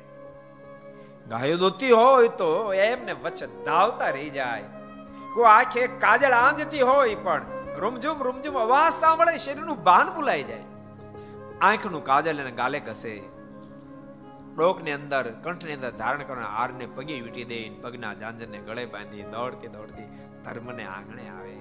ગાયો 1.29 1.57
દોતી 1.57 1.91
હોય 1.91 2.29
તો 2.29 2.51
એમને 2.75 3.13
વચ્ચે 3.25 3.47
ધાવતા 3.65 4.11
રહી 4.11 4.31
જાય. 4.31 4.65
કોઈ 5.35 5.45
આંખે 5.45 5.87
કાજળ 6.05 6.33
આંધતી 6.33 6.81
હોય 6.81 7.15
પણ 7.15 7.43
રૂમઝુમ 7.79 8.23
રૂમઝુમ 8.23 8.59
અવાજ 8.59 8.93
સાંભળે, 8.93 9.39
શરીરનું 9.39 9.85
ભાન 9.85 10.09
ભૂલાઈ 10.17 10.43
જાય. 10.43 10.65
આંખનું 11.61 12.05
કાજલ 12.05 12.41
એને 12.41 12.51
ગાલે 12.51 12.81
ઘસે. 12.81 13.15
ડોકની 14.57 14.93
અંદર, 14.93 15.31
કંઠની 15.43 15.73
અંદર 15.73 15.91
ધારણ 15.91 16.23
કરવાના 16.23 16.49
હારને 16.49 16.87
પગે 16.87 17.21
વીટી 17.21 17.45
દે 17.45 17.71
પગના 17.71 18.15
ઝાંઝરને 18.15 18.59
ગળે 18.59 18.85
બાંધી 18.87 19.23
દોડતી 19.23 19.69
દોડતી 19.69 20.05
ધર્મને 20.45 20.85
આંગણે 20.85 21.29
આવે. 21.29 21.53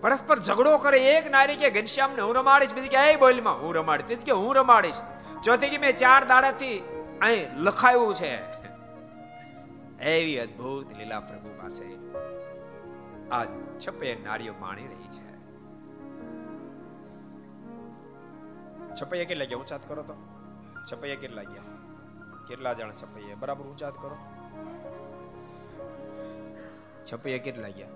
પરસ્પર 0.00 0.38
ઝઘડો 0.38 0.78
કરે, 0.78 0.98
એક 0.98 1.30
નારી 1.30 1.56
કે 1.56 1.70
ઘનશ્યામને 1.70 2.22
હું 2.22 2.34
રમાડીશ, 2.34 2.74
બીજી 2.74 2.88
કે 2.88 2.96
એ 2.96 3.16
બોલમાં, 3.16 3.62
હું 3.62 3.74
રમાડીશ. 3.74 4.06
ત્રીજી 4.06 4.24
કે, 4.24 4.32
હું 4.32 4.54
રમાડીશ. 4.54 5.00
ચોથી 5.42 5.68
કે, 5.68 5.78
મેં 5.78 5.96
ચાર 5.96 6.24
દાડાથી 6.24 6.78
અહીં 7.22 7.56
લખાયું 7.56 8.14
છે. 8.14 8.54
એવી 10.02 10.38
અદ્ભુત 10.38 10.96
લીલા 10.96 11.20
પ્રભુ 11.20 11.62
પાસે 11.62 11.84
આજ 13.32 13.48
છપે 13.86 14.16
નારીઓ 14.24 14.54
માણી 14.60 14.86
રહી 14.86 15.08
છે. 15.10 15.23
છપૈયા 19.02 19.24
કેટલા 19.24 19.44
ગયા? 19.44 19.58
ઊંચાત 19.58 19.88
કરો 19.88 20.02
તો. 20.02 20.14
છપૈયા 20.92 21.16
કેટલા 21.16 21.42
ગયા? 21.42 21.62
કેટલા 22.48 22.72
જણ 22.72 22.90
છપૈયા? 22.90 23.36
બરાબર 23.36 23.64
ઊંચાત 23.64 23.94
કરો. 24.02 24.16
છપૈયા 27.12 27.38
કેટલા 27.38 27.68
ગયા? 27.68 27.88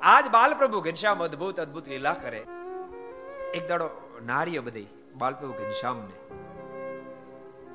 આજ 0.00 0.28
બાલપ્રભુ 0.28 0.80
ઘનશ્યામ 0.80 1.24
અદભુત 1.24 1.60
અદભુત 1.60 1.88
લીલા 1.88 2.14
કરે. 2.14 2.46
એક 3.54 3.68
દાડો 3.68 4.18
નારીઓ 4.26 4.62
બધી 4.62 4.86
બાલપ્રભુ 5.18 5.52
ઘનશ્યામને 5.52 6.36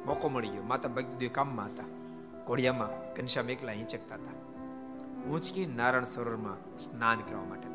મોકો 0.06 0.30
મળી 0.30 0.48
ગયો. 0.48 0.64
માતા 0.64 0.90
ભક્તિદેવ 0.90 1.30
કામમાં 1.32 1.66
હતા. 1.66 1.84
ઘોડિયામાં 2.46 3.14
ઘનશ્યામ 3.14 3.50
એકલા 3.50 3.72
હિંચકતા 3.72 4.16
હતા. 4.16 4.34
ઊંચકી 5.30 5.66
નારાયણ 5.66 6.06
સરોવરમાં 6.06 6.78
સ્નાન 6.78 7.20
કરવા 7.20 7.44
માટે. 7.44 7.73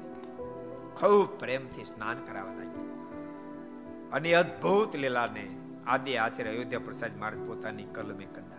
ખૂબ 1.00 1.38
પ્રેમથી 1.38 1.84
સ્નાન 1.84 2.16
કરાવવા 2.26 2.54
લાગ્યા. 2.54 2.88
અને 4.12 4.34
અદ્ભુત 4.34 4.96
લીલાને 4.96 5.48
આદિ 5.86 6.16
આચાર્ય 6.16 6.50
અયોધ્યા 6.50 6.80
પ્રસાદ 6.84 7.18
મહારાજ 7.18 7.46
પોતાની 7.46 7.84
કલમે 7.84 8.24
કંડારે. 8.24 8.58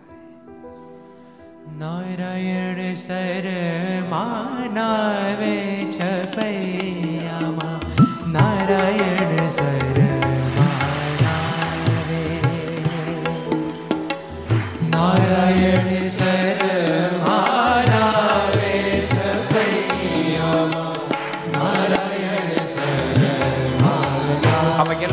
નારાયણ 1.78 2.94
સર 2.94 3.46
માનાવે 4.08 5.84
છપૈયામાં 5.90 7.80
નારાયણ 8.32 9.46
સર 9.46 9.99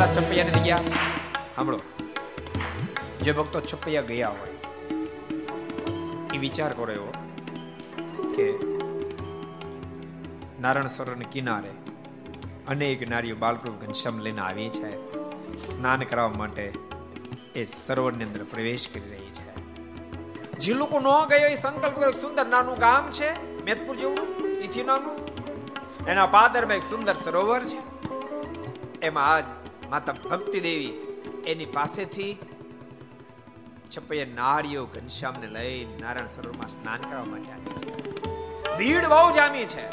આપણે 0.08 0.22
છપૈયા 0.22 0.46
નથી 0.46 0.60
ગયા. 0.60 0.82
સાંભળો 1.56 1.80
જે 3.22 3.32
ભક્તો 3.32 3.62
છપૈયા 3.62 4.02
ગયા 4.02 4.30
હોય, 4.30 4.54
એ 6.34 6.38
વિચાર 6.38 6.72
કરો 6.74 6.94
એવો 6.94 7.10
કે 8.36 8.46
નારાયણ 10.62 10.88
સરોવર 10.88 11.26
કિનારે 11.32 11.74
અનેક 12.68 13.10
નારીઓ 13.10 13.36
બાલપ્રભુ 13.36 13.86
ઘનશ્યામ 13.86 14.20
લઈને 14.20 14.42
આવી 14.42 14.70
છે. 14.70 14.92
સ્નાન 15.66 16.00
કરવા 16.04 16.30
માટે 16.30 16.66
એ 17.56 17.66
સરોવરની 17.66 18.24
અંદર 18.24 18.44
પ્રવેશ 18.44 18.88
કરી 18.94 19.10
રહી 19.10 19.32
છે. 19.38 19.52
જે 20.58 20.74
લોકો 20.74 21.00
ન 21.00 21.08
ગયો 21.28 21.48
એ 21.50 21.56
સંકલ્પ 21.56 22.16
સુંદર 22.16 22.48
નાનું 22.48 22.78
ગામ 22.80 23.12
છે 23.12 23.30
મેતપુર 23.64 23.96
જેવું 23.96 24.18
નાનું. 24.86 25.18
એના 26.08 26.26
પાદરમાં 26.26 26.78
એક 26.78 26.84
સુંદર 26.84 27.16
સરોવર 27.16 27.62
છે. 27.64 27.80
એમાં 29.02 29.34
આજ 29.36 29.48
માતા 29.90 30.14
ભક્તિ 30.30 30.60
દેવી, 30.60 30.94
એની 31.48 31.66
પાસેથી 31.66 32.38
છપૈયા 33.98 34.26
નારીઓ 34.36 34.86
ઘનશ્યામને 34.86 35.48
લઈ 35.48 35.86
નારાયણ 36.02 36.28
સરોવરમાં 36.28 36.68
સ્નાન 36.68 37.02
કરવા 37.02 37.24
માટે 37.24 37.52
આવી 37.52 37.76
છે 37.76 38.78
ભીડ 38.78 39.06
બહુ 39.08 39.32
જામી 39.32 39.66
છે. 39.66 39.86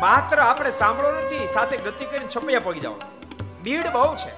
માત્ર 0.00 0.40
આપણે 0.40 0.70
સાંભળો 0.70 1.12
નથી, 1.12 1.46
સાથે 1.46 1.76
ગતિ 1.76 2.04
કરીને 2.04 2.30
છપૈયા 2.36 2.60
પગી 2.60 2.80
જાઓ. 2.80 2.94
ભીડ 3.64 3.88
બહુ 3.92 4.14
છે. 4.14 4.32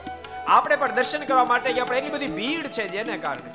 આપણે 0.46 0.76
પણ 0.76 0.92
દર્શન 0.92 1.24
કરવા 1.24 1.44
માટે 1.44 1.72
કે 1.72 1.80
આપણે 1.80 1.98
એટલી 1.98 2.10
બધી 2.10 2.26
ભીડ 2.26 2.66
છે 2.66 2.88
જેને 2.88 3.18
કારણે 3.18 3.52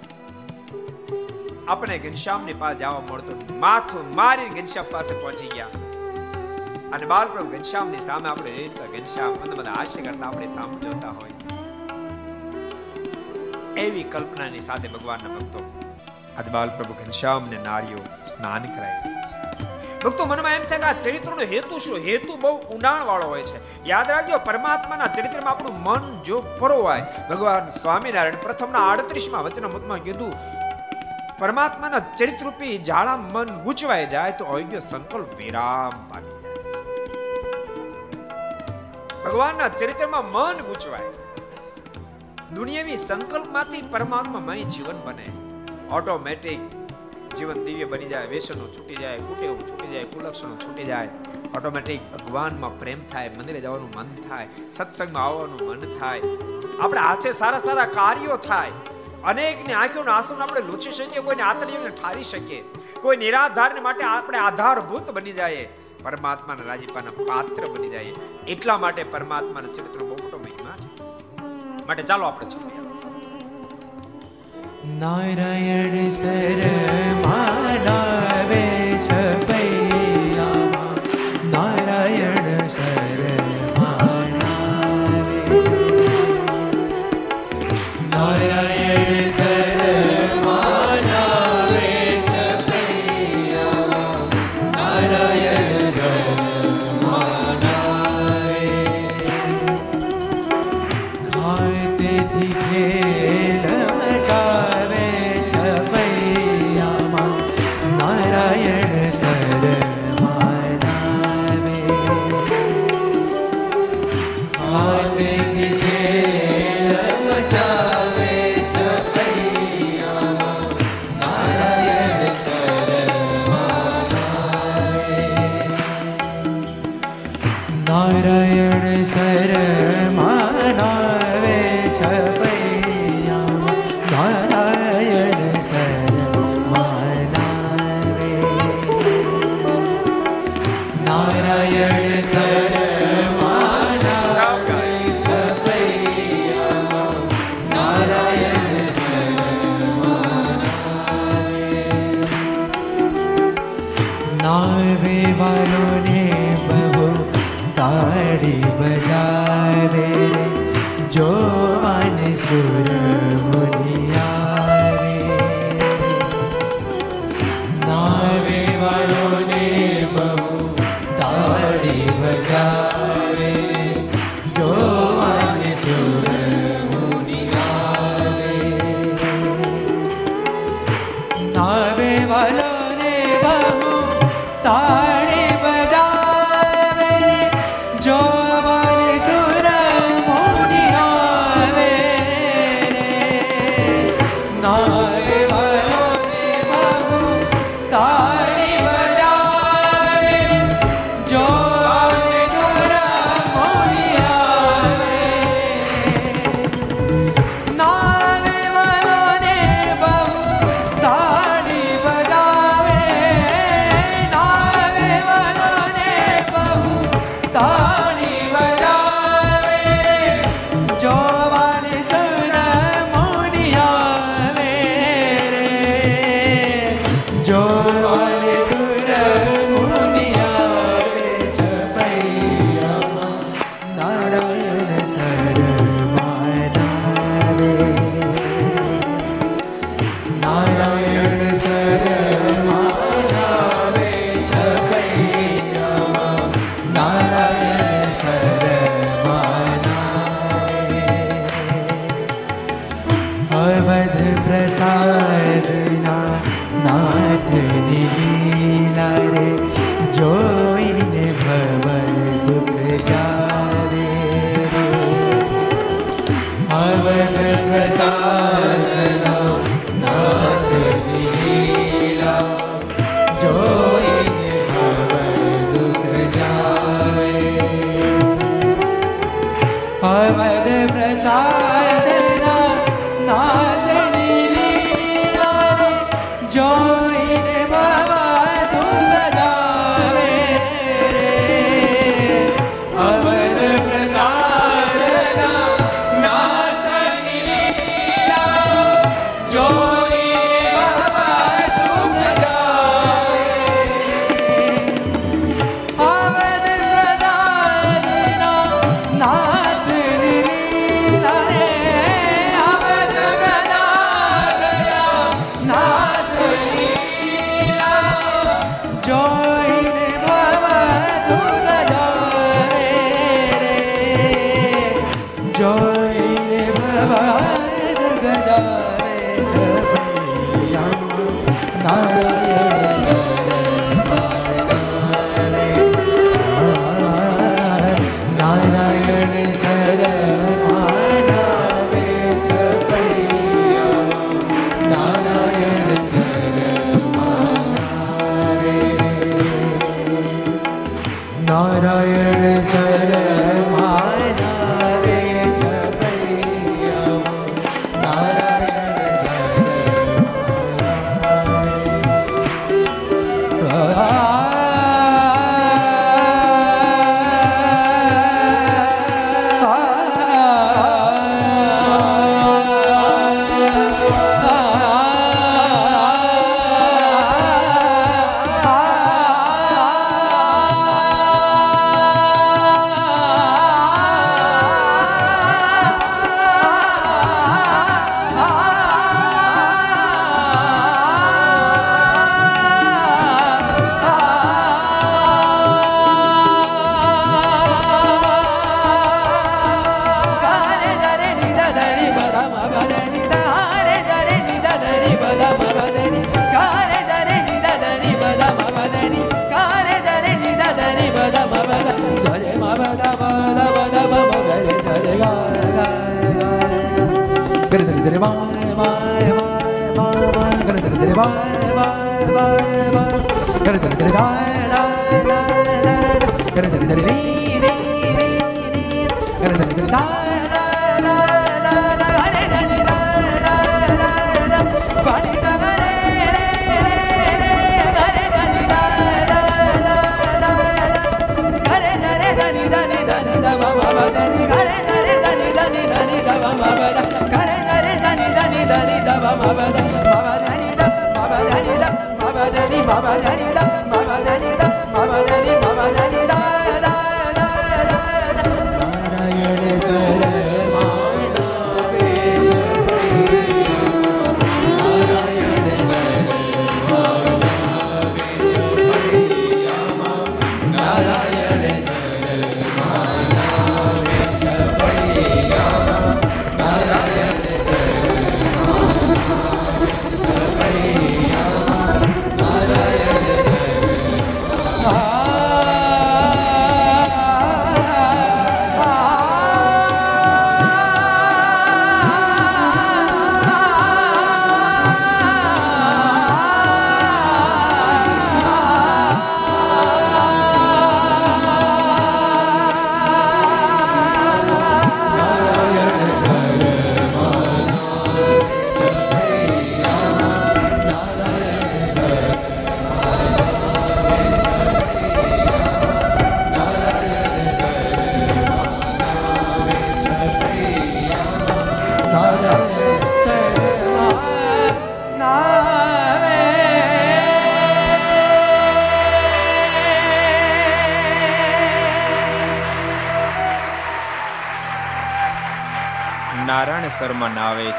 આપણે 1.68 1.97
ઘનશ્યામની 1.97 2.53
પાસે 2.53 2.80
જવા 2.80 3.03
મળતું 3.12 3.60
માથું 3.60 4.16
મારીને 4.16 4.62
ઘનશ્યામ 4.62 4.86
પાસે 4.91 5.14
પહોંચી 5.20 5.47
ગયા. 5.47 5.68
અને 6.94 7.06
બાલપ્રભુ 7.06 7.50
ઘનશ્યામની 7.50 8.00
સામે 8.00 8.30
આપણે 8.30 8.52
તો 8.52 8.98
ઘનશ્યામ 8.98 9.32
મને 9.32 9.56
બધા 9.56 9.72
હાસ્ય 9.72 10.02
કરતા 10.02 10.28
આપણે 10.28 10.48
સામે 10.48 10.76
જોતા 10.76 11.10
હોય. 11.10 11.30
એવી 13.78 14.04
કલ્પનાની 14.04 14.60
સાથે 14.60 14.88
ભગવાનના 14.88 15.36
ભક્તો 15.36 15.82
આજ 16.38 16.50
બાલપ્રભુ 16.50 16.94
ઘનશ્યામ 16.94 17.50
ને 17.50 17.58
નારીઓ 17.58 17.98
સ્નાન 17.98 18.64
કરાવી 18.64 19.14
છે. 19.14 19.40
ભક્તો, 20.00 20.26
મનમાં 20.26 20.52
એમ 20.52 20.64
થાય 20.64 20.78
કે 20.78 20.84
આ 20.84 20.94
ચરિત્રનો 20.94 21.38
હેતુ 21.38 21.78
શું? 21.78 21.98
હેતુ 21.98 22.38
બહુ 22.38 22.58
ઊંડાણ 22.76 23.06
વાળો 23.06 23.28
હોય 23.28 23.42
છે. 23.42 23.88
યાદ 23.88 24.12
રાખજો, 24.12 24.38
પરમાત્માના 24.38 25.08
ચરિત્રમાં 25.08 25.52
આપણું 25.52 25.84
મન 25.84 26.24
જો 26.24 26.44
પરોવાય, 26.60 27.06
ભગવાન 27.30 27.70
સ્વામિનારાયણ 27.70 28.36
પ્રથમના 28.36 28.80
આડત્રીસમાં 28.80 29.44
વચનામૃતમાં 29.44 29.98
કીધું, 29.98 30.34
પરમાત્માના 31.40 32.00
ચરિત્રરૂપી 32.00 32.78
જાળા 32.78 33.18
મન 33.18 33.46
ગૂંચવાઈ 33.46 34.06
જાય 34.06 34.32
તો 34.32 34.46
અયોગ્ય 34.46 34.80
સંકલ્પ 34.80 35.38
વિરામ 35.38 36.10
પામી. 36.10 36.39
ભગવાનના 39.30 39.70
ચરિત્રમાં 39.70 40.32
મન 40.32 40.58
ગૂંચવાય. 40.58 41.02
દુનિયાવી 42.54 42.98
સંકલ્પમાંથી 42.98 43.82
પરમાત્મામય 43.82 44.64
જીવન 44.64 45.02
બને. 45.06 45.26
ઓટોમેટિક 45.96 46.60
જીવન 47.36 47.66
દિવ્ય 47.66 47.86
બની 47.86 48.06
જાય 48.06 48.26
વ્યસનો 48.26 48.68
છૂટી 48.68 48.96
જાય, 48.96 49.18
કુટેવ 49.18 49.58
છૂટી 49.58 49.88
જાય, 49.88 50.04
કુલક્ષણો 50.04 50.56
છૂટી 50.56 50.84
જાય. 50.84 51.10
ઓટોમેટિક 51.56 52.00
ભગવાનમાં 52.14 52.80
પ્રેમ 52.80 53.06
થાય, 53.06 53.30
મંદિરે 53.30 53.62
જવાનું 53.62 53.92
મન 53.96 54.30
થાય, 54.30 54.48
સત્સંગમાં 54.72 55.24
આવવાનું 55.24 55.70
મન 55.70 55.98
થાય. 56.00 56.22
આપણે 56.82 57.00
હાથે 57.00 57.32
સારા 57.32 57.60
સારા 57.60 57.84
કાર્યો 57.84 58.38
થાય. 58.38 58.72
અનેકની 59.24 59.74
આંખોના 59.74 60.12
આંસુને 60.12 60.42
આપણે 60.42 60.62
લૂછી 60.62 60.92
શકીએ, 60.92 61.20
કોઈને 61.20 61.44
આતડીઓને 61.44 61.90
ઠારી 61.90 62.24
શકીએ. 62.24 62.62
કોઈ 63.02 63.18
નિરાધારને 63.18 63.80
માટે 63.80 64.04
આપણે 64.04 64.38
આધારભૂત 64.38 65.12
બની 65.12 65.32
જાય 65.32 65.56
પરમાત્માના 66.04 66.64
રાજીપાના 66.64 67.12
પાત્ર 67.12 67.66
બની 67.66 67.89
જાય. 67.89 68.04
એટલા 68.47 68.78
માટે 68.78 69.04
પરમાત્માના 69.04 69.68
ચરિત્ર 69.68 70.00
બહુ 70.00 70.16
મોટો 70.24 70.38
મહિમા 70.38 70.76
છે. 70.76 71.04
માટે 71.88 72.04
ચાલો 72.04 72.26
આપણે 72.26 72.50
છોડીએ 72.50 72.80
નારાયણ 75.00 76.06
સર 76.06 76.62
માનાવે 77.26 78.69
ખાતેથી 101.40 102.54
ખેલ 102.62 103.66
મચાવે 104.00 104.69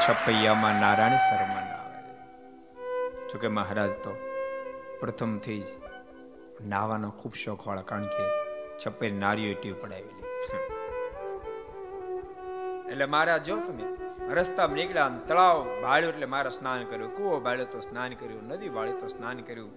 છપૈયામાં 0.03 0.77
નારાયણ 0.83 1.19
શર્મા 1.25 1.65
આવે 1.73 1.99
જોકે 3.31 3.47
મહારાજ 3.57 3.91
તો 4.05 4.13
પ્રથમથી 5.01 5.57
જ 5.59 5.69
નાવાનો 6.73 7.09
ખૂબ 7.19 7.35
શોખ 7.43 7.63
વાળા, 7.67 7.89
કારણ 7.91 8.07
કે 8.15 8.23
છપ્પે 8.81 9.11
નારીઓ 9.23 9.53
ટીવ 9.59 9.75
પડાવેલી 9.83 10.29
એટલે 12.91 13.05
મહારાજ 13.05 13.43
જો 13.49 13.57
તમે 13.67 13.85
રસ્તામાં 14.39 14.77
નીકળ્યા 14.79 15.21
તળાવ 15.29 15.57
બાળ્યું, 15.85 16.13
એટલે 16.13 16.27
મારે 16.33 16.51
સ્નાન 16.57 16.83
કર્યું. 16.89 17.13
કૂવો 17.17 17.37
બાળ્યો 17.47 17.69
તો 17.73 17.79
સ્નાન 17.87 18.17
કર્યું, 18.21 18.43
નદી 18.51 18.71
બાળી 18.77 18.99
તો 19.01 19.07
સ્નાન 19.15 19.39
કર્યું. 19.47 19.71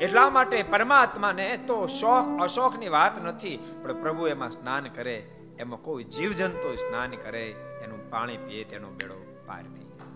એટલા 0.00 0.28
માટે 0.36 0.58
પરમાત્માને 0.72 1.46
તો 1.68 1.78
શોખ 2.00 2.28
અશોખની 2.46 2.92
વાત 2.98 3.16
નથી, 3.28 3.56
પણ 3.82 4.02
પ્રભુ 4.02 4.32
એમાં 4.34 4.52
સ્નાન 4.58 4.84
કરે. 4.98 5.16
એમાં 5.62 5.82
કોઈ 5.86 6.10
જીવજંતુ 6.16 6.76
સ્નાન 6.84 7.12
કરે, 7.24 7.46
એનું 7.84 8.00
પાણી 8.10 8.38
પીએ 8.46 8.64
તેનો 8.72 8.90
બેડો 9.00 9.17
પાર 9.48 9.62
થઈ 9.62 9.84
જાય 9.84 10.06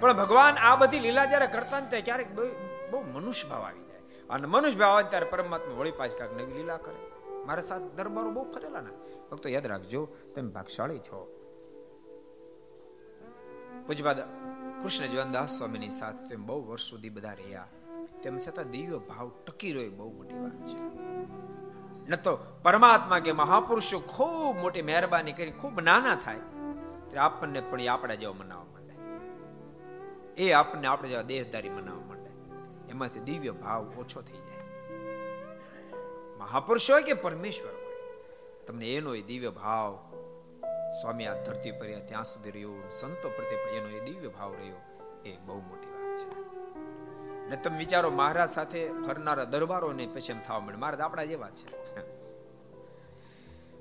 પણ 0.00 0.12
ભગવાન 0.12 0.54
આ 0.54 0.76
બધી 0.76 1.00
લીલા 1.00 1.24
જ્યારે 1.24 1.46
કરતા 1.46 1.80
ને 1.80 1.86
ત્યારે 1.86 2.02
ક્યારેક 2.02 2.34
બહુ 2.90 3.02
મનુષ્ય 3.02 3.48
ભાવ 3.48 3.62
આવી 3.62 3.84
જાય. 3.84 4.00
અને 4.30 4.46
મનુષ્ય 4.46 4.78
ભાવ 4.78 4.90
આવે 4.90 5.10
ત્યારે 5.10 5.26
પરમાત્મા 5.26 5.74
વળી 5.74 5.90
પાછી 5.90 6.18
કાંઈક 6.18 6.34
નવી 6.34 6.54
લીલા 6.54 6.76
કરે. 6.76 7.02
મારા 7.46 7.62
સાથ 7.62 7.82
દરબારો 7.82 8.30
બહુ 8.30 8.50
ફરેલા 8.52 8.80
ને. 8.80 8.90
ફક્ત 9.30 9.46
યાદ 9.46 9.66
રાખજો, 9.66 10.08
તમે 10.34 10.50
ભાગશાળી 10.50 10.98
છો. 10.98 11.20
પૂજબાદ 13.86 14.20
કૃષ્ણ 14.82 15.06
જીવનદાસ 15.06 15.58
સ્વામીની 15.58 15.90
સાથે 15.90 16.28
તેમ 16.28 16.46
બહુ 16.46 16.66
વર્ષ 16.68 16.82
સુધી 16.82 17.08
બધા 17.08 17.32
રહ્યા. 17.32 17.68
તેમ 18.22 18.38
છતાં 18.38 18.70
દિવ્ય 18.70 18.98
ભાવ 18.98 19.30
ટકી 19.46 19.72
રહ્યો 19.72 19.90
બહુ 19.90 20.12
મોટી 20.12 20.34
વાત 20.34 20.64
છે. 20.66 21.11
ન 22.08 22.16
તો 22.16 22.32
પરમાત્મા 22.62 23.18
કે 23.18 23.32
મહાપુરુષો 23.32 23.98
ખૂબ 23.98 24.54
મોટી 24.56 24.82
મહેરબાની 24.82 25.32
કરી, 25.32 25.50
ખૂબ 25.52 25.80
નાના 25.80 26.14
થાય, 26.14 26.42
ત્યારે 27.08 27.18
આપણને 27.18 27.60
પણ 27.60 27.80
એ 27.80 27.86
આપણા 27.86 28.14
જેવા 28.14 28.32
મનાવવા 28.32 28.70
માંડે. 28.72 28.94
એ 30.36 30.52
આપણને 30.52 30.86
આપણે 30.86 31.08
જેવા 31.08 31.22
દેહધારી 31.22 31.68
મનાવવા 31.68 32.06
માંડે. 32.06 32.30
એમાંથી 32.90 33.20
દિવ્ય 33.20 33.52
ભાવ 33.52 33.82
ઓછો 33.98 34.20
થઈ 34.20 34.40
જાય. 34.40 34.66
મહાપુરુષ 36.38 36.90
હોય 36.90 37.02
કે 37.02 37.14
પરમેશ્વર 37.14 37.74
હોય, 37.74 38.00
તમને 38.66 38.86
એનો 38.94 39.14
એ 39.14 39.22
દિવ્ય 39.22 39.50
ભાવ 39.50 39.92
સ્વામી 41.00 41.26
આ 41.26 41.38
ધરતી 41.42 41.72
પર 41.72 41.86
ત્યાં 42.08 42.24
સુધી 42.24 42.50
રહ્યો, 42.50 42.74
સંતો 42.90 43.28
પ્રત્યે 43.28 43.60
પણ 43.62 43.76
એનો 43.78 43.88
એ 43.96 44.00
દિવ્ય 44.04 44.28
ભાવ 44.28 44.50
રહ્યો, 44.52 44.80
એ 45.24 45.32
બહુ 45.46 45.60
મોટી 45.60 45.91
ને 47.52 47.58
તમે 47.58 47.78
વિચારો, 47.78 48.10
મહારાજ 48.10 48.50
સાથે 48.50 48.88
ફરનારા 48.88 49.44
દરબારોને 49.44 50.06
પછી 50.06 50.32
એમ 50.32 50.40
થવા 50.40 50.60
મળે 50.60 50.76
મહારાજ, 50.76 51.00
આપણા 51.00 51.24
જેવા 51.24 51.48
છે. 51.50 51.92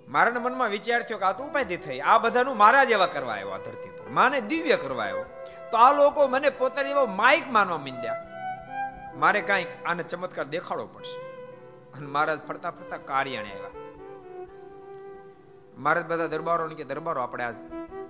મારાના 0.07 0.39
મનમાં 0.39 0.69
વિચાર 0.69 1.01
થયો 1.01 1.17
કે 1.17 1.25
આ 1.25 1.31
તો 1.31 1.43
ઉપાધિ 1.43 1.77
થઈ. 1.77 1.99
આ 1.99 2.17
બધાનું 2.17 2.57
મારા 2.57 2.83
જેવા 2.83 3.05
કરવા 3.05 3.33
આવ્યો 3.33 3.49
આ 3.49 3.57
ધરતી 3.57 3.89
પર. 3.89 4.09
માને 4.09 4.41
દિવ્ય 4.41 4.77
કરવા 4.77 5.03
આવ્યો. 5.03 5.25
તો 5.71 5.77
આ 5.77 5.93
લોકો 5.93 6.27
મને 6.27 6.49
પોતાની 6.49 6.89
એવો 6.89 7.05
માઇક 7.05 7.51
માનવા 7.51 7.77
માંડ્યા. 7.77 8.27
મારે 9.15 9.41
કાંઈક 9.41 9.67
આને 9.85 10.03
ચમત્કાર 10.03 10.45
દેખાડવો 10.45 10.87
પડશે. 10.87 11.19
અને 11.93 12.07
મહારાજ 12.07 12.39
ફરતા 12.39 12.71
ફરતા 12.71 12.97
કાર્યાણે 12.97 13.51
આવ્યા. 13.51 13.69
મહારાજ 15.77 16.05
બધા 16.05 16.27
દરબારો 16.27 16.67
કે, 16.67 16.83
દરબારો, 16.83 17.21
આપણે 17.21 17.43
આ 17.43 17.51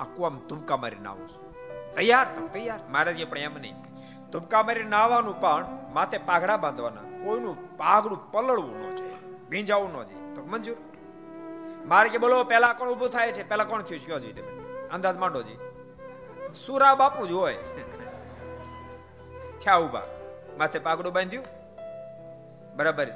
આમ 0.03 0.37
ધૂમકા 0.37 0.77
મારીને 0.77 1.09
આવું 1.09 1.27
છું. 1.27 1.51
તૈયાર 1.93 2.27
તો 2.35 2.47
તૈયાર. 2.47 2.79
મહારાજ 2.89 3.27
પણ 3.27 3.37
એમ 3.37 3.53
નહીં. 3.53 3.90
તુમકા 4.31 4.63
મારી 4.63 4.83
નાવાનું 4.83 5.41
પણ 5.41 5.65
માથે 5.93 6.17
પાઘડા 6.17 6.57
બાંધવાના. 6.57 7.01
કોઈનું 7.23 7.77
પાઘડું 7.77 8.31
પલળવું 8.31 8.77
ન 8.77 8.95
જોઈએ, 8.95 9.15
ભીંજાવું 9.49 9.93
ન 9.93 10.03
જોઈએ. 10.03 10.33
તો 10.33 10.45
મંજૂર. 10.45 10.77
મારે 11.85 12.09
કે 12.09 12.17
બોલો, 12.17 12.43
પેલા 12.43 12.73
કોણ 12.73 12.89
ઊભું 12.89 13.09
થાય 13.09 13.31
છે? 13.31 13.49
પેલા 13.49 13.63
કોણ 13.63 13.81
થયું 13.81 14.05
કયો 14.05 14.19
જોઈએ 14.19 14.33
તમે? 14.33 14.63
અંદાજ 14.89 15.17
માંડો 15.17 15.41
જી. 15.41 15.57
સુરા 16.55 16.95
બાપુ 16.95 17.27
જ 17.27 17.31
હોય. 17.31 17.57
થયા 19.63 19.77
ઊભા 19.77 20.01
માથે 20.57 20.79
પાઘડું 20.79 21.13
બાંધ્યું. 21.13 21.45
બરાબર. 22.75 23.07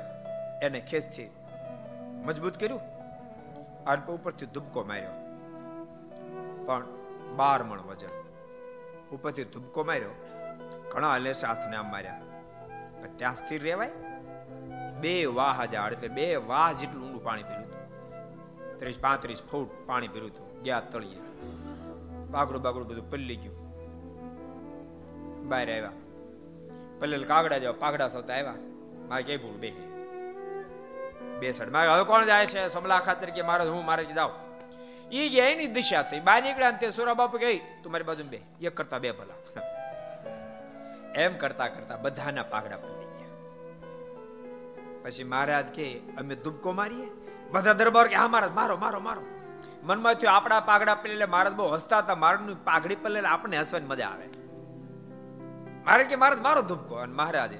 એને 0.61 0.79
ખેંચથી 0.79 1.29
મજબૂત 2.25 2.57
કર્યું. 2.57 2.81
અને 3.85 4.05
ઉપરથી 4.05 4.45
ધુબકો 4.45 4.83
માર્યો. 4.83 5.09
પણ 6.65 6.85
બાર 7.35 7.63
મણ 7.63 7.81
વજન. 7.81 8.09
ઉપરથી 9.11 9.43
ધુબકો 9.43 9.83
માર્યો. 9.83 10.24
ઘણા 10.95 11.15
હલેસ 11.15 11.41
હાથને 11.45 11.75
આમ 11.77 11.89
માર્યા 11.93 13.11
ત્યાં 13.19 13.37
સ્થિર 13.39 13.61
રહેવાય? 13.67 13.93
બે 15.01 15.13
વાહ 15.37 15.57
ઝાડ 15.73 15.95
એટલે 15.95 16.09
બે 16.17 16.25
વાહ 16.51 16.69
જેટલું 16.79 17.03
ઊંડું 17.05 17.23
પાણી 17.27 17.47
પીર્યું 17.49 18.77
ત્રીસ 18.79 18.99
પાંત્રીસ 19.05 19.41
ફૂટ 19.49 19.71
પાણી 19.89 20.11
ભર્યું 20.13 20.31
હતું, 20.33 20.47
ગયા 20.65 20.83
તળીએ 20.93 21.21
બાગડું 22.33 22.61
બાગડું 22.65 22.87
બધું 22.89 23.07
પલ્લી 23.11 23.39
ગયું. 23.43 23.57
બહાર 25.49 25.67
આવ્યા. 25.75 25.93
પલ્લેલ 26.99 27.23
કાગડા 27.31 27.59
જેવા 27.63 27.81
પાગડા 27.83 28.09
સૌતા 28.15 28.37
આવ્યા. 28.37 28.59
મારે 29.09 29.23
કઈ 29.27 29.39
ભૂલ 29.43 29.57
બે 29.63 29.69
બે 31.39 31.47
સડ 31.51 31.69
મારે 31.75 31.87
હવે 31.93 32.05
કોણ 32.11 32.25
જાય 32.31 32.45
છે? 32.53 32.61
સમલા 32.75 33.01
ખાતર 33.07 33.29
કે 33.35 33.41
મારે 33.51 33.63
હું, 33.69 33.83
મારે 33.89 34.03
જાઉં 34.19 34.33
એ 35.11 35.29
ગયા 35.33 35.51
એની 35.53 35.71
દિશા 35.77 36.03
થઈ. 36.09 36.21
બહાર 36.27 36.41
નીકળ્યા 36.45 36.79
તે 36.81 36.87
સુરા 36.97 37.17
બાપુ 37.21 37.37
ગઈ 37.45 37.57
તું 37.83 37.89
મારી 37.93 38.09
બાજુ 38.11 38.23
બે 38.35 38.39
એક 38.67 38.73
કરતા 38.77 38.99
બે 39.05 39.09
ભલા. 39.19 39.39
એમ 41.15 41.37
કરતા 41.37 41.67
કરતા 41.67 41.97
બધાના 41.97 42.43
પાઘડા 42.43 42.77
પડી 42.77 43.05
ગયા. 43.05 43.27
પછી 45.03 45.23
મહારાજ 45.23 45.65
કે, 45.65 45.99
અમે 46.17 46.35
દુબકો 46.35 46.71
મારીએ? 46.71 47.09
બધા 47.51 47.73
દરબાર 47.73 48.07
કે, 48.07 48.15
હા, 48.15 48.27
મહારાજ, 48.27 48.51
મારો 48.51 48.77
મારો 48.77 48.99
મારો. 48.99 49.21
મનમાં 49.83 50.13
થયું, 50.13 50.33
આપણા 50.33 50.59
પાઘડા 50.59 50.95
પેલે 50.95 51.25
મહારાજ 51.25 51.53
બહુ 51.53 51.67
હસતા 51.67 51.97
હતા 51.97 52.15
મારું 52.15 52.63
પાઘડી 52.63 52.95
પેલે 52.95 53.19
આપણને 53.19 53.57
હસવાની 53.57 53.85
મજા 53.85 54.07
આવે. 54.07 54.27
મારે 55.85 56.03
કે, 56.03 56.15
મહારાજ, 56.15 56.39
મારો 56.39 56.61
ધૂપકો 56.61 56.95
અને 56.95 57.13
મહારાજે 57.13 57.59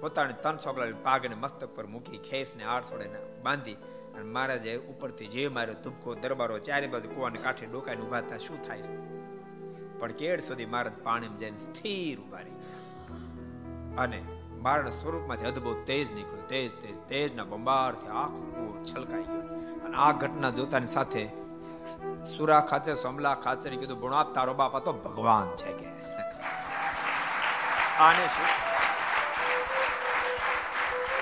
પોતાની 0.00 0.32
તન 0.32 0.56
છોકરા 0.56 0.86
પાગને 1.02 1.34
મસ્તક 1.34 1.68
પર 1.68 1.86
મૂકી, 1.86 2.18
ખેસને 2.18 2.64
આડસોડે 2.64 3.10
બાંધી, 3.42 3.72
અને 4.14 4.22
મહારાજે 4.22 4.76
ઉપરથી 4.76 5.26
જે 5.26 5.48
માર્યો 5.48 5.74
ધૂપકો 5.74 6.14
દરબારો, 6.14 6.58
ચારે 6.58 6.86
બાજુ 6.86 7.08
કુવાને 7.08 7.38
કાંઠે 7.38 7.66
ડોકાઈને 7.66 8.02
ઊભા 8.02 8.18
હતા 8.18 8.38
શું 8.38 8.62
થાય? 8.62 8.82
પણ 9.98 10.12
કેડ 10.12 10.40
સુધી 10.40 10.66
મહારાજ 10.66 10.92
પાણીમાં 11.02 11.38
જઈને 11.38 11.58
સ્થિર 11.58 12.20
ઊભા 12.20 12.38
અને 13.98 14.22
મારાના 14.62 14.90
સ્વરૂપમાંથી 14.90 15.44
અદ્ભુત 15.44 15.86
તેજ 15.86 16.14
નીકળ્યું. 16.14 16.48
તેજ 16.48 16.72
તેજ, 16.80 16.98
તેજના 17.08 17.44
બંબારથી 17.44 18.08
આખું 18.08 18.84
છલકાઈ 18.84 19.22
ગયું. 19.22 19.84
અને 19.84 19.96
આ 19.96 20.12
ઘટના 20.12 20.50
જોતાની 20.50 20.86
સાથે 20.86 21.28
સુરા 22.36 22.60
ખાતે, 22.60 22.94
સોમલા 22.94 23.34
ખાતે 23.34 23.70
કીધું, 23.70 24.00
ભણો 24.00 24.24
તારો 24.24 24.54
બાપા 24.54 24.78
તો 24.78 24.92
ભગવાન 24.92 25.56
છે 25.56 25.72
કે. 25.72 25.86
આને 27.98 28.26
શું? 28.26 28.62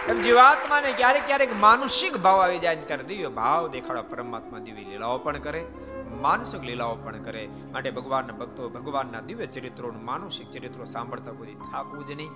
એમ 0.09 0.21
જીવાત્માને 0.21 0.93
ક્યારેક 0.93 1.27
ક્યારેક 1.27 1.61
માનસિક 1.61 2.17
ભાવ 2.17 2.41
આવી 2.41 2.59
જાય 2.59 2.77
ત્યારે 2.77 3.03
દિવ્ય 3.03 3.29
ભાવ 3.29 3.69
દેખાડવા 3.69 4.03
પરમાત્મા 4.03 4.59
દિવ્ય 4.59 4.85
લીલાઓ 4.85 5.19
પણ 5.19 5.39
કરે, 5.39 5.67
માનસિક 6.21 6.63
લીલાઓ 6.63 6.95
પણ 6.95 7.23
કરે. 7.23 7.49
માટે 7.73 7.91
ભગવાનના 7.91 8.33
ભક્તો 8.33 8.69
ભગવાનના 8.69 9.21
દિવ્ય 9.21 9.47
ચરિત્રોનું 9.47 10.05
માનસિક 10.05 10.51
ચરિત્રો 10.51 10.85
સાંભળતા 10.85 11.33
કોઈ 11.33 11.55
થાકવું 11.55 12.07
જ 12.07 12.11
નહીં. 12.13 12.31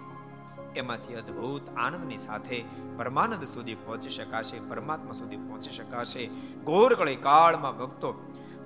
એમાંથી 0.76 1.14
અદ્ભુત 1.14 1.70
આનંદની 1.76 2.18
સાથે 2.18 2.64
પરમાનંદ 2.96 3.44
સુધી 3.44 3.74
પહોંચી 3.74 4.10
શકાશે, 4.10 4.58
પરમાત્મા 4.58 5.12
સુધી 5.12 5.36
પહોંચી 5.36 5.70
શકાશે. 5.70 6.26
ઘોરકળી 6.64 7.16
કાળમાં 7.16 7.78
ભક્તો, 7.78 8.12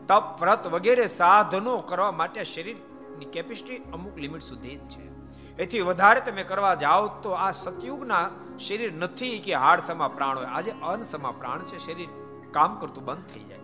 તપ, 0.09 0.41
વ્રત 0.41 0.67
વગેરે 0.67 1.07
સાધનો 1.07 1.79
કરવા 1.81 2.13
માટે 2.13 2.45
શરીરની 2.45 3.25
કેપેસિટી 3.25 3.77
અમુક 3.77 4.19
લિમિટ 4.19 4.43
સુધી 4.43 4.77
જ 4.77 4.89
છે. 4.89 5.09
એથી 5.57 5.81
વધારે 5.81 6.21
તમે 6.21 6.43
કરવા 6.43 6.75
જાઓ 6.75 7.07
તો 7.07 7.31
આ 7.31 7.51
સતયુગના 7.51 8.31
શરીર 8.59 8.93
નથી 8.93 9.39
કે 9.39 9.55
હાડ 9.55 9.81
સમા 9.81 10.09
પ્રાણ 10.09 10.37
હોય. 10.37 10.47
આજે 10.47 10.71
અન 10.71 11.03
સમા 11.03 11.31
પ્રાણ 11.31 11.59
છે, 11.59 11.79
શરીર 11.79 12.09
કામ 12.51 12.79
કરતું 12.79 13.05
બંધ 13.05 13.25
થઈ 13.35 13.45
જાય. 13.45 13.59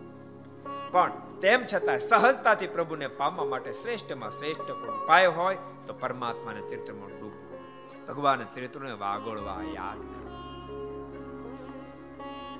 પણ 0.91 1.11
તેમ 1.41 1.63
છતાં 1.73 1.99
સહજતાથી 1.99 2.67
પ્રભુને 2.67 3.07
પામવા 3.07 3.45
માટે 3.45 3.73
શ્રેષ્ઠમાં 3.73 4.31
શ્રેષ્ઠ 4.31 4.61
કોઈ 4.61 4.89
ઉપાય 4.89 5.27
હોય 5.27 5.57
તો 5.87 5.93
પરમાત્માને 5.93 6.61
ચરિત્રમાં 6.61 7.09
ડૂબવું 7.09 7.14
ભગવાન 8.07 8.43
ચરિત્રને 8.43 8.91
વાગોળવા 8.91 9.57
યાદ 9.73 10.25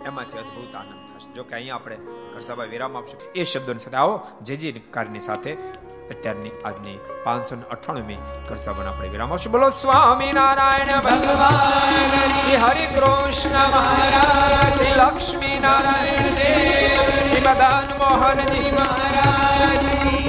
એમાંથી 0.07 0.37
અદ્ભુત 0.37 0.75
આનંદ 0.75 1.09
થશે. 1.09 1.33
જો 1.33 1.43
કે 1.43 1.55
અહીંયા 1.55 1.75
આપણે 1.75 1.95
ઘરસભા 2.33 2.63
વિરામ 2.63 2.97
આપશું. 2.97 3.19
એ 3.35 3.43
શબ્દોની 3.43 3.79
સાથે 3.79 3.97
આવો. 3.97 4.27
જે 4.41 4.55
જે 4.55 4.71
કાર્યની 4.71 5.19
સાથે 5.19 5.53
અત્યારની 6.09 6.51
આજની 6.65 6.99
પાંચસો 7.23 7.55
ને 7.55 7.63
અઠાણુંમી 7.63 8.17
ઘરસભાને 8.49 8.89
આપણે 8.89 9.09
વિરામ 9.09 9.33
આપશું. 9.33 9.51
બોલો 9.51 9.69
સ્વામી 9.69 10.33
નારાયણ 10.33 10.99
ભગવાન, 10.99 12.37
શ્રી 12.37 12.55
હરિ 12.55 12.85
કૃષ્ણ 12.85 13.49
મહારાજ, 13.49 14.73
શ્રી 14.73 14.91
લક્ષ્મી 14.91 15.59
નારાયણ 15.59 16.21
દેવ 16.21 17.23
શ્રી 17.23 17.41
મદન 17.41 17.97
મોહનજી 17.97 18.71
મહારાજ. 18.71 20.24